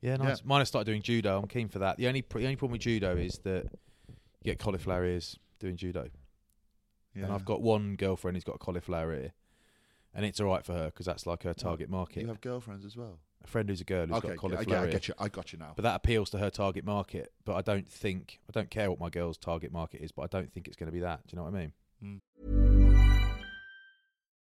yeah. 0.01 0.15
Nice. 0.18 0.44
Mine 0.44 0.60
have 0.60 0.68
started 0.68 0.86
doing 0.86 1.01
judo. 1.01 1.39
I'm 1.42 1.48
keen 1.48 1.70
for 1.70 1.80
that. 1.80 1.98
The 1.98 2.08
only 2.08 2.22
pr- 2.22 2.39
the 2.39 2.46
only 2.46 2.58
problem 2.58 2.74
with 2.74 2.82
judo 2.82 3.15
is 3.15 3.39
that 3.46 3.63
you 4.06 4.51
get 4.51 4.60
cauliflower 4.60 5.06
ears 5.06 5.39
doing 5.60 5.77
judo. 5.77 6.10
Yeah. 7.15 7.24
And 7.25 7.34
I've 7.34 7.46
got 7.46 7.62
one 7.62 7.96
girlfriend 7.96 8.36
who's 8.36 8.44
got 8.44 8.56
a 8.56 8.60
cauliflower 8.60 9.13
ear, 9.13 9.34
and 10.13 10.25
it's 10.25 10.39
all 10.39 10.48
right 10.48 10.65
for 10.65 10.74
her 10.74 10.86
because 10.86 11.05
that's 11.05 11.25
like 11.25 11.43
her 11.43 11.53
target 11.53 11.89
market. 11.89 12.22
You 12.22 12.27
have 12.27 12.41
girlfriends 12.41 12.86
as 12.86 12.96
well. 12.96 13.20
a 13.43 13.48
friend 13.48 13.67
who's 13.70 13.82
a 13.82 13.84
girl 13.84 14.08
who's 14.08 14.17
okay, 14.17 14.29
got 14.29 14.38
cauliflower 14.38 14.65
get, 14.65 14.77
I 14.77 14.86
ear. 14.86 14.91
get 14.91 15.08
you. 15.08 15.13
I 15.20 15.27
got 15.29 15.53
you 15.53 15.60
now. 15.60 15.74
But 15.75 15.84
that 15.84 15.96
appeals 15.96 16.29
to 16.32 16.38
her 16.38 16.50
target 16.50 16.86
market. 16.86 17.32
But 17.46 17.55
I 17.55 17.62
don't 17.62 17.89
think 17.89 18.39
I 18.48 18.51
don't 18.51 18.70
care 18.70 18.89
what 18.89 19.00
my 19.00 19.10
girl's 19.10 19.38
target 19.38 19.72
market 19.72 20.01
is. 20.01 20.12
But 20.12 20.24
I 20.24 20.27
don't 20.27 20.51
think 20.51 20.67
it's 20.67 20.75
going 20.77 20.88
to 20.88 20.93
be 20.93 21.01
that. 21.01 21.25
Do 21.27 21.36
you 21.36 21.38
know 21.38 21.43
what 21.43 21.53
I 21.53 21.60
mean? 21.60 21.74
Hmm. 22.01 22.17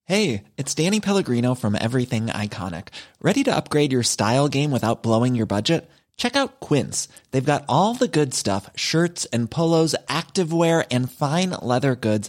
Hey, 0.07 0.45
it's 0.59 0.75
Danny 0.75 1.01
Pellegrino 1.01 1.55
from 1.55 1.77
Everything 1.81 2.27
Iconic. 2.27 2.89
Ready 3.23 3.43
to 3.45 3.57
upgrade 3.57 3.91
your 3.91 4.03
style 4.03 4.49
game 4.49 4.71
without 4.71 5.03
blowing 5.03 5.35
your 5.35 5.47
budget? 5.47 5.89
Check 6.19 6.37
out 6.37 6.61
Quince. 6.61 7.09
They've 7.31 7.45
got 7.45 7.65
all 7.71 7.95
the 7.95 8.07
good 8.07 8.35
stuff 8.35 8.69
shirts 8.77 9.25
and 9.27 9.51
polos, 9.51 9.95
activewear, 10.09 10.87
and 10.91 11.11
fine 11.11 11.51
leather 11.63 11.97
goods, 11.97 12.29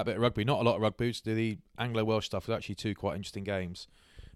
About 0.00 0.10
a 0.10 0.12
bit 0.12 0.16
of 0.16 0.22
rugby, 0.22 0.44
not 0.44 0.60
a 0.60 0.62
lot 0.62 0.76
of 0.76 0.82
rugby. 0.82 1.12
Do 1.12 1.34
the 1.34 1.58
Anglo 1.78 2.04
Welsh 2.04 2.26
stuff. 2.26 2.46
There's 2.46 2.56
actually 2.56 2.74
two 2.76 2.94
quite 2.94 3.16
interesting 3.16 3.44
games, 3.44 3.86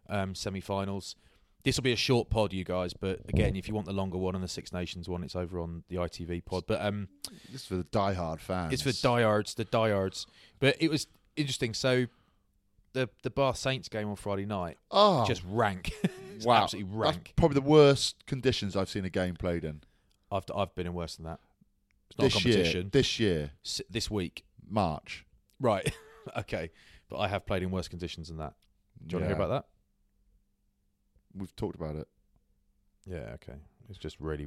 um, 0.08 0.34
semi-finals. 0.34 1.16
This 1.62 1.76
will 1.78 1.84
be 1.84 1.92
a 1.92 1.96
short 1.96 2.28
pod, 2.28 2.52
you 2.52 2.62
guys. 2.64 2.92
But 2.92 3.20
again, 3.28 3.56
if 3.56 3.68
you 3.68 3.74
want 3.74 3.86
the 3.86 3.92
longer 3.94 4.18
one 4.18 4.34
and 4.34 4.44
the 4.44 4.48
Six 4.48 4.72
Nations 4.72 5.08
one, 5.08 5.24
it's 5.24 5.34
over 5.34 5.58
on 5.58 5.82
the 5.88 5.96
ITV 5.96 6.44
pod. 6.44 6.64
But 6.66 6.82
um, 6.84 7.08
This 7.50 7.62
is 7.62 7.66
for 7.66 7.76
the 7.76 7.84
die-hard 7.84 8.40
fans. 8.40 8.72
It's 8.74 8.82
for 8.82 8.92
diehards, 8.92 9.54
the 9.54 9.64
diehards. 9.64 10.26
But 10.60 10.76
it 10.78 10.90
was 10.90 11.06
interesting. 11.36 11.72
So 11.72 12.06
the 12.92 13.08
the 13.22 13.30
Bath 13.30 13.56
Saints 13.56 13.88
game 13.88 14.08
on 14.10 14.16
Friday 14.16 14.44
night, 14.46 14.76
Oh. 14.90 15.24
just 15.26 15.42
rank. 15.48 15.92
Wow, 16.42 16.64
absolutely 16.64 16.90
That's 17.00 17.16
rank. 17.16 17.32
probably 17.36 17.54
the 17.54 17.60
worst 17.66 18.26
conditions 18.26 18.74
I've 18.76 18.88
seen 18.90 19.04
a 19.04 19.08
game 19.08 19.36
played 19.36 19.64
in 19.64 19.82
I've 20.32 20.42
I've 20.54 20.74
been 20.74 20.86
in 20.88 20.92
worse 20.92 21.14
than 21.14 21.26
that. 21.26 21.38
It's 22.10 22.18
not 22.18 22.24
this 22.24 22.34
a 22.34 22.38
competition. 22.38 22.80
year. 22.82 22.90
This 22.90 23.20
year, 23.20 23.50
S- 23.64 23.80
this 23.88 24.10
week, 24.10 24.44
March. 24.68 25.23
Right? 25.60 25.92
okay, 26.38 26.70
but 27.08 27.18
I 27.18 27.28
have 27.28 27.46
played 27.46 27.62
in 27.62 27.70
worse 27.70 27.88
conditions 27.88 28.28
than 28.28 28.38
that. 28.38 28.54
Do 29.06 29.14
you 29.14 29.18
want 29.18 29.24
to 29.30 29.34
hear 29.34 29.40
Yeah. 29.40 29.44
about 29.46 29.64
that? 31.34 31.38
We've 31.40 31.54
talked 31.56 31.76
about 31.76 31.96
it. 31.96 32.08
Yeah. 33.06 33.32
Okay. 33.34 33.58
It's 33.88 33.98
just 33.98 34.18
really 34.20 34.46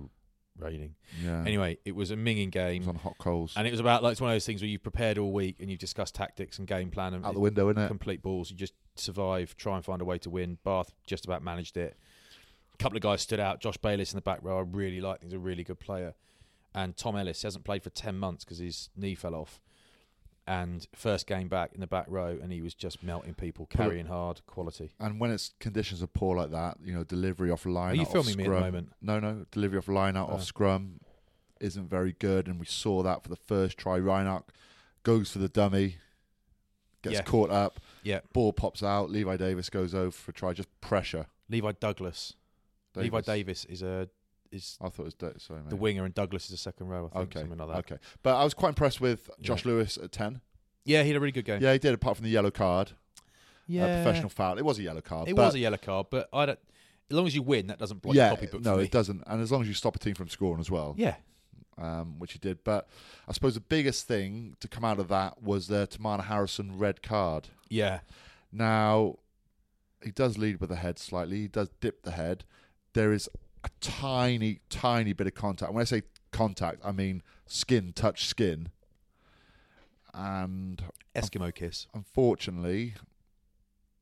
raining. 0.58 0.96
Yeah. 1.24 1.44
Anyway, 1.46 1.78
it 1.86 1.96
was 1.96 2.12
a 2.12 2.16
minging 2.16 2.48
it 2.48 2.52
game. 2.52 2.80
was 2.82 2.88
on 2.88 2.96
hot 2.96 3.18
coals. 3.20 3.54
And 3.56 3.68
it 3.68 3.72
was 3.72 3.80
about 3.80 4.04
like 4.04 4.14
it's 4.14 4.22
one 4.22 4.32
of 4.32 4.36
those 4.36 4.46
things 4.46 4.62
where 4.62 4.70
you've 4.70 4.82
prepared 4.84 5.18
all 5.18 5.32
week 5.32 5.58
and 5.60 5.70
you've 5.70 5.80
discussed 5.80 6.16
tactics 6.16 6.58
and 6.58 6.68
game 6.68 6.90
plan 6.90 7.14
and 7.14 7.26
Out 7.26 7.34
the 7.34 7.40
window, 7.40 7.70
isn't 7.70 7.84
it? 7.84 7.88
complete 7.88 8.22
balls. 8.22 8.50
You 8.50 8.58
just 8.58 8.74
survive, 8.96 9.56
try 9.58 9.76
and 9.76 9.86
find 9.86 10.02
a 10.02 10.06
way 10.06 10.18
to 10.20 10.30
win. 10.30 10.58
Bath 10.64 10.94
just 11.06 11.26
about 11.26 11.44
managed 11.44 11.78
it. 11.78 11.98
A 12.74 12.78
couple 12.78 12.96
of 12.96 13.04
guys 13.04 13.22
stood 13.22 13.40
out. 13.40 13.60
Josh 13.60 13.78
Bayliss 13.78 14.14
in 14.14 14.18
the 14.18 14.22
back 14.22 14.40
row, 14.42 14.58
I 14.60 14.62
really 14.62 15.02
like. 15.02 15.22
He's 15.24 15.34
a 15.34 15.40
really 15.40 15.64
good 15.64 15.80
player. 15.80 16.14
And 16.74 16.96
Tom 16.96 17.16
Ellis 17.16 17.42
he 17.42 17.46
hasn't 17.48 17.66
played 17.66 17.84
for 17.84 17.90
ten 17.90 18.18
months 18.18 18.44
because 18.44 18.60
his 18.60 18.90
knee 18.96 19.16
fell 19.16 19.36
off. 19.36 19.60
And 20.50 20.88
first 20.96 21.28
game 21.28 21.50
back 21.50 21.72
in 21.74 21.82
the 21.82 21.88
back 21.88 22.06
row, 22.08 22.40
and 22.42 22.54
he 22.54 22.62
was 22.62 22.74
just 22.74 23.04
melting 23.04 23.34
people, 23.34 23.66
carrying 23.66 24.06
hard, 24.06 24.40
quality. 24.48 24.92
And 24.98 25.20
when 25.20 25.30
it's 25.30 25.52
conditions 25.60 26.02
are 26.02 26.08
poor 26.08 26.38
like 26.38 26.52
that, 26.52 26.78
you 26.82 26.94
know, 26.94 27.04
delivery 27.04 27.52
off 27.52 27.66
line. 27.66 27.92
Are 27.92 27.96
you 27.96 28.06
filming 28.06 28.38
me 28.38 28.46
at 28.46 28.52
the 28.52 28.60
moment? 28.62 28.94
No, 29.02 29.20
no, 29.20 29.46
delivery 29.52 29.78
off 29.80 29.90
line 29.90 30.16
out 30.16 30.30
Oh. 30.30 30.36
off 30.36 30.44
scrum 30.46 31.02
isn't 31.60 31.90
very 31.90 32.14
good, 32.14 32.48
and 32.48 32.62
we 32.62 32.66
saw 32.66 33.04
that 33.04 33.24
for 33.24 33.30
the 33.30 33.36
first 33.36 33.78
try. 33.78 34.00
Reinach 34.00 34.46
goes 35.04 35.32
for 35.32 35.40
the 35.40 35.50
dummy, 35.50 35.98
gets 37.02 37.16
Yeah. 37.16 37.22
caught 37.24 37.50
up, 37.50 37.82
Yeah, 38.04 38.22
ball 38.32 38.54
pops 38.54 38.82
out. 38.82 39.10
Levi 39.10 39.36
Davis 39.36 39.70
goes 39.70 39.94
over 39.94 40.12
for 40.12 40.32
a 40.32 40.34
try, 40.34 40.54
just 40.54 40.70
pressure. 40.80 41.26
Levi 41.50 41.74
Douglas. 41.74 42.36
Levi 42.96 43.20
Davis 43.20 43.66
is 43.66 43.82
a 43.82 44.10
is 44.52 44.78
I 44.82 44.90
thought 44.90 45.04
it 45.04 45.06
was 45.06 45.14
Da- 45.14 45.30
sorry, 45.38 45.62
mate. 45.62 45.70
the 45.70 45.76
winger, 45.76 46.06
and 46.06 46.14
Douglas 46.14 46.46
is 46.48 46.52
a 46.54 46.58
second 46.58 46.88
row. 46.88 47.10
I 47.14 47.20
think 47.20 47.30
Okay, 47.36 47.40
something 47.42 47.58
like 47.58 47.68
that. 47.86 47.92
okay. 47.94 48.02
But 48.24 48.36
I 48.36 48.44
was 48.44 48.54
quite 48.54 48.70
impressed 48.70 49.02
with 49.02 49.30
Josh 49.42 49.66
Yeah. 49.66 49.72
Lewis 49.72 49.98
at 49.98 50.12
ten. 50.12 50.42
Yeah, 50.86 51.04
he 51.04 51.10
had 51.10 51.18
a 51.18 51.20
really 51.20 51.32
good 51.32 51.46
game. 51.46 51.62
Yeah, 51.62 51.74
he 51.74 51.80
did. 51.80 51.94
Apart 51.94 52.18
from 52.18 52.24
the 52.24 52.30
yellow 52.30 52.52
card, 52.52 52.92
yeah. 53.68 53.86
uh, 53.86 54.04
professional 54.04 54.30
foul. 54.30 54.58
It 54.58 54.64
was 54.66 54.80
a 54.80 54.84
yellow 54.84 55.02
card. 55.02 55.28
It 55.28 55.36
was 55.36 55.54
a 55.56 55.60
yellow 55.60 55.78
card, 55.78 56.08
but 56.10 56.30
I 56.32 56.46
don't. 56.46 56.60
As 57.10 57.16
long 57.16 57.26
as 57.28 57.36
you 57.36 57.42
win, 57.42 57.68
that 57.68 57.78
doesn't 57.80 58.02
block 58.02 58.16
yeah, 58.16 58.30
copybook. 58.32 58.62
no, 58.64 58.80
it 58.80 58.92
doesn't. 58.92 59.24
And 59.28 59.42
as 59.42 59.52
long 59.52 59.62
as 59.62 59.68
you 59.68 59.74
stop 59.74 59.96
a 59.96 60.00
team 60.00 60.14
from 60.16 60.28
scoring 60.30 60.60
as 60.60 60.70
well, 60.70 60.94
Yeah, 60.98 61.16
um, 61.78 62.20
which 62.20 62.34
he 62.34 62.40
did. 62.40 62.64
But 62.66 62.88
I 63.28 63.32
suppose 63.34 63.54
the 63.54 63.62
biggest 63.62 64.08
thing 64.08 64.56
to 64.60 64.68
come 64.68 64.84
out 64.84 65.00
of 65.00 65.08
that 65.08 65.42
was 65.42 65.68
the 65.68 65.88
Teimana 65.88 66.26
Harrison 66.26 66.78
red 66.78 67.02
card. 67.02 67.48
Yeah. 67.70 68.00
Now, 68.52 69.20
he 70.04 70.12
does 70.12 70.38
lead 70.38 70.60
with 70.60 70.70
the 70.70 70.76
head 70.78 71.00
slightly. 71.00 71.38
He 71.42 71.48
does 71.48 71.70
dip 71.80 72.04
the 72.04 72.12
head. 72.12 72.44
There 72.94 73.12
is 73.14 73.30
a 73.68 73.80
tiny, 73.80 74.60
tiny 74.70 75.14
bit 75.14 75.28
of 75.28 75.34
contact. 75.36 75.74
When 75.74 75.82
I 75.82 75.86
say 75.86 76.04
contact, 76.32 76.82
I 76.84 76.92
mean 76.92 77.22
skin 77.46 77.94
touch 77.94 78.26
skin. 78.26 78.70
And 80.14 80.84
Eskimo 81.16 81.54
kiss. 81.54 81.88
unfortunately, 81.94 82.96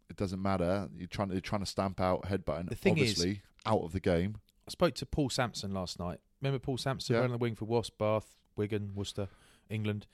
it 0.09 0.15
doesn't 0.15 0.41
matter. 0.41 0.89
You're 0.95 1.07
trying 1.07 1.29
to 1.29 1.33
you're 1.35 1.41
trying 1.41 1.61
to 1.61 1.65
stamp 1.65 1.99
out 1.99 2.23
headbutting. 2.23 2.69
The 2.69 2.75
thing 2.75 2.97
is- 2.97 3.11
obviously 3.11 3.41
out 3.65 3.81
of 3.81 3.91
the 3.91 3.99
game. 3.99 4.37
I 4.67 4.71
spoke 4.71 4.95
to 4.95 5.05
Paul 5.05 5.29
Sampson 5.29 5.73
last 5.73 5.99
night. 5.99 6.19
Remember 6.41 6.59
Paul 6.59 6.77
Sampson 6.77 7.13
Yeah. 7.15 7.19
running 7.21 7.33
the 7.33 7.37
wing 7.37 7.55
for 7.55 7.65
Wasp, 7.65 7.97
Bath, 7.97 8.35
Wigan, 8.55 8.93
Worcester, 8.95 9.27
England. 9.69 10.07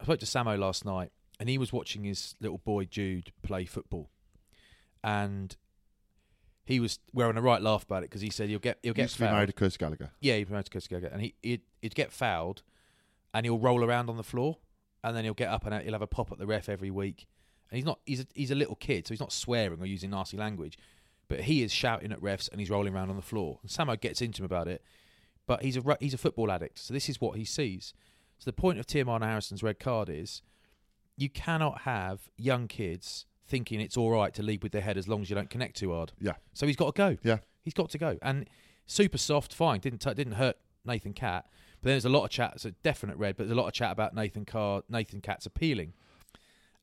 I 0.00 0.04
spoke 0.04 0.20
to 0.20 0.26
Samo 0.26 0.58
last 0.58 0.84
night, 0.84 1.12
and 1.40 1.48
he 1.48 1.58
was 1.58 1.72
watching 1.72 2.04
his 2.04 2.34
little 2.40 2.58
boy 2.58 2.84
Jude 2.84 3.32
play 3.42 3.64
football, 3.66 4.10
and 5.02 5.56
he 6.68 6.80
was 6.80 6.98
wearing 7.14 7.38
a 7.38 7.40
right 7.40 7.62
laugh 7.62 7.84
about 7.84 8.02
it 8.02 8.10
because 8.10 8.20
he 8.20 8.28
said 8.28 8.50
he'll 8.50 8.58
get 8.58 8.78
he'll 8.82 8.92
get 8.92 9.04
Used 9.04 9.14
to 9.14 9.20
be 9.20 9.24
fouled. 9.24 9.36
married 9.36 9.46
to 9.46 9.52
Chris 9.54 9.78
Gallagher. 9.78 10.10
Yeah, 10.20 10.36
he 10.36 10.44
promoted 10.44 10.70
Chris 10.70 10.86
Gallagher, 10.86 11.08
and 11.08 11.22
he 11.22 11.34
he'd, 11.42 11.62
he'd 11.80 11.94
get 11.94 12.12
fouled, 12.12 12.62
and 13.32 13.46
he'll 13.46 13.58
roll 13.58 13.82
around 13.82 14.10
on 14.10 14.18
the 14.18 14.22
floor, 14.22 14.58
and 15.02 15.16
then 15.16 15.24
he'll 15.24 15.32
get 15.32 15.48
up 15.48 15.64
and 15.64 15.82
he'll 15.82 15.92
have 15.94 16.02
a 16.02 16.06
pop 16.06 16.30
at 16.30 16.36
the 16.38 16.46
ref 16.46 16.68
every 16.68 16.90
week. 16.90 17.26
And 17.70 17.76
he's 17.76 17.86
not 17.86 18.00
he's 18.04 18.20
a, 18.20 18.26
he's 18.34 18.50
a 18.50 18.54
little 18.54 18.76
kid, 18.76 19.06
so 19.06 19.14
he's 19.14 19.20
not 19.20 19.32
swearing 19.32 19.80
or 19.80 19.86
using 19.86 20.10
nasty 20.10 20.36
language, 20.36 20.76
but 21.26 21.40
he 21.40 21.62
is 21.62 21.72
shouting 21.72 22.12
at 22.12 22.20
refs 22.20 22.50
and 22.50 22.60
he's 22.60 22.68
rolling 22.68 22.94
around 22.94 23.08
on 23.08 23.16
the 23.16 23.22
floor. 23.22 23.60
And 23.62 23.70
Samo 23.70 23.98
gets 23.98 24.20
into 24.20 24.42
him 24.42 24.44
about 24.46 24.68
it, 24.68 24.82
but 25.46 25.62
he's 25.62 25.78
a 25.78 25.96
he's 26.00 26.12
a 26.14 26.18
football 26.18 26.50
addict, 26.50 26.78
so 26.80 26.92
this 26.92 27.08
is 27.08 27.18
what 27.18 27.38
he 27.38 27.46
sees. 27.46 27.94
So 28.38 28.44
the 28.44 28.52
point 28.52 28.78
of 28.78 28.86
Teimana 28.86 29.22
Harrison's 29.22 29.62
red 29.62 29.78
card 29.80 30.10
is 30.10 30.42
you 31.16 31.30
cannot 31.30 31.80
have 31.82 32.28
young 32.36 32.68
kids 32.68 33.24
thinking 33.48 33.80
it's 33.80 33.96
all 33.96 34.10
right 34.10 34.32
to 34.34 34.42
lead 34.42 34.62
with 34.62 34.72
their 34.72 34.82
head 34.82 34.96
as 34.98 35.08
long 35.08 35.22
as 35.22 35.30
you 35.30 35.34
don't 35.36 35.50
connect 35.50 35.76
too 35.76 35.92
hard. 35.92 36.12
Yeah. 36.20 36.34
So 36.54 36.66
he's 36.66 36.76
got 36.76 36.94
to 36.94 36.98
go. 36.98 37.16
Yeah. 37.22 37.38
He's 37.64 37.74
got 37.74 37.90
to 37.90 37.98
go. 37.98 38.18
And 38.22 38.48
super 38.86 39.18
soft, 39.18 39.52
fine. 39.54 39.80
Didn't 39.80 40.00
t- 40.00 40.14
didn't 40.14 40.34
hurt 40.34 40.56
Nathan 40.84 41.12
Catt. 41.14 41.46
But 41.80 41.88
then 41.88 41.92
there's 41.94 42.04
a 42.04 42.08
lot 42.10 42.24
of 42.24 42.30
chat. 42.30 42.52
It's 42.56 42.64
a 42.64 42.72
definite 42.72 43.16
red, 43.16 43.36
but 43.36 43.44
there's 43.46 43.56
a 43.56 43.60
lot 43.60 43.66
of 43.68 43.72
chat 43.72 43.92
about 43.92 44.14
Nathan 44.14 44.44
Catt, 44.44 44.84
Nathan 44.88 45.20
Catt's 45.20 45.46
appealing. 45.46 45.92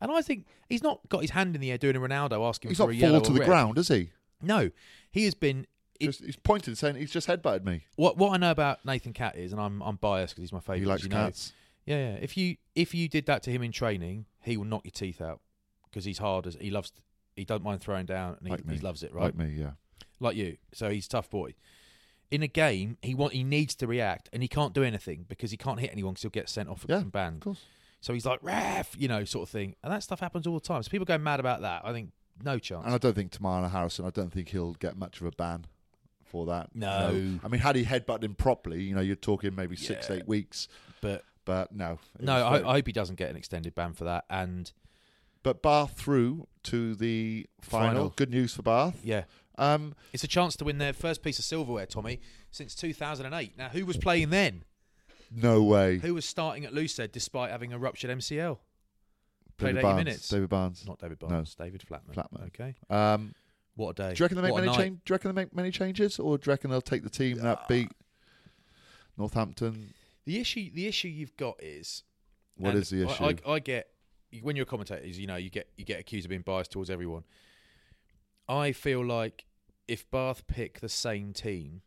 And 0.01 0.12
I 0.12 0.21
think 0.21 0.45
he's 0.69 0.84
not 0.84 0.99
got 1.10 1.21
his 1.21 1.32
hand 1.32 1.56
in 1.56 1.62
the 1.62 1.71
air 1.71 1.78
doing 1.78 1.95
a 1.95 1.99
Ronaldo 1.99 2.47
asking 2.47 2.71
He's 2.71 2.78
for 2.78 2.84
not 2.88 2.91
a 2.91 2.95
yellow 2.95 3.19
fall 3.19 3.25
to 3.28 3.34
the 3.34 3.39
red. 3.39 3.47
ground, 3.47 3.78
is 3.78 3.88
he? 3.88 4.12
No, 4.41 4.69
he 5.12 5.23
has 5.25 5.34
been. 5.34 5.65
it- 5.99 6.08
Just, 6.08 6.23
he's 6.23 6.36
pointed, 6.36 6.78
saying 6.78 6.95
he's 6.95 7.12
just 7.12 7.28
headbutted 7.28 7.63
me. 7.65 7.86
what 7.95 8.17
what 8.17 8.34
I 8.34 8.38
know 8.38 8.51
about 8.51 8.84
Nathan 8.86 9.13
Catt 9.13 9.38
is, 9.38 9.51
and 9.51 9.62
I'm 9.62 9.82
I'm 9.82 9.95
biased 9.95 10.34
because 10.36 10.43
he's 10.43 10.54
my 10.54 10.60
favourite. 10.60 10.80
He 10.80 10.86
likes 10.86 11.04
you 11.04 11.10
know. 11.10 11.15
cats. 11.15 11.54
Yeah, 11.86 11.97
yeah. 12.12 12.15
If 12.21 12.36
you 12.38 12.58
if 12.75 12.93
you 12.93 13.08
did 13.08 13.25
that 13.28 13.43
to 13.43 13.51
him 13.51 13.63
in 13.63 13.71
training, 13.71 14.25
he 14.41 14.58
will 14.58 14.65
knock 14.65 14.84
your 14.86 14.91
teeth 14.91 15.21
out 15.21 15.39
because 15.95 16.03
he's 16.03 16.17
hard 16.17 16.45
as 16.45 16.55
he 16.60 16.69
loves. 16.69 16.91
He 17.38 17.45
don't 17.45 17.63
mind 17.63 17.79
throwing 17.81 18.05
down, 18.05 18.36
and 18.38 18.45
he, 18.47 18.51
Like 18.51 18.69
he 18.69 18.79
loves 18.79 19.01
it. 19.01 19.13
Right, 19.13 19.23
Like 19.25 19.36
me, 19.38 19.55
yeah. 19.58 19.71
like 20.19 20.36
you. 20.36 20.58
So 20.73 20.89
he's 20.89 21.05
a 21.05 21.10
tough 21.10 21.29
boy. 21.29 21.55
In 22.31 22.43
a 22.43 22.47
game, 22.47 22.97
he 23.01 23.15
want 23.15 23.31
he 23.31 23.43
needs 23.45 23.75
to 23.75 23.88
react, 23.88 24.29
and 24.34 24.41
he 24.43 24.49
can't 24.49 24.73
do 24.73 24.84
anything 24.84 25.25
because 25.29 25.51
he 25.51 25.58
can't 25.58 25.79
hit 25.79 25.91
anyone 25.93 26.13
because 26.13 26.23
he'll 26.23 26.31
get 26.31 26.49
sent 26.49 26.67
off 26.67 26.86
Yeah, 26.89 26.97
and 26.97 27.12
banned. 27.12 27.38
Of 27.38 27.41
course. 27.43 27.62
So 28.01 28.13
he's 28.13 28.25
like 28.25 28.39
ref, 28.43 28.93
you 28.99 29.08
know, 29.08 29.23
sort 29.23 29.47
of 29.47 29.49
thing, 29.49 29.75
and 29.84 29.93
that 29.93 30.03
stuff 30.03 30.19
happens 30.19 30.45
all 30.45 30.55
the 30.55 30.60
time. 30.60 30.84
So 30.84 30.89
people 30.89 31.05
go 31.05 31.17
mad 31.17 31.39
about 31.39 31.62
that. 31.62 31.84
I 31.86 31.93
think 31.93 32.12
no 32.43 32.60
chance. 32.60 32.84
And 32.86 32.93
I 32.93 32.97
don't 32.97 33.13
think 33.13 33.31
Teimana 33.31 33.71
Harrison, 33.71 34.05
I 34.05 34.10
don't 34.10 34.34
think 34.34 34.49
he'll 34.49 34.73
get 34.73 34.97
much 34.97 35.21
of 35.21 35.27
a 35.27 35.31
ban 35.31 35.65
for 36.25 36.45
that. 36.47 36.69
No. 36.75 37.39
I 37.43 37.47
mean, 37.47 37.62
had 37.62 37.77
he 37.77 37.86
headbutted 37.86 38.23
him 38.25 38.36
properly, 38.36 38.84
you 38.84 38.93
know, 38.93 39.01
you're 39.01 39.15
talking 39.15 39.55
maybe 39.55 39.75
six, 39.77 40.10
Yeah. 40.10 40.17
eight 40.17 40.27
weeks. 40.27 40.67
but 41.01 41.23
But 41.45 41.71
no. 41.73 41.99
no, 42.19 42.34
I, 42.36 42.69
I 42.69 42.73
hope 42.73 42.88
he 42.88 42.91
doesn't 42.93 43.15
get 43.15 43.29
an 43.29 43.38
extended 43.38 43.73
ban 43.75 43.93
for 43.93 44.03
that. 44.05 44.25
And 44.29 44.71
But 45.45 45.62
Bath 45.62 45.91
through 45.95 46.47
to 46.63 46.95
the 46.95 47.45
final. 47.62 47.88
Final. 47.89 48.10
Good 48.15 48.31
news 48.31 48.55
for 48.55 48.63
Bath. 48.63 48.99
yeah, 49.03 49.25
Um, 49.60 49.93
it's 50.12 50.23
a 50.23 50.27
chance 50.27 50.55
to 50.55 50.65
win 50.65 50.79
their 50.79 50.91
first 50.91 51.21
piece 51.21 51.38
of 51.38 51.45
silverware, 51.45 51.86
Tommy, 51.86 52.19
since 52.49 52.73
2008. 52.73 53.55
Now, 53.55 53.69
who 53.69 53.86
was 53.86 53.95
playing 53.97 54.31
then? 54.31 54.63
no 55.29 55.62
way. 55.62 55.99
Who 55.99 56.15
was 56.15 56.25
starting 56.25 56.65
at 56.65 56.73
loosehead 56.73 57.12
despite 57.12 57.51
having 57.51 57.71
a 57.73 57.77
ruptured 57.77 58.10
MCL? 58.10 58.58
Played 59.58 59.67
David 59.75 59.77
80 59.77 59.81
Barnes. 59.84 59.97
minutes. 60.05 60.27
David 60.29 60.49
Barnes. 60.49 60.84
Not 60.88 60.99
David 60.99 61.19
Barnes. 61.19 61.55
No. 61.60 61.65
David 61.65 61.84
Flatman. 61.88 62.13
Flatman. 62.15 62.47
Okay. 62.47 62.75
Um, 62.89 63.36
What 63.75 63.91
a 63.91 63.93
day. 63.93 64.13
do 64.15 64.21
you 64.21 64.25
reckon 64.25 64.38
they 64.38 64.41
make 64.41 64.51
What 64.51 64.62
many 64.63 64.71
night. 64.75 64.77
change? 64.84 64.99
Do 65.05 65.12
you 65.12 65.13
reckon 65.13 65.36
they 65.36 65.41
make 65.43 65.55
many 65.55 65.69
changes, 65.69 66.17
or 66.19 66.39
do 66.39 66.47
you 66.47 66.51
reckon 66.53 66.71
they'll 66.71 66.81
take 66.81 67.03
the 67.03 67.10
team 67.12 67.38
that 67.38 67.67
beat 67.67 67.91
Northampton? 69.17 69.93
The 70.25 70.39
issue, 70.39 70.71
the 70.73 70.88
issue 70.88 71.08
you've 71.08 71.38
got 71.38 71.62
is 71.62 72.03
What 72.55 72.73
is 72.75 72.89
the 72.89 73.03
I- 73.03 73.12
issue? 73.12 73.23
I, 73.45 73.51
I 73.53 73.60
get 73.60 73.88
when 74.41 74.55
you're 74.55 74.63
a 74.63 74.67
commentator, 74.67 75.05
you 75.05 75.27
know, 75.27 75.35
you 75.35 75.49
get 75.49 75.69
you 75.77 75.85
get 75.85 75.99
accused 75.99 76.25
of 76.25 76.29
being 76.29 76.41
biased 76.41 76.71
towards 76.71 76.89
everyone. 76.89 77.23
I 78.47 78.71
feel 78.71 79.03
like 79.05 79.45
if 79.87 80.09
Bath 80.11 80.45
pick 80.47 80.79
the 80.79 80.89
same 80.89 81.33
team 81.33 81.81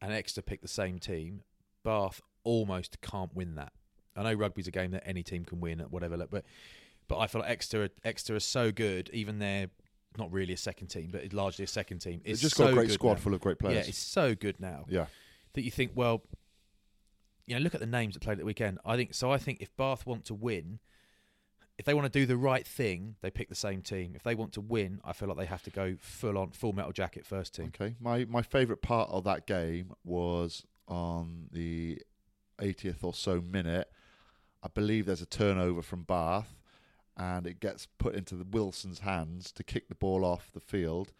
and 0.00 0.12
Exeter 0.12 0.42
pick 0.42 0.62
the 0.62 0.68
same 0.68 0.98
team, 0.98 1.42
Bath 1.84 2.20
almost 2.44 3.00
can't 3.00 3.34
win 3.34 3.54
that. 3.56 3.72
I 4.16 4.22
know 4.22 4.34
rugby's 4.34 4.66
a 4.66 4.70
game 4.70 4.90
that 4.92 5.06
any 5.06 5.22
team 5.22 5.44
can 5.44 5.60
win 5.60 5.80
at 5.80 5.90
whatever, 5.90 6.16
but 6.16 6.44
but 7.06 7.18
I 7.18 7.26
feel 7.26 7.40
like 7.40 7.50
Exeter 7.50 7.88
Exeter 8.04 8.36
is 8.36 8.44
so 8.44 8.72
good, 8.72 9.10
even 9.12 9.38
they're 9.38 9.68
not 10.16 10.32
really 10.32 10.52
a 10.52 10.58
second 10.58 10.88
team, 10.88 11.08
but 11.12 11.22
it's 11.22 11.34
largely 11.34 11.64
a 11.64 11.68
second 11.68 11.98
team. 11.98 12.20
They've 12.24 12.32
It's 12.32 12.40
just 12.42 12.56
so 12.56 12.64
got 12.64 12.72
a 12.72 12.74
great 12.74 12.90
squad 12.90 13.14
now. 13.14 13.18
full 13.20 13.34
of 13.34 13.40
great 13.40 13.58
players. 13.58 13.84
Yeah, 13.84 13.88
it's 13.88 13.98
so 13.98 14.34
good 14.34 14.58
now 14.58 14.86
yeah. 14.88 15.06
that 15.52 15.62
you 15.62 15.70
think, 15.70 15.92
well, 15.94 16.22
you 17.46 17.54
know, 17.54 17.60
look 17.60 17.74
at 17.74 17.80
the 17.80 17.86
names 17.86 18.14
that 18.14 18.20
played 18.20 18.34
at 18.34 18.38
the 18.38 18.44
weekend. 18.44 18.78
I 18.84 18.96
think 18.96 19.14
so. 19.14 19.30
I 19.30 19.38
think 19.38 19.60
if 19.60 19.74
Bath 19.76 20.06
want 20.06 20.24
to 20.26 20.34
win, 20.34 20.80
if 21.78 21.84
they 21.84 21.94
want 21.94 22.12
to 22.12 22.18
do 22.18 22.26
the 22.26 22.36
right 22.36 22.66
thing, 22.66 23.14
they 23.22 23.30
pick 23.30 23.48
the 23.48 23.54
same 23.54 23.82
team. 23.82 24.12
If 24.16 24.24
they 24.24 24.34
want 24.34 24.52
to 24.54 24.60
win, 24.60 25.00
I 25.04 25.12
feel 25.12 25.28
like 25.28 25.38
they 25.38 25.46
have 25.46 25.62
to 25.62 25.70
go 25.70 25.94
full 26.00 26.36
on, 26.36 26.50
full 26.50 26.72
metal 26.72 26.92
jacket 26.92 27.24
first 27.24 27.54
team. 27.54 27.72
Okay. 27.74 27.94
My 28.00 28.24
my 28.28 28.42
favourite 28.42 28.82
part 28.82 29.08
of 29.10 29.24
that 29.24 29.46
game 29.46 29.92
was 30.04 30.64
on 30.88 31.46
the 31.52 32.02
80th 32.60 33.02
or 33.04 33.14
so 33.14 33.40
minute. 33.40 33.88
I 34.62 34.68
believe 34.68 35.06
there's 35.06 35.22
a 35.22 35.26
turnover 35.26 35.82
from 35.82 36.02
Bath, 36.02 36.56
and 37.16 37.46
it 37.46 37.60
gets 37.60 37.86
put 37.86 38.16
into 38.16 38.34
the 38.34 38.44
Wilson's 38.44 39.00
hands 39.00 39.52
to 39.52 39.62
kick 39.62 39.88
the 39.88 39.94
ball 39.94 40.24
off 40.24 40.50
the 40.52 40.60
field, 40.60 41.12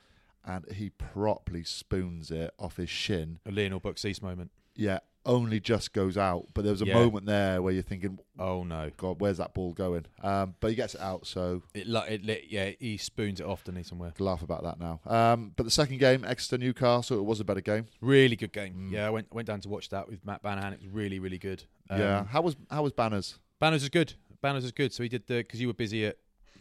and 0.44 0.64
he 0.72 0.90
properly 0.90 1.62
spoons 1.62 2.32
it 2.32 2.52
off 2.58 2.78
his 2.78 2.90
shin. 2.90 3.38
A 3.46 3.52
Lionel 3.52 3.80
Beauxis 3.80 4.20
moment. 4.20 4.50
Yeah, 4.74 4.98
only 5.26 5.60
just 5.60 5.92
goes 5.92 6.16
out. 6.16 6.46
But 6.54 6.62
there 6.62 6.72
was 6.72 6.82
a 6.82 6.86
Yeah. 6.86 6.94
moment 6.94 7.26
there 7.26 7.60
where 7.60 7.72
you're 7.72 7.82
thinking, 7.82 8.18
Oh 8.38 8.62
no, 8.64 8.90
God, 8.96 9.20
where's 9.20 9.36
that 9.38 9.52
ball 9.52 9.72
going? 9.72 10.06
Um, 10.22 10.54
but 10.60 10.68
he 10.70 10.76
gets 10.76 10.94
it 10.94 11.00
out, 11.00 11.26
so 11.26 11.62
it, 11.74 11.86
it, 11.88 12.24
lit 12.24 12.44
yeah, 12.48 12.70
he 12.78 12.96
spoons 12.96 13.40
it 13.40 13.46
off, 13.46 13.64
doesn't 13.64 13.76
he, 13.76 13.82
somewhere. 13.82 14.14
laugh 14.18 14.42
about 14.42 14.62
that 14.62 14.78
now. 14.78 15.00
Um, 15.06 15.52
but 15.56 15.64
the 15.64 15.70
second 15.70 15.98
game, 15.98 16.24
Exeter 16.24 16.56
Newcastle, 16.58 17.18
it 17.18 17.24
was 17.24 17.40
a 17.40 17.44
better 17.44 17.60
game. 17.60 17.86
Really 18.00 18.36
good 18.36 18.52
game. 18.52 18.74
Mm. 18.74 18.92
Yeah, 18.92 19.06
I 19.06 19.10
went 19.10 19.32
went 19.34 19.48
down 19.48 19.60
to 19.62 19.68
watch 19.68 19.88
that 19.90 20.08
with 20.08 20.24
Matt 20.24 20.42
Banahan. 20.42 20.72
It 20.74 20.80
was 20.82 20.88
really 20.90 21.18
really 21.18 21.38
good. 21.38 21.64
yeah. 21.90 22.20
Um, 22.20 22.26
How 22.26 22.40
was 22.42 22.56
how 22.70 22.82
was 22.84 22.92
Banners? 22.92 23.38
Banners 23.60 23.82
is 23.82 23.88
good. 23.88 24.14
Banners 24.40 24.64
is 24.64 24.72
good. 24.72 24.92
So 24.92 25.02
he 25.02 25.08
did 25.08 25.26
the 25.26 25.38
because 25.38 25.60
you 25.60 25.66
were 25.66 25.74
busy 25.74 26.06
at 26.06 26.16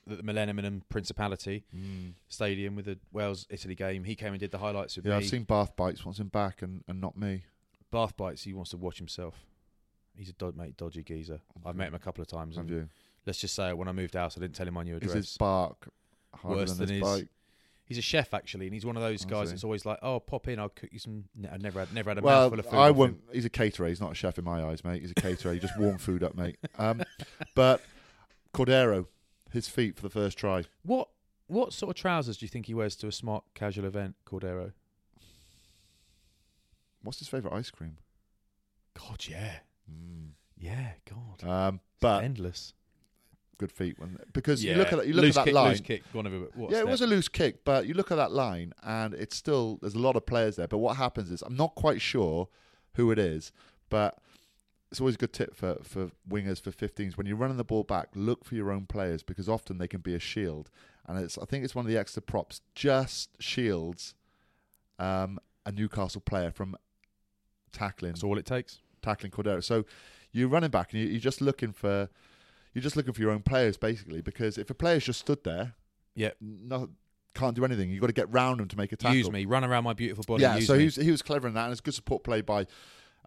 the 0.07 0.23
Millennium 0.23 0.57
and 0.59 0.87
Principality 0.89 1.63
Stadium 2.27 2.75
with 2.75 2.85
the 2.85 2.97
Wales 3.11 3.45
Italy 3.49 3.75
game. 3.75 4.03
He 4.03 4.15
came 4.15 4.29
and 4.33 4.39
did 4.39 4.51
the 4.51 4.57
highlights 4.57 4.95
with 4.95 5.05
Yeah, 5.05 5.11
me. 5.11 5.17
I've 5.17 5.25
seen 5.29 5.43
Bath 5.43 5.75
bites 5.75 6.05
once 6.05 6.19
in 6.19 6.27
back 6.27 6.61
and, 6.61 6.83
and 6.87 6.99
not 7.01 7.17
me. 7.17 7.43
Bath 7.91 8.15
bites. 8.17 8.43
He 8.43 8.53
wants 8.53 8.71
to 8.71 8.77
watch 8.77 8.97
himself. 8.97 9.35
He's 10.15 10.29
a 10.29 10.33
dod, 10.33 10.55
mate, 10.57 10.77
dodgy 10.77 11.03
geezer. 11.03 11.39
I've 11.65 11.75
met 11.75 11.89
him 11.89 11.95
a 11.95 11.99
couple 11.99 12.21
of 12.21 12.27
times. 12.27 12.55
Have 12.55 12.65
And 12.65 12.69
you? 12.75 12.89
let's 13.25 13.39
just 13.39 13.53
say 13.55 13.71
when 13.73 13.87
I 13.87 13.91
moved 13.91 14.15
out, 14.15 14.35
I 14.37 14.41
didn't 14.41 14.55
tell 14.55 14.67
him 14.67 14.73
my 14.73 14.83
new 14.83 14.95
address. 14.97 15.11
Is 15.11 15.29
his 15.29 15.37
bark 15.37 15.87
harder 16.33 16.59
Worse 16.61 16.73
than, 16.73 16.87
than 16.87 16.95
his 16.95 17.03
bite? 17.03 17.27
He's 17.85 17.97
a 17.97 18.01
chef 18.01 18.33
actually, 18.33 18.65
and 18.67 18.73
he's 18.73 18.85
one 18.85 18.97
of 18.97 19.01
those 19.03 19.25
I 19.25 19.29
guys 19.29 19.47
see. 19.47 19.53
that's 19.53 19.63
always 19.63 19.85
like, 19.85 19.99
"Oh, 20.01 20.19
pop 20.19 20.49
in, 20.49 20.59
I'll 20.59 20.67
cook 20.67 20.89
you 20.91 20.99
some." 20.99 21.23
No, 21.35 21.47
I 21.49 21.57
never 21.57 21.79
had, 21.79 21.93
never 21.93 22.09
had 22.09 22.17
a 22.17 22.21
Well, 22.21 22.41
mouthful 22.41 22.59
of 22.59 22.65
food. 22.65 22.75
I 22.77 22.91
won't. 22.91 23.21
He's 23.31 23.45
a 23.45 23.49
caterer. 23.49 23.87
He's 23.87 24.01
not 24.01 24.11
a 24.11 24.15
chef 24.15 24.37
in 24.37 24.43
my 24.43 24.61
eyes, 24.63 24.83
mate. 24.83 25.01
He's 25.01 25.11
a 25.11 25.13
caterer. 25.13 25.53
he 25.53 25.59
just 25.59 25.77
warm 25.79 25.97
food 25.97 26.21
up, 26.21 26.35
mate. 26.35 26.57
Um, 26.77 27.01
but 27.55 27.81
Cordero, 28.53 29.05
his 29.51 29.69
feet 29.69 29.95
for 29.95 30.01
the 30.01 30.09
first 30.09 30.37
try. 30.37 30.63
What 30.83 31.07
what 31.47 31.71
sort 31.71 31.91
of 31.95 32.01
trousers 32.01 32.37
do 32.37 32.45
you 32.45 32.49
think 32.49 32.65
he 32.65 32.73
wears 32.73 32.95
to 32.97 33.07
a 33.07 33.11
smart 33.11 33.45
casual 33.53 33.85
event, 33.85 34.15
Cordero? 34.25 34.73
What's 37.03 37.19
his 37.19 37.27
favourite 37.27 37.55
ice 37.55 37.69
cream? 37.71 37.97
God, 38.97 39.25
yeah, 39.27 39.59
Mm. 39.91 40.31
yeah, 40.57 40.93
God, 41.05 41.43
Um, 41.47 41.79
but 42.01 42.23
endless. 42.23 42.73
good 43.57 43.71
feet 43.71 43.97
when 43.97 44.17
because 44.33 44.63
yeah. 44.63 44.73
you 44.73 44.77
look 44.77 44.91
at 44.91 44.97
that, 44.99 45.07
you 45.07 45.13
look 45.13 45.23
loose 45.23 45.37
at 45.37 45.41
that 45.41 45.45
kick, 45.45 45.53
line. 45.55 45.69
Loose 45.69 45.81
kick. 45.81 46.03
Go 46.13 46.19
on, 46.19 46.27
over, 46.27 46.45
what 46.55 46.71
yeah, 46.71 46.79
it 46.79 46.87
was 46.87 47.01
a 47.01 47.07
loose 47.07 47.27
kick, 47.29 47.63
but 47.63 47.85
you 47.87 47.93
look 47.93 48.11
at 48.11 48.15
that 48.17 48.31
line, 48.31 48.73
and 48.83 49.13
it's 49.13 49.35
still 49.35 49.77
there's 49.81 49.93
a 49.95 49.99
lot 49.99 50.15
of 50.15 50.25
players 50.25 50.55
there. 50.57 50.67
But 50.67 50.77
what 50.79 50.97
happens 50.97 51.31
is 51.31 51.41
I'm 51.41 51.55
not 51.55 51.73
quite 51.75 52.01
sure 52.01 52.49
who 52.95 53.11
it 53.11 53.17
is, 53.19 53.51
but 53.89 54.17
it's 54.91 54.99
always 54.99 55.15
a 55.15 55.17
good 55.19 55.33
tip 55.33 55.55
for 55.55 55.77
for 55.83 56.11
wingers 56.29 56.59
for 56.61 56.71
15s 56.71 57.17
when 57.17 57.25
you're 57.27 57.35
running 57.37 57.57
the 57.57 57.63
ball 57.63 57.83
back. 57.83 58.09
Look 58.15 58.43
for 58.45 58.55
your 58.55 58.71
own 58.71 58.85
players 58.85 59.23
because 59.23 59.47
often 59.49 59.77
they 59.77 59.87
can 59.87 60.01
be 60.01 60.13
a 60.15 60.19
shield, 60.19 60.69
and 61.07 61.17
it's 61.19 61.37
I 61.37 61.45
think 61.45 61.63
it's 61.63 61.75
one 61.75 61.85
of 61.85 61.91
the 61.91 61.97
extra 61.97 62.21
props 62.21 62.61
just 62.75 63.41
shields 63.41 64.13
um, 64.99 65.39
a 65.65 65.71
Newcastle 65.71 66.21
player 66.21 66.51
from 66.51 66.75
tackling. 67.71 68.13
That's 68.13 68.23
all 68.23 68.37
it 68.37 68.45
takes. 68.45 68.79
tackling 69.01 69.31
Cordero. 69.31 69.63
So 69.63 69.85
you're 70.31 70.49
running 70.49 70.69
back 70.71 70.91
and 70.91 71.01
you- 71.01 71.07
you're 71.07 71.19
just 71.19 71.39
looking 71.41 71.71
for 71.71 72.09
you're 72.73 72.81
just 72.81 72.95
looking 72.95 73.13
for 73.13 73.21
your 73.21 73.31
own 73.31 73.41
players 73.41 73.77
basically 73.77 74.21
because 74.21 74.57
if 74.57 74.69
a 74.69 74.73
player's 74.73 75.05
just 75.05 75.19
stood 75.21 75.43
there, 75.43 75.73
Yeah. 76.15 76.31
no, 76.41 76.89
can't 77.33 77.55
do 77.55 77.63
anything. 77.65 77.89
You've 77.89 78.01
got 78.01 78.07
to 78.07 78.13
get 78.13 78.31
round 78.31 78.59
him 78.61 78.67
to 78.67 78.77
make 78.77 78.91
a 78.91 78.95
tackle. 78.97 79.15
Use 79.17 79.31
me, 79.31 79.45
run 79.45 79.63
around 79.63 79.83
my 79.83 79.93
beautiful 79.93 80.23
body. 80.27 80.43
Yeah, 80.43 80.59
so 80.59 80.77
he 80.77 80.85
was, 80.85 80.95
he 80.95 81.09
was 81.11 81.21
clever 81.21 81.47
in 81.47 81.53
that, 81.53 81.63
and 81.65 81.71
it's 81.71 81.81
good 81.81 81.93
support 81.93 82.23
play 82.23 82.41
by 82.41 82.65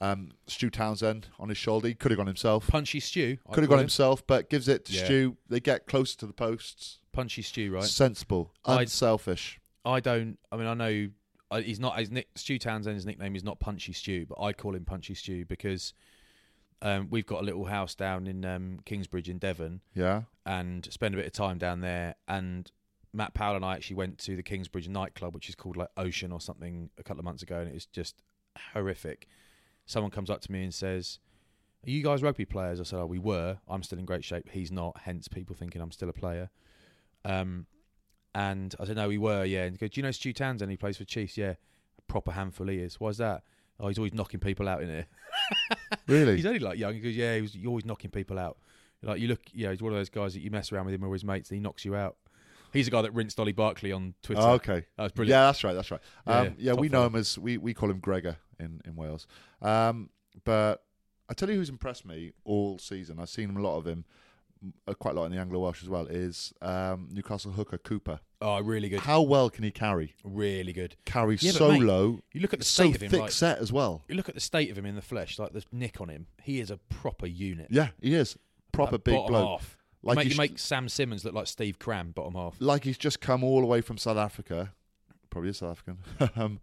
um, 0.00 0.30
Stu 0.46 0.70
Townsend 0.70 1.28
on 1.38 1.48
his 1.48 1.58
shoulder. 1.58 1.86
He 1.88 1.94
could 1.94 2.10
have 2.10 2.16
gone 2.18 2.26
himself. 2.26 2.66
punchy 2.68 3.00
stew. 3.00 3.38
Could 3.52 3.62
have 3.64 3.68
gone 3.70 3.78
him. 3.78 3.84
himself, 3.84 4.26
but 4.26 4.48
gives 4.50 4.66
it 4.68 4.84
to 4.86 4.92
Yeah. 4.92 5.04
Stu. 5.04 5.36
They 5.48 5.60
get 5.60 5.86
closer 5.86 6.16
to 6.18 6.26
the 6.26 6.32
posts. 6.32 6.98
Punchy 7.12 7.42
stew, 7.42 7.72
right? 7.72 7.84
Sensible, 7.84 8.52
unselfish. 8.64 9.60
I 9.84 10.00
don't. 10.00 10.38
I 10.52 10.56
mean, 10.56 10.66
I 10.66 10.74
know 10.74 11.08
I, 11.50 11.62
he's 11.62 11.80
not. 11.80 11.98
His 11.98 12.10
nick, 12.10 12.28
Stu 12.36 12.58
Townsend's 12.58 13.04
nickname 13.06 13.34
is 13.36 13.44
not 13.44 13.58
Punchy 13.60 13.92
Stew, 13.92 14.26
but 14.28 14.40
I 14.42 14.52
call 14.52 14.74
him 14.74 14.84
Punchy 14.84 15.14
Stew 15.14 15.44
because 15.46 15.92
um, 16.82 17.08
we've 17.10 17.26
got 17.26 17.40
a 17.42 17.44
little 17.44 17.64
house 17.66 17.94
down 17.94 18.26
in 18.26 18.44
um, 18.44 18.78
Kingsbridge 18.84 19.28
in 19.28 19.38
Devon, 19.38 19.80
Yeah. 19.94 20.22
and 20.46 20.86
spend 20.92 21.14
a 21.14 21.16
bit 21.18 21.26
of 21.26 21.32
time 21.32 21.58
down 21.58 21.80
there. 21.80 22.14
And 22.28 22.70
Matt 23.12 23.34
Powell 23.34 23.56
and 23.56 23.64
I 23.64 23.74
actually 23.74 23.96
went 23.96 24.18
to 24.18 24.36
the 24.36 24.42
Kingsbridge 24.42 24.88
nightclub, 24.88 25.34
which 25.34 25.48
is 25.48 25.54
called 25.54 25.76
like 25.76 25.88
Ocean 25.96 26.30
or 26.32 26.40
something, 26.40 26.90
a 26.98 27.02
couple 27.02 27.18
of 27.20 27.24
months 27.24 27.42
ago, 27.42 27.58
and 27.58 27.68
it 27.68 27.74
was 27.74 27.86
just 27.86 28.22
horrific. 28.72 29.26
Someone 29.86 30.10
comes 30.12 30.30
up 30.30 30.40
to 30.42 30.52
me 30.52 30.62
and 30.62 30.72
says, 30.72 31.18
"Are 31.86 31.90
you 31.90 32.02
guys 32.02 32.22
rugby 32.22 32.44
players?" 32.44 32.78
I 32.78 32.84
said, 32.84 33.00
"Oh, 33.00 33.06
we 33.06 33.18
were. 33.18 33.58
I'm 33.68 33.82
still 33.82 33.98
in 33.98 34.04
great 34.04 34.24
shape. 34.24 34.48
He's 34.50 34.70
not. 34.70 35.00
Hence, 35.02 35.26
people 35.26 35.56
thinking 35.56 35.82
I'm 35.82 35.90
still 35.90 36.08
a 36.08 36.12
player." 36.12 36.50
Um, 37.24 37.66
and 38.34 38.74
I 38.80 38.84
said, 38.84 38.96
"No, 38.96 39.08
we 39.08 39.18
were. 39.18 39.44
Yeah." 39.44 39.64
And 39.64 39.72
he 39.74 39.78
goes, 39.78 39.90
"Do 39.90 40.00
you 40.00 40.02
know 40.02 40.10
Stu 40.10 40.32
Townsend? 40.32 40.70
He 40.70 40.76
plays 40.76 40.96
for 40.96 41.04
Chiefs. 41.04 41.36
Yeah, 41.36 41.54
a 41.98 42.02
proper 42.08 42.32
handful 42.32 42.68
he 42.68 42.78
is. 42.78 43.00
Why's 43.00 43.18
that? 43.18 43.42
Oh, 43.78 43.88
he's 43.88 43.98
always 43.98 44.12
knocking 44.14 44.40
people 44.40 44.68
out 44.68 44.82
in 44.82 44.88
here. 44.88 45.06
Really? 46.06 46.36
he's 46.36 46.46
only 46.46 46.58
like 46.58 46.78
young. 46.78 46.94
He 46.94 47.00
goes, 47.00 47.14
"Yeah, 47.16 47.36
he 47.36 47.42
was, 47.42 47.54
you're 47.54 47.68
always 47.68 47.84
knocking 47.84 48.10
people 48.10 48.38
out. 48.38 48.58
Like 49.02 49.20
you 49.20 49.28
look, 49.28 49.40
yeah, 49.52 49.70
he's 49.70 49.82
one 49.82 49.92
of 49.92 49.98
those 49.98 50.10
guys 50.10 50.34
that 50.34 50.40
you 50.40 50.50
mess 50.50 50.72
around 50.72 50.86
with 50.86 50.94
him 50.94 51.04
or 51.04 51.12
his 51.12 51.24
mates, 51.24 51.50
and 51.50 51.56
he 51.56 51.60
knocks 51.60 51.84
you 51.84 51.94
out." 51.94 52.16
He's 52.72 52.84
the 52.86 52.92
guy 52.92 53.02
that 53.02 53.12
rinsed 53.14 53.38
Ollie 53.40 53.52
Barkley 53.52 53.90
on 53.90 54.14
Twitter. 54.22 54.40
Oh, 54.42 54.52
okay. 54.52 54.84
that 54.96 55.02
was 55.02 55.12
brilliant. 55.12 55.36
Yeah, 55.36 55.46
that's 55.46 55.64
right. 55.64 55.72
That's 55.72 55.90
right. 55.90 56.00
Yeah, 56.26 56.38
Um, 56.38 56.44
yeah, 56.46 56.52
yeah, 56.58 56.72
we 56.74 56.88
know 56.88 57.04
him 57.04 57.16
as 57.16 57.36
we, 57.36 57.58
we 57.58 57.74
call 57.74 57.90
him 57.90 57.98
Gregor 57.98 58.36
in 58.60 58.80
in 58.84 58.94
Wales. 58.94 59.26
Um, 59.60 60.10
but 60.44 60.84
I 61.28 61.34
tell 61.34 61.50
you 61.50 61.56
who's 61.56 61.68
impressed 61.68 62.04
me 62.06 62.32
all 62.44 62.78
season. 62.78 63.18
I've 63.18 63.28
seen 63.28 63.56
a 63.56 63.60
lot 63.60 63.76
of 63.76 63.86
him, 63.86 64.04
quite 64.98 65.12
a 65.16 65.20
lot 65.20 65.26
in 65.26 65.32
the 65.32 65.38
Anglo 65.38 65.60
Welsh 65.60 65.82
as 65.82 65.88
well. 65.88 66.06
Is 66.06 66.52
um, 66.60 67.08
Newcastle 67.12 67.52
hooker 67.52 67.78
Cooper? 67.78 68.20
Oh, 68.42 68.60
really 68.60 68.88
good. 68.88 69.00
How 69.00 69.20
well 69.20 69.50
can 69.50 69.64
he 69.64 69.70
carry? 69.70 70.14
Really 70.24 70.72
good. 70.72 70.96
Carry 71.04 71.36
Yeah, 71.40 71.52
so 71.52 71.72
mate, 71.72 71.82
low. 71.82 72.20
You 72.32 72.40
look 72.40 72.52
at 72.52 72.58
the 72.58 72.64
so 72.64 72.84
state 72.84 72.96
of 72.96 73.02
him. 73.02 73.10
thick 73.10 73.20
like, 73.20 73.30
set 73.32 73.58
as 73.58 73.72
well. 73.72 74.02
You 74.08 74.14
look 74.14 74.28
at 74.28 74.34
the 74.34 74.40
state 74.40 74.70
of 74.70 74.78
him 74.78 74.86
in 74.86 74.94
the 74.96 75.02
flesh, 75.02 75.38
like 75.38 75.52
the 75.52 75.64
nick 75.72 76.00
on 76.00 76.08
him. 76.08 76.26
He 76.42 76.60
is 76.60 76.70
a 76.70 76.76
proper 76.76 77.26
unit. 77.26 77.68
Yeah, 77.70 77.88
he 78.00 78.14
is 78.14 78.38
proper 78.72 78.92
Like, 78.92 79.04
big 79.04 79.26
bloke. 79.26 79.60
half. 79.60 79.76
Like 80.02 80.16
you 80.16 80.18
make, 80.24 80.30
you 80.32 80.36
make 80.38 80.58
Sam 80.58 80.88
Simmonds 80.88 81.24
look 81.24 81.34
like 81.34 81.46
Steve 81.46 81.78
Cram, 81.78 82.12
bottom 82.12 82.34
half. 82.34 82.56
like 82.58 82.84
he's 82.84 82.96
just 82.96 83.20
come 83.20 83.44
all 83.44 83.60
the 83.60 83.66
way 83.66 83.82
from 83.82 83.98
South 83.98 84.16
Africa. 84.16 84.72
Probably 85.28 85.50
a 85.50 85.54
South 85.54 85.72
African. 85.72 85.98
um, 86.36 86.60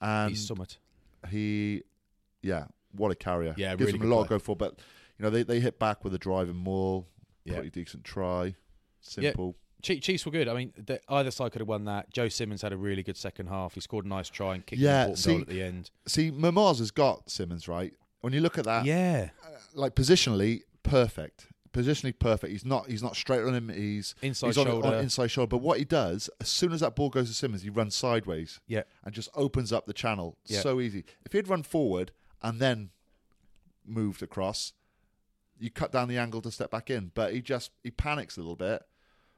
and 0.00 0.30
He's 0.30 0.46
summit. 0.46 0.76
he, 1.30 1.82
yeah, 2.42 2.66
what 2.92 3.10
a 3.10 3.14
carrier. 3.14 3.54
Yeah, 3.56 3.70
gives 3.76 3.92
really 3.92 4.04
him 4.04 4.12
a 4.12 4.14
lot 4.14 4.24
to 4.24 4.28
go 4.28 4.38
for. 4.38 4.54
But 4.54 4.78
you 5.18 5.22
know, 5.22 5.30
they 5.30 5.42
they 5.42 5.60
hit 5.60 5.78
back 5.78 6.04
with 6.04 6.12
a 6.14 6.18
driving 6.18 6.56
maul. 6.56 7.06
Yeah. 7.46 7.54
Pretty 7.54 7.70
decent 7.70 8.04
try. 8.04 8.44
Yeah. 8.46 8.52
Simple. 9.30 9.56
Chiefs, 9.82 10.04
Chiefs 10.06 10.26
were 10.26 10.32
good. 10.32 10.48
I 10.48 10.54
mean, 10.54 10.72
the, 10.76 11.00
either 11.08 11.30
side 11.30 11.52
could 11.52 11.60
have 11.60 11.68
won 11.68 11.84
that. 11.84 12.10
Joe 12.12 12.28
Simmonds 12.28 12.62
had 12.62 12.72
a 12.72 12.76
really 12.76 13.02
good 13.02 13.16
second 13.16 13.46
half. 13.48 13.74
He 13.74 13.80
scored 13.80 14.04
a 14.04 14.08
nice 14.08 14.28
try 14.28 14.54
and 14.54 14.66
kicked 14.66 14.80
Yeah, 14.80 15.02
important 15.02 15.18
see- 15.18 15.32
goal 15.32 15.40
at 15.42 15.46
the 15.48 15.62
end. 15.62 15.90
See, 16.06 16.30
Mermoz 16.32 16.78
has 16.78 16.90
got 16.90 17.30
Simmonds 17.30 17.68
right. 17.68 17.92
When 18.22 18.32
you 18.32 18.40
look 18.40 18.58
at 18.58 18.64
that, 18.64 18.84
yeah, 18.84 19.28
uh, 19.44 19.50
like 19.74 19.94
positionally 19.94 20.62
perfect. 20.82 21.46
Positionally 21.72 22.18
perfect. 22.18 22.50
He's 22.50 22.64
not. 22.64 22.88
He's 22.88 23.02
not 23.02 23.14
straight 23.14 23.42
on 23.42 23.54
him. 23.54 23.68
He's 23.68 24.14
Inside 24.22 24.46
he's 24.48 24.58
on- 24.58 24.66
on 24.66 24.82
shoulder. 24.82 24.96
inside 24.96 25.26
shoulder. 25.30 25.48
But 25.50 25.58
what 25.58 25.78
he 25.78 25.84
does, 25.84 26.30
as 26.40 26.48
soon 26.48 26.72
as 26.72 26.80
that 26.80 26.96
ball 26.96 27.10
goes 27.10 27.28
to 27.28 27.34
Simmonds, 27.34 27.62
he 27.62 27.68
runs 27.70 27.94
sideways. 27.94 28.58
Yeah. 28.66 28.82
and 29.04 29.14
just 29.14 29.28
opens 29.34 29.72
up 29.72 29.84
the 29.86 29.92
channel. 29.92 30.38
Yeah. 30.46 30.60
So 30.60 30.80
easy. 30.80 31.04
If 31.26 31.32
he'd 31.32 31.46
run 31.48 31.62
forward 31.62 32.12
and 32.42 32.58
then 32.60 32.90
moved 33.84 34.22
across, 34.22 34.72
you 35.58 35.70
cut 35.70 35.92
down 35.92 36.08
the 36.08 36.18
angle 36.18 36.42
to 36.42 36.50
step 36.50 36.70
back 36.70 36.90
in. 36.90 37.10
But 37.14 37.32
he 37.34 37.40
just 37.42 37.70
he 37.82 37.90
panics 37.90 38.36
a 38.36 38.40
little 38.40 38.56
bit, 38.56 38.82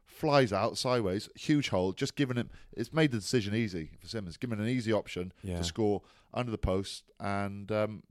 flies 0.07 0.53
out 0.53 0.79
sideways, 0.79 1.29
huge 1.37 1.69
hole. 1.69 1.93
Just 1.93 2.17
giving 2.17 2.37
him, 2.37 2.51
it's 2.77 2.93
made 2.93 3.11
the 3.13 3.19
decision 3.19 3.55
easy 3.55 3.91
for 4.01 4.09
Simmonds. 4.09 4.37
Given 4.37 4.61
an 4.61 4.69
easy 4.69 4.93
option 4.93 5.33
Yeah. 5.43 5.59
to 5.59 5.65
score 5.65 6.03
under 6.35 6.51
the 6.51 6.59
post, 6.59 7.05
and 7.21 7.71
um, 7.73 8.03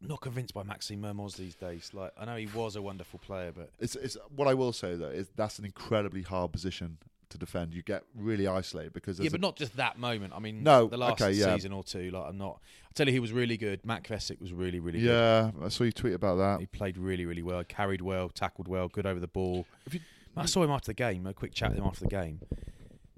not 0.00 0.20
convinced 0.20 0.54
by 0.54 0.62
Maxime 0.62 1.02
Mermoz 1.02 1.36
these 1.36 1.54
days. 1.54 1.90
Like 1.92 2.12
I 2.18 2.24
know 2.24 2.36
he 2.36 2.46
was 2.46 2.76
a 2.76 2.82
wonderful 2.82 3.18
player, 3.18 3.52
but 3.52 3.70
it's 3.78 3.96
it's 3.96 4.16
what 4.34 4.48
I 4.48 4.54
will 4.54 4.72
say 4.72 4.94
though 4.96 5.08
is 5.10 5.28
that's 5.36 5.58
an 5.58 5.64
incredibly 5.64 6.22
hard 6.22 6.52
position 6.52 6.98
to 7.30 7.38
defend. 7.38 7.74
You 7.74 7.82
get 7.82 8.04
really 8.14 8.46
isolated 8.46 8.92
because 8.92 9.18
yeah, 9.20 9.28
but 9.30 9.40
a- 9.40 9.42
not 9.42 9.56
just 9.56 9.76
that 9.76 9.98
moment. 9.98 10.32
I 10.34 10.38
mean, 10.38 10.62
No, 10.62 10.86
the 10.86 10.96
last 10.96 11.20
okay, 11.20 11.32
yeah. 11.32 11.54
season 11.54 11.72
or 11.72 11.82
two. 11.84 12.10
Like 12.10 12.24
I'm 12.28 12.38
not. 12.38 12.60
I 12.84 12.92
tell 12.94 13.06
you, 13.06 13.12
he 13.12 13.20
was 13.20 13.32
really 13.32 13.56
good. 13.56 13.84
Matt 13.84 14.02
Kvesic 14.04 14.40
was 14.40 14.52
really, 14.52 14.80
really 14.80 15.00
good. 15.00 15.08
yeah. 15.08 15.50
I 15.64 15.68
saw 15.68 15.84
you 15.84 15.92
tweet 15.92 16.14
about 16.14 16.36
that. 16.36 16.60
He 16.60 16.66
played 16.66 16.96
really, 16.98 17.26
really 17.26 17.42
well. 17.42 17.62
Carried 17.64 18.00
well, 18.00 18.28
tackled 18.28 18.68
well, 18.68 18.88
good 18.88 19.06
over 19.06 19.20
the 19.20 19.28
ball. 19.28 19.66
You- 19.90 20.00
I 20.36 20.46
saw 20.46 20.62
him 20.62 20.70
after 20.70 20.86
the 20.86 20.94
game. 20.94 21.26
A 21.26 21.34
quick 21.34 21.52
chat 21.52 21.70
with 21.70 21.78
him 21.78 21.84
after 21.84 22.00
the 22.00 22.08
game. 22.10 22.40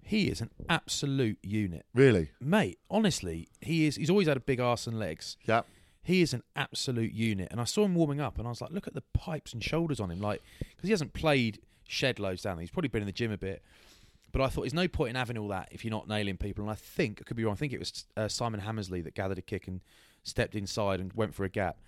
He 0.02 0.28
is 0.28 0.40
an 0.40 0.50
absolute 0.68 1.38
unit, 1.42 1.86
Really? 1.94 2.30
mate. 2.40 2.78
Honestly, 2.90 3.48
he 3.60 3.86
is. 3.86 3.96
He's 3.96 4.10
always 4.10 4.26
had 4.26 4.36
a 4.36 4.40
big 4.40 4.58
arse 4.58 4.86
and 4.86 4.98
legs. 4.98 5.36
Yeah. 5.46 5.62
He 6.02 6.22
is 6.22 6.32
an 6.32 6.42
absolute 6.56 7.12
unit. 7.12 7.48
And 7.50 7.60
I 7.60 7.64
saw 7.64 7.84
him 7.84 7.94
warming 7.94 8.20
up, 8.20 8.38
and 8.38 8.46
I 8.46 8.50
was 8.50 8.60
like, 8.60 8.70
look 8.72 8.88
at 8.88 8.94
the 8.94 9.02
pipes 9.14 9.52
and 9.52 9.62
shoulders 9.62 10.00
on 10.00 10.10
him, 10.10 10.20
like 10.20 10.42
because 10.70 10.88
he 10.88 10.90
hasn't 10.90 11.12
played 11.12 11.60
shed 11.86 12.18
loads 12.18 12.42
down 12.42 12.56
there. 12.56 12.62
He's 12.62 12.70
probably 12.70 12.88
been 12.88 13.02
in 13.02 13.06
the 13.06 13.12
gym 13.12 13.30
a 13.30 13.36
bit. 13.38 13.62
But 14.32 14.42
I 14.42 14.48
thought 14.48 14.62
there's 14.62 14.74
no 14.74 14.88
point 14.88 15.10
in 15.10 15.16
having 15.16 15.36
all 15.38 15.48
that 15.48 15.68
if 15.72 15.84
you're 15.84 15.90
not 15.90 16.08
nailing 16.08 16.36
people. 16.36 16.62
And 16.62 16.70
I 16.70 16.74
think 16.76 17.18
I 17.20 17.24
could 17.24 17.36
be 17.36 17.44
wrong. 17.44 17.54
I 17.54 17.56
think 17.56 17.72
it 17.72 17.78
was 17.78 18.04
uh, 18.16 18.28
Simon 18.28 18.60
Hammersley 18.60 19.00
that 19.02 19.14
gathered 19.14 19.38
a 19.38 19.42
kick 19.42 19.66
and 19.68 19.80
stepped 20.22 20.54
inside 20.54 21.00
and 21.00 21.12
went 21.14 21.34
for 21.34 21.44
a 21.44 21.48
gap. 21.48 21.78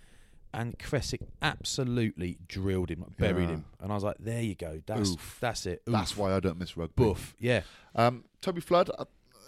And 0.54 0.78
Kvesic 0.78 1.20
absolutely 1.40 2.36
drilled 2.46 2.90
him, 2.90 3.00
like 3.00 3.16
buried 3.16 3.44
Yeah. 3.48 3.54
him. 3.56 3.64
And 3.80 3.90
I 3.90 3.94
was 3.94 4.04
like, 4.04 4.16
there 4.18 4.42
you 4.42 4.54
go. 4.54 4.82
That's 4.86 5.10
Oof. 5.12 5.38
that's 5.40 5.64
it. 5.66 5.82
That's 5.86 6.16
why 6.16 6.34
I 6.34 6.40
don't 6.40 6.58
miss 6.58 6.76
rugby. 6.76 6.92
Boof. 6.96 7.34
Yeah. 7.38 7.62
Um, 7.94 8.24
Toby 8.42 8.60
Flood. 8.60 8.90
Uh, 8.98 9.04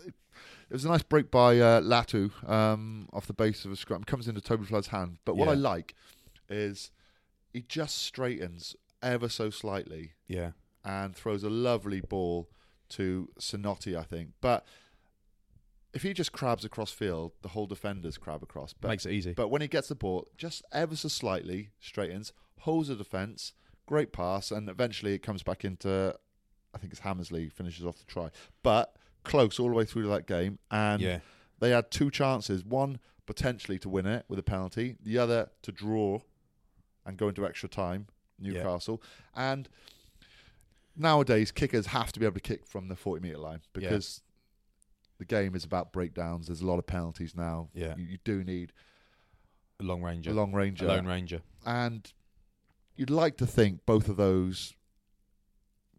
it 0.06 0.72
was 0.72 0.84
a 0.86 0.88
nice 0.88 1.02
break 1.02 1.30
by 1.30 1.58
uh, 1.58 1.80
Latu 1.82 2.30
um, 2.48 3.08
off 3.12 3.26
the 3.26 3.34
base 3.34 3.64
of 3.66 3.72
a 3.72 3.76
scrum. 3.76 4.02
Comes 4.04 4.28
into 4.28 4.40
Toby 4.40 4.64
Flood's 4.64 4.88
hand. 4.88 5.18
But 5.26 5.36
what 5.36 5.44
Yeah. 5.46 5.52
I 5.52 5.54
like 5.56 5.94
is 6.48 6.90
he 7.52 7.62
just 7.68 7.98
straightens 7.98 8.74
ever 9.02 9.28
so 9.28 9.50
slightly 9.50 10.12
Yeah. 10.26 10.52
and 10.84 11.14
throws 11.14 11.44
a 11.44 11.50
lovely 11.50 12.00
ball 12.00 12.48
to 12.90 13.28
Sinoti, 13.38 13.96
I 13.98 14.02
think. 14.02 14.30
But 14.40 14.64
if 15.92 16.02
he 16.02 16.12
just 16.12 16.32
crabs 16.32 16.64
across 16.64 16.90
field, 16.90 17.32
the 17.42 17.48
whole 17.48 17.66
defenders 17.66 18.18
crab 18.18 18.42
across. 18.42 18.72
But, 18.72 18.88
Makes 18.88 19.06
it 19.06 19.12
easy. 19.12 19.32
But 19.32 19.48
when 19.48 19.62
he 19.62 19.68
gets 19.68 19.88
the 19.88 19.94
ball, 19.94 20.28
just 20.36 20.62
ever 20.72 20.96
so 20.96 21.08
slightly 21.08 21.70
straightens, 21.80 22.32
holds 22.60 22.88
the 22.88 22.96
defence, 22.96 23.52
great 23.86 24.12
pass, 24.12 24.50
and 24.50 24.68
eventually 24.68 25.14
it 25.14 25.22
comes 25.22 25.42
back 25.42 25.64
into, 25.64 26.14
I 26.74 26.78
think 26.78 26.92
it's 26.92 27.00
Hammersley 27.00 27.48
finishes 27.48 27.84
off 27.86 27.98
the 27.98 28.04
try. 28.06 28.30
But 28.62 28.96
close 29.22 29.58
all 29.58 29.68
the 29.68 29.74
way 29.74 29.84
through 29.84 30.02
to 30.02 30.08
that 30.08 30.26
game, 30.26 30.58
and 30.70 31.00
Yeah. 31.00 31.20
they 31.60 31.70
had 31.70 31.90
two 31.90 32.10
chances. 32.10 32.64
One 32.64 32.98
potentially 33.26 33.78
to 33.78 33.88
win 33.88 34.04
it 34.06 34.24
with 34.28 34.38
a 34.38 34.42
penalty, 34.42 34.96
the 35.02 35.16
other 35.18 35.50
to 35.62 35.72
draw 35.72 36.20
and 37.06 37.16
go 37.16 37.28
into 37.28 37.46
extra 37.46 37.68
time. 37.68 38.08
Newcastle 38.36 39.00
and 39.36 39.68
nowadays 40.96 41.50
kickers 41.50 41.86
have 41.86 42.12
to 42.12 42.20
be 42.20 42.26
able 42.26 42.34
to 42.34 42.40
kick 42.40 42.66
from 42.66 42.88
the 42.88 42.96
40 42.96 43.22
meter 43.22 43.38
line 43.38 43.60
Yeah. 43.74 43.88
because 43.90 44.22
the 45.18 45.24
game 45.24 45.54
is 45.54 45.64
about 45.64 45.92
breakdowns. 45.92 46.46
There's 46.46 46.60
a 46.60 46.66
lot 46.66 46.78
of 46.78 46.86
penalties 46.86 47.34
now. 47.36 47.68
Yeah. 47.74 47.94
you, 47.96 48.04
you 48.04 48.18
do 48.24 48.42
need 48.44 48.72
A 49.80 49.84
long 49.84 50.02
ranger. 50.02 50.30
a 50.30 50.34
long 50.34 50.52
ranger, 50.52 50.84
A 50.86 50.88
lone 50.88 51.06
ranger. 51.06 51.42
and 51.64 52.12
you'd 52.96 53.10
like 53.10 53.36
to 53.38 53.46
think 53.46 53.84
both 53.86 54.08
of 54.08 54.16
those 54.16 54.74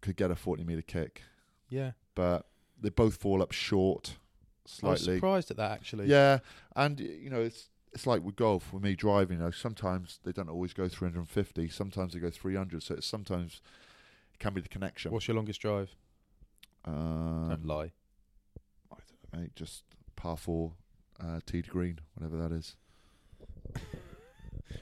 could 0.01 0.15
get 0.15 0.31
a 0.31 0.35
40 0.35 0.63
meter 0.63 0.81
kick, 0.81 1.23
Yeah. 1.69 1.91
but 2.13 2.47
they 2.79 2.89
both 2.89 3.15
fall 3.17 3.41
up 3.41 3.51
short 3.51 4.15
I 4.17 4.63
was 4.65 4.71
slightly. 5.01 5.15
surprised 5.17 5.51
at 5.51 5.57
that 5.57 5.71
actually. 5.71 6.07
Yeah, 6.07 6.39
and 6.75 6.99
you 6.99 7.29
know 7.29 7.41
it's 7.41 7.69
it's 7.93 8.05
like 8.07 8.23
with 8.23 8.35
golf 8.35 8.73
with 8.73 8.83
me 8.83 8.95
driving. 8.95 9.37
You 9.37 9.45
know, 9.45 9.51
sometimes 9.51 10.19
they 10.23 10.31
don't 10.33 10.49
always 10.49 10.73
go 10.73 10.87
350. 10.89 11.69
Sometimes 11.69 12.13
they 12.13 12.19
go 12.19 12.29
300. 12.29 12.83
So 12.83 12.95
it's 12.95 13.05
sometimes 13.07 13.61
it 14.35 14.39
can 14.43 14.53
be 14.53 14.61
the 14.61 14.67
connection. 14.69 15.11
What's 15.11 15.27
your 15.27 15.35
longest 15.35 15.61
drive? 15.61 15.95
Um, 16.83 17.47
Don't 17.49 17.65
lie. 17.65 17.91
I 18.91 18.97
don't 19.07 19.33
know, 19.33 19.39
mate. 19.39 19.55
Just 19.55 19.83
par 20.15 20.37
four, 20.37 20.73
uh, 21.19 21.39
tee 21.45 21.61
to 21.61 21.69
green, 21.69 21.99
whatever 22.15 22.37
that 22.37 22.51
is. 22.53 22.75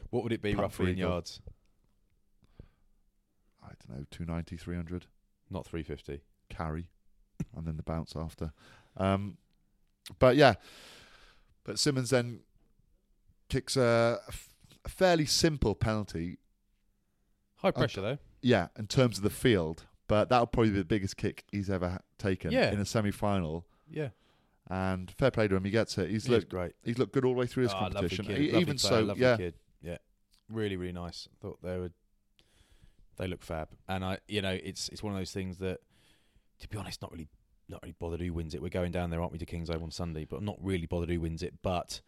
What 0.10 0.22
would 0.24 0.32
it 0.32 0.44
be 0.44 0.54
Putt 0.54 0.62
roughly 0.62 0.92
in 0.92 0.98
eagle. 1.00 1.10
yards? 1.10 1.42
I 3.63 3.70
don't 3.88 3.98
know, 3.98 4.06
290, 4.12 4.58
300 4.58 5.08
Not 5.50 5.66
350. 5.66 6.22
carry, 6.50 6.88
and 7.58 7.66
then 7.66 7.78
the 7.78 7.84
bounce 7.84 8.16
after. 8.16 8.54
Um, 8.96 9.38
but 10.20 10.36
yeah, 10.36 10.54
but 11.63 11.80
Simmonds 11.80 12.12
then 12.12 12.42
kicks 13.50 13.76
a, 13.76 14.20
a 14.86 14.89
fairly 14.89 15.26
simple 15.26 15.74
penalty. 15.74 16.38
High 17.58 17.72
pressure 17.72 18.02
though. 18.02 18.18
Yeah, 18.43 18.67
in 18.77 18.88
terms 18.88 19.17
of 19.17 19.23
the 19.23 19.29
field, 19.29 19.86
but 20.08 20.29
that'll 20.29 20.47
probably 20.47 20.71
be 20.71 20.77
the 20.79 20.86
biggest 20.86 21.17
kick 21.17 21.43
he's 21.51 21.69
ever 21.69 21.99
taken 22.19 22.51
Yeah. 22.51 22.71
in 22.71 22.79
a 22.79 22.86
semi-final. 22.86 23.65
Yeah. 23.89 24.10
And 24.69 25.10
fair 25.12 25.32
play 25.32 25.47
to 25.47 25.56
him, 25.56 25.63
he 25.65 25.71
gets 25.71 25.97
it. 25.97 26.10
He's 26.10 26.25
He 26.25 26.32
looked 26.32 26.49
great. 26.49 26.73
He's 26.84 26.97
looked 26.97 27.13
good 27.13 27.25
all 27.25 27.34
the 27.34 27.39
way 27.39 27.47
through 27.47 27.63
his 27.63 27.73
Oh, 27.73 27.79
lovely 27.79 27.93
competition. 27.95 28.25
kid, 28.25 28.38
E- 28.39 28.45
lovely 28.47 28.62
Even 28.62 28.77
player, 28.77 28.91
so, 28.91 29.03
lovely 29.03 29.21
yeah, 29.23 29.38
kid. 29.38 29.53
yeah, 29.82 29.97
really, 30.49 30.75
really 30.77 30.93
nice. 30.93 31.27
Thought 31.41 31.62
they 31.62 31.77
were, 31.79 31.91
they 33.17 33.27
look 33.27 33.41
fab, 33.43 33.69
and 33.88 34.03
I, 34.03 34.19
you 34.27 34.41
know, 34.41 34.51
it's 34.63 34.89
it's 34.89 35.03
one 35.03 35.13
of 35.13 35.19
those 35.19 35.32
things 35.32 35.58
that, 35.60 35.79
to 36.60 36.67
be 36.69 36.77
honest, 36.77 37.01
not 37.01 37.12
really, 37.12 37.27
not 37.69 37.82
really 37.84 37.95
bothered 37.99 38.21
who 38.21 38.34
wins 38.34 38.53
it. 38.56 38.62
We're 38.62 38.69
going 38.69 38.91
down 38.91 39.10
there, 39.10 39.19
aren't 39.21 39.32
we, 39.34 39.38
to 39.38 39.45
Kingsholm 39.45 39.84
on 39.84 39.91
Sunday? 39.91 40.25
But 40.25 40.38
I'm 40.38 40.45
not 40.45 40.58
really 40.62 40.86
bothered 40.88 41.10
who 41.10 41.19
wins 41.21 41.43
it. 41.43 41.53
But, 41.62 42.01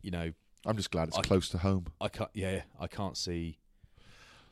you 0.00 0.10
know, 0.10 0.32
I'm 0.64 0.76
just 0.76 0.90
glad 0.90 1.08
it's 1.08 1.18
I- 1.18 1.22
close 1.22 1.48
to 1.50 1.58
home. 1.58 1.86
I 2.00 2.08
can't. 2.08 2.30
Yeah, 2.34 2.62
I 2.80 2.86
can't 2.86 3.16
see 3.16 3.58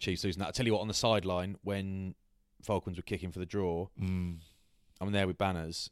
Chiefs 0.00 0.24
losing 0.24 0.40
that. 0.40 0.48
I 0.48 0.50
tell 0.50 0.66
you 0.66 0.72
what, 0.72 0.80
on 0.80 0.88
the 0.88 0.94
sideline 0.94 1.56
when 1.62 2.14
Falcons 2.62 2.96
were 2.96 3.02
kicking 3.02 3.30
for 3.30 3.38
the 3.38 3.46
draw, 3.46 3.86
Mm. 4.00 4.38
I'm 5.00 5.12
there 5.12 5.26
with 5.26 5.38
banners 5.38 5.90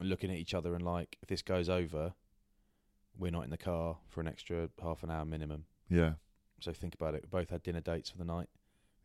looking 0.00 0.30
at 0.30 0.36
each 0.36 0.52
other 0.54 0.74
and 0.74 0.84
like, 0.84 1.16
if 1.22 1.28
this 1.28 1.40
goes 1.42 1.68
over, 1.68 2.12
we're 3.18 3.30
not 3.30 3.44
in 3.44 3.50
the 3.50 3.56
car 3.56 3.96
for 4.08 4.20
an 4.20 4.28
extra 4.28 4.68
half 4.82 5.02
an 5.02 5.10
hour 5.10 5.24
minimum. 5.24 5.64
Yeah, 5.88 6.14
So 6.60 6.72
think 6.72 6.94
about 6.94 7.14
it. 7.14 7.22
We 7.24 7.28
both 7.40 7.50
had 7.50 7.62
dinner 7.62 7.80
dates 7.80 8.10
for 8.10 8.18
the 8.18 8.24
night. 8.24 8.48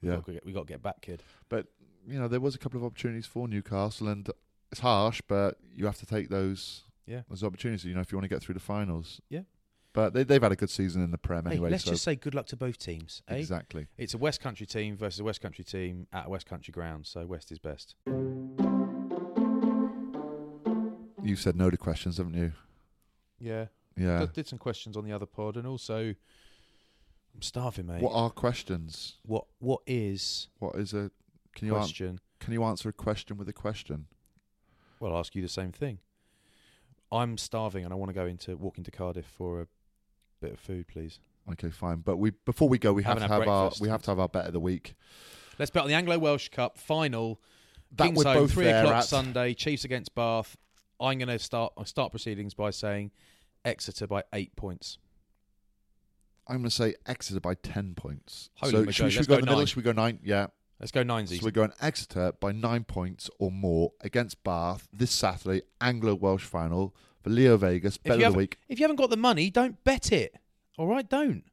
We 0.01 0.09
yeah. 0.09 0.15
got 0.15 0.25
get, 0.27 0.45
we 0.45 0.51
got 0.51 0.67
to 0.67 0.73
get 0.73 0.81
back, 0.81 1.01
kid. 1.01 1.23
But 1.47 1.67
you 2.07 2.19
know, 2.19 2.27
there 2.27 2.39
was 2.39 2.55
a 2.55 2.57
couple 2.57 2.79
of 2.79 2.85
opportunities 2.85 3.25
for 3.27 3.47
Newcastle, 3.47 4.07
and 4.07 4.29
it's 4.71 4.81
harsh, 4.81 5.21
but 5.27 5.57
you 5.75 5.85
have 5.85 5.97
to 5.99 6.05
take 6.05 6.29
those 6.29 6.83
Yeah. 7.05 7.21
those 7.29 7.43
opportunities. 7.43 7.85
You 7.85 7.93
know, 7.95 8.01
if 8.01 8.11
you 8.11 8.17
want 8.17 8.23
to 8.29 8.33
get 8.35 8.41
through 8.41 8.53
the 8.55 8.59
finals. 8.61 9.19
Yeah. 9.29 9.41
But 9.93 10.13
they, 10.13 10.23
they've 10.23 10.41
had 10.41 10.51
a 10.51 10.55
good 10.55 10.69
season 10.69 11.03
in 11.03 11.11
the 11.11 11.17
Prem 11.17 11.45
Hey, 11.45 11.51
anyway. 11.53 11.71
let's 11.71 11.83
so 11.83 11.91
just 11.91 12.03
say 12.03 12.15
good 12.15 12.35
luck 12.35 12.45
to 12.47 12.55
both 12.55 12.77
teams. 12.77 13.23
Eh? 13.27 13.37
exactly. 13.37 13.87
It's 13.97 14.13
a 14.13 14.17
West 14.19 14.39
Country 14.39 14.65
team 14.67 14.95
versus 14.95 15.19
a 15.19 15.23
West 15.23 15.41
Country 15.41 15.63
team 15.63 16.07
at 16.13 16.27
a 16.27 16.29
West 16.29 16.45
Country 16.45 16.71
ground, 16.71 17.07
so 17.07 17.25
West 17.25 17.51
is 17.51 17.57
best. 17.59 17.95
You've 21.21 21.39
said 21.39 21.55
no 21.55 21.69
to 21.69 21.77
questions, 21.77 22.17
haven't 22.17 22.35
you? 22.35 22.53
Yeah. 23.39 23.65
Yeah. 23.97 24.19
Did, 24.19 24.33
did 24.33 24.47
some 24.47 24.59
questions 24.59 24.95
on 24.95 25.03
the 25.03 25.11
other 25.11 25.25
pod, 25.25 25.57
and 25.57 25.67
also 25.67 26.13
I'm 27.35 27.41
starving, 27.41 27.87
mate. 27.87 28.01
What 28.01 28.13
are 28.13 28.29
questions? 28.29 29.15
what 29.25 29.45
what 29.59 29.81
is 29.85 30.47
What 30.59 30.75
is 30.75 30.93
a? 30.93 31.11
Can 31.55 31.67
you 31.67 31.73
an- 31.75 31.81
question? 31.81 32.19
can 32.39 32.53
you 32.53 32.63
answer 32.63 32.89
a 32.89 32.93
question 32.93 33.37
with 33.37 33.49
a 33.49 33.53
question? 33.53 34.05
Well, 34.99 35.13
I'll 35.13 35.19
ask 35.19 35.35
you 35.35 35.41
the 35.41 35.49
same 35.49 35.71
thing. 35.71 35.99
I'm 37.11 37.37
starving, 37.37 37.83
and 37.83 37.91
I 37.93 37.95
want 37.95 38.09
to 38.09 38.13
go 38.13 38.25
into 38.25 38.55
walk 38.55 38.77
into 38.77 38.91
Cardiff 38.91 39.25
for 39.25 39.61
a 39.61 39.67
bit 40.41 40.53
of 40.53 40.59
food, 40.59 40.87
please. 40.87 41.19
Okay, 41.51 41.69
fine. 41.69 41.97
But 41.97 42.17
we 42.17 42.31
before 42.45 42.69
we 42.69 42.77
go, 42.77 42.93
we 42.93 43.03
have 43.03 43.17
Haven't 43.19 43.29
to 43.29 43.33
had 43.33 43.39
have 43.41 43.49
our 43.49 43.63
breakfast. 43.65 43.81
we 43.81 43.89
have 43.89 44.01
to 44.03 44.11
have 44.11 44.19
our 44.19 44.29
bet 44.29 44.45
of 44.47 44.53
the 44.53 44.59
week. 44.59 44.95
Let's 45.57 45.71
bet 45.71 45.83
on 45.83 45.89
the 45.89 45.95
Anglo 45.95 46.17
Welsh 46.19 46.49
Cup 46.49 46.77
final. 46.77 47.41
That 47.95 48.05
Kings 48.05 48.17
we're 48.19 48.23
Home, 48.25 48.43
both 48.43 48.51
three 48.53 48.65
there 48.65 48.83
o'clock 48.83 48.95
at. 48.97 49.03
Sunday. 49.05 49.53
Chiefs 49.55 49.83
against 49.83 50.13
Bath. 50.13 50.57
I'm 50.99 51.17
going 51.17 51.27
to 51.29 51.39
start 51.39 51.73
I'll 51.77 51.85
start 51.85 52.11
proceedings 52.11 52.53
by 52.53 52.69
saying 52.69 53.11
Exeter 53.65 54.05
by 54.05 54.23
eight 54.33 54.55
points. 54.55 54.97
I'm 56.47 56.57
going 56.57 56.63
to 56.65 56.69
say 56.71 56.95
Exeter 57.05 57.39
by 57.39 57.55
ten 57.55 57.93
points. 57.95 58.49
Holy 58.55 58.71
so 58.71 58.77
mojo, 58.85 58.91
should, 58.93 59.05
we- 59.05 59.11
should 59.11 59.17
let's 59.17 59.17
we 59.19 59.25
go, 59.25 59.27
go 59.27 59.33
in 59.35 59.41
the 59.41 59.45
middle? 59.45 59.57
nine. 59.59 59.65
Should 59.67 59.75
we 59.77 59.83
go 59.83 59.91
nine? 59.91 60.19
Yeah. 60.23 60.47
Let's 60.79 60.91
go 60.93 61.03
nine 61.03 61.27
So 61.27 61.39
we're 61.43 61.51
going 61.51 61.73
Exeter 61.81 62.31
by 62.39 62.53
nine 62.53 62.85
points 62.85 63.29
or 63.37 63.51
more 63.51 63.91
against 63.99 64.41
Bath 64.45 64.87
this 64.93 65.11
Saturday, 65.11 65.63
Anglo 65.81 66.15
Welsh 66.15 66.45
final 66.45 66.95
for 67.21 67.29
LeoVegas, 67.29 68.01
bet 68.03 68.21
of 68.21 68.33
the 68.33 68.37
week. 68.37 68.57
if 68.67 68.79
you 68.79 68.83
haven't 68.83 68.97
got 68.97 69.09
the 69.09 69.17
money, 69.17 69.49
don't 69.49 69.83
bet 69.83 70.11
it. 70.11 70.35
All 70.77 70.87
right, 70.87 71.07
don't. 71.09 71.43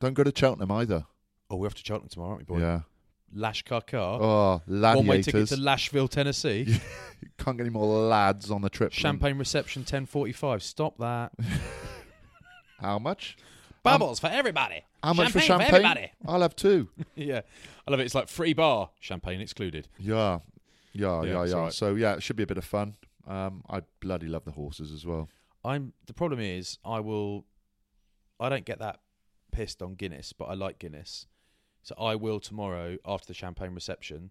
Don't 0.00 0.14
go 0.14 0.22
to 0.24 0.32
Cheltenham 0.34 0.70
either. 0.72 1.04
Oh, 1.50 1.56
we're 1.56 1.66
off 1.66 1.74
to 1.74 1.84
Cheltenham 1.84 2.08
tomorrow, 2.08 2.30
aren't 2.36 2.48
we, 2.48 2.54
boy? 2.56 2.60
Yeah. 2.62 2.80
Lash 3.32 3.62
car 3.62 3.80
car. 3.80 4.18
Oh, 4.20 4.62
One 4.66 5.06
way 5.06 5.22
ticket 5.22 5.48
to 5.48 5.56
Lashville, 5.56 6.08
Tennessee. 6.08 6.78
You 7.22 7.28
can't 7.36 7.58
get 7.58 7.64
any 7.64 7.70
more 7.70 7.84
lads 8.08 8.50
on 8.50 8.62
the 8.62 8.70
trip. 8.70 8.92
Champagne 8.92 9.36
reception, 9.36 9.84
ten 9.84 10.06
forty-five. 10.06 10.62
Stop 10.62 10.96
that. 10.98 11.32
How 12.80 12.98
much? 12.98 13.36
Bubbles 13.82 14.20
for 14.20 14.28
everybody. 14.28 14.82
How 15.02 15.12
much 15.12 15.30
for 15.32 15.40
Champagne 15.40 15.68
champagne? 15.68 15.84
everybody. 15.86 16.12
I'll 16.26 16.40
have 16.42 16.56
two. 16.56 16.88
yeah, 17.14 17.40
I 17.86 17.90
love 17.90 18.00
it. 18.00 18.04
It's 18.04 18.14
like 18.14 18.28
free 18.28 18.52
bar, 18.52 18.90
champagne 19.00 19.40
excluded. 19.40 19.88
Yeah. 19.98 20.40
Yeah, 20.92 21.22
Yeah, 21.22 21.32
yeah, 21.32 21.42
it's 21.42 21.52
yeah. 21.52 21.68
So 21.70 21.94
yeah, 21.94 22.14
it 22.14 22.22
should 22.22 22.36
be 22.36 22.42
a 22.42 22.46
bit 22.46 22.58
of 22.58 22.64
fun. 22.64 22.94
Um, 23.26 23.62
I 23.68 23.82
bloody 24.00 24.26
love 24.26 24.44
the 24.44 24.52
horses 24.52 24.92
as 24.92 25.04
well. 25.06 25.28
I'm. 25.64 25.92
The 26.06 26.14
problem 26.14 26.40
is, 26.40 26.78
I 26.84 27.00
will. 27.00 27.44
I 28.38 28.48
don't 28.48 28.64
get 28.64 28.78
that 28.78 29.00
pissed 29.52 29.82
on 29.82 29.94
Guinness, 29.94 30.32
but 30.32 30.46
I 30.46 30.54
like 30.54 30.78
Guinness. 30.78 31.26
So 31.82 31.94
I 31.98 32.14
will 32.14 32.40
tomorrow 32.40 32.96
after 33.04 33.26
the 33.26 33.34
champagne 33.34 33.74
reception. 33.74 34.30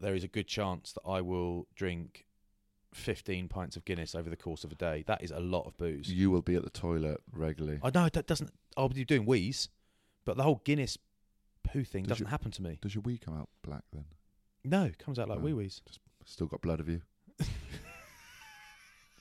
There 0.00 0.14
is 0.14 0.24
a 0.24 0.28
good 0.28 0.46
chance 0.46 0.92
that 0.92 1.08
I 1.08 1.22
will 1.22 1.66
drink 1.74 2.26
15 2.92 3.48
pints 3.48 3.76
of 3.76 3.84
Guinness 3.86 4.14
over 4.14 4.28
the 4.28 4.36
course 4.36 4.62
of 4.62 4.70
a 4.72 4.74
day. 4.74 5.04
That 5.06 5.22
is 5.22 5.30
a 5.30 5.40
lot 5.40 5.66
of 5.66 5.76
booze. 5.78 6.10
You 6.12 6.30
will 6.30 6.42
be 6.42 6.54
at 6.54 6.64
the 6.64 6.70
toilet 6.70 7.18
regularly. 7.32 7.80
I 7.82 7.90
know 7.94 8.08
that 8.12 8.26
doesn't. 8.26 8.50
I'll 8.76 8.90
be 8.90 9.04
doing 9.06 9.24
wheeze, 9.24 9.70
but 10.26 10.36
the 10.36 10.42
whole 10.42 10.60
Guinness 10.64 10.98
poo 11.62 11.82
thing 11.84 12.02
Does 12.04 12.10
doesn't 12.18 12.26
you- 12.26 12.30
happen 12.30 12.50
to 12.52 12.62
me. 12.62 12.78
Does 12.82 12.94
your 12.94 13.02
wee 13.02 13.16
come 13.16 13.34
out 13.38 13.48
black 13.62 13.84
then? 13.92 14.04
No, 14.64 14.84
it 14.84 14.98
comes 14.98 15.18
out 15.18 15.28
like 15.30 15.38
No. 15.38 15.44
wee 15.44 15.52
wees. 15.54 15.80
Still 16.26 16.46
got 16.46 16.60
blood 16.60 16.80
of 16.80 16.88
you. 16.88 17.00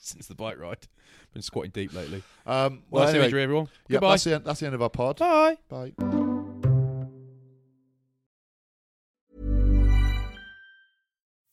Since 0.06 0.28
the 0.28 0.36
bike 0.36 0.60
ride, 0.60 0.88
been 1.34 1.42
squatting 1.42 1.72
deep 1.72 1.92
lately. 1.94 2.22
Um, 2.46 2.84
Well, 2.92 3.02
well, 3.02 3.04
nice 3.06 3.10
anyway, 3.10 3.26
imagery, 3.26 3.44
everyone. 3.44 3.68
yeah, 3.90 3.96
Goodbye. 3.96 4.10
that's 4.12 4.24
the, 4.26 4.36
end, 4.36 4.46
that's 4.46 4.60
the 4.60 4.66
end 4.68 4.76
of 4.76 4.82
our 4.84 4.90
pod. 4.90 5.18
Bye. 5.18 5.58
Bye. 5.68 5.94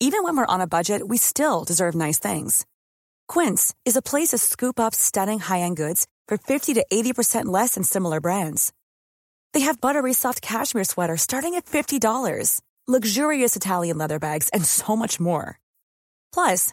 Even 0.00 0.24
when 0.24 0.36
we're 0.36 0.46
on 0.46 0.60
a 0.60 0.66
budget, 0.66 1.06
we 1.06 1.16
still 1.16 1.64
deserve 1.64 1.94
nice 1.94 2.18
things. 2.18 2.66
Quince 3.28 3.72
is 3.84 3.96
a 3.96 4.02
place 4.02 4.28
to 4.30 4.38
scoop 4.38 4.80
up 4.80 4.94
stunning 4.94 5.38
high-end 5.38 5.76
goods 5.76 6.06
for 6.26 6.36
50 6.36 6.74
to 6.74 6.84
80% 6.92 7.46
less 7.46 7.74
than 7.74 7.84
similar 7.84 8.20
brands. 8.20 8.72
They 9.52 9.60
have 9.60 9.80
buttery 9.80 10.12
soft 10.12 10.42
cashmere 10.42 10.84
sweaters 10.84 11.22
starting 11.22 11.54
at 11.54 11.66
$50, 11.66 12.60
luxurious 12.88 13.54
Italian 13.56 13.98
leather 13.98 14.18
bags, 14.18 14.48
and 14.48 14.64
so 14.64 14.96
much 14.96 15.20
more. 15.20 15.58
Plus, 16.34 16.72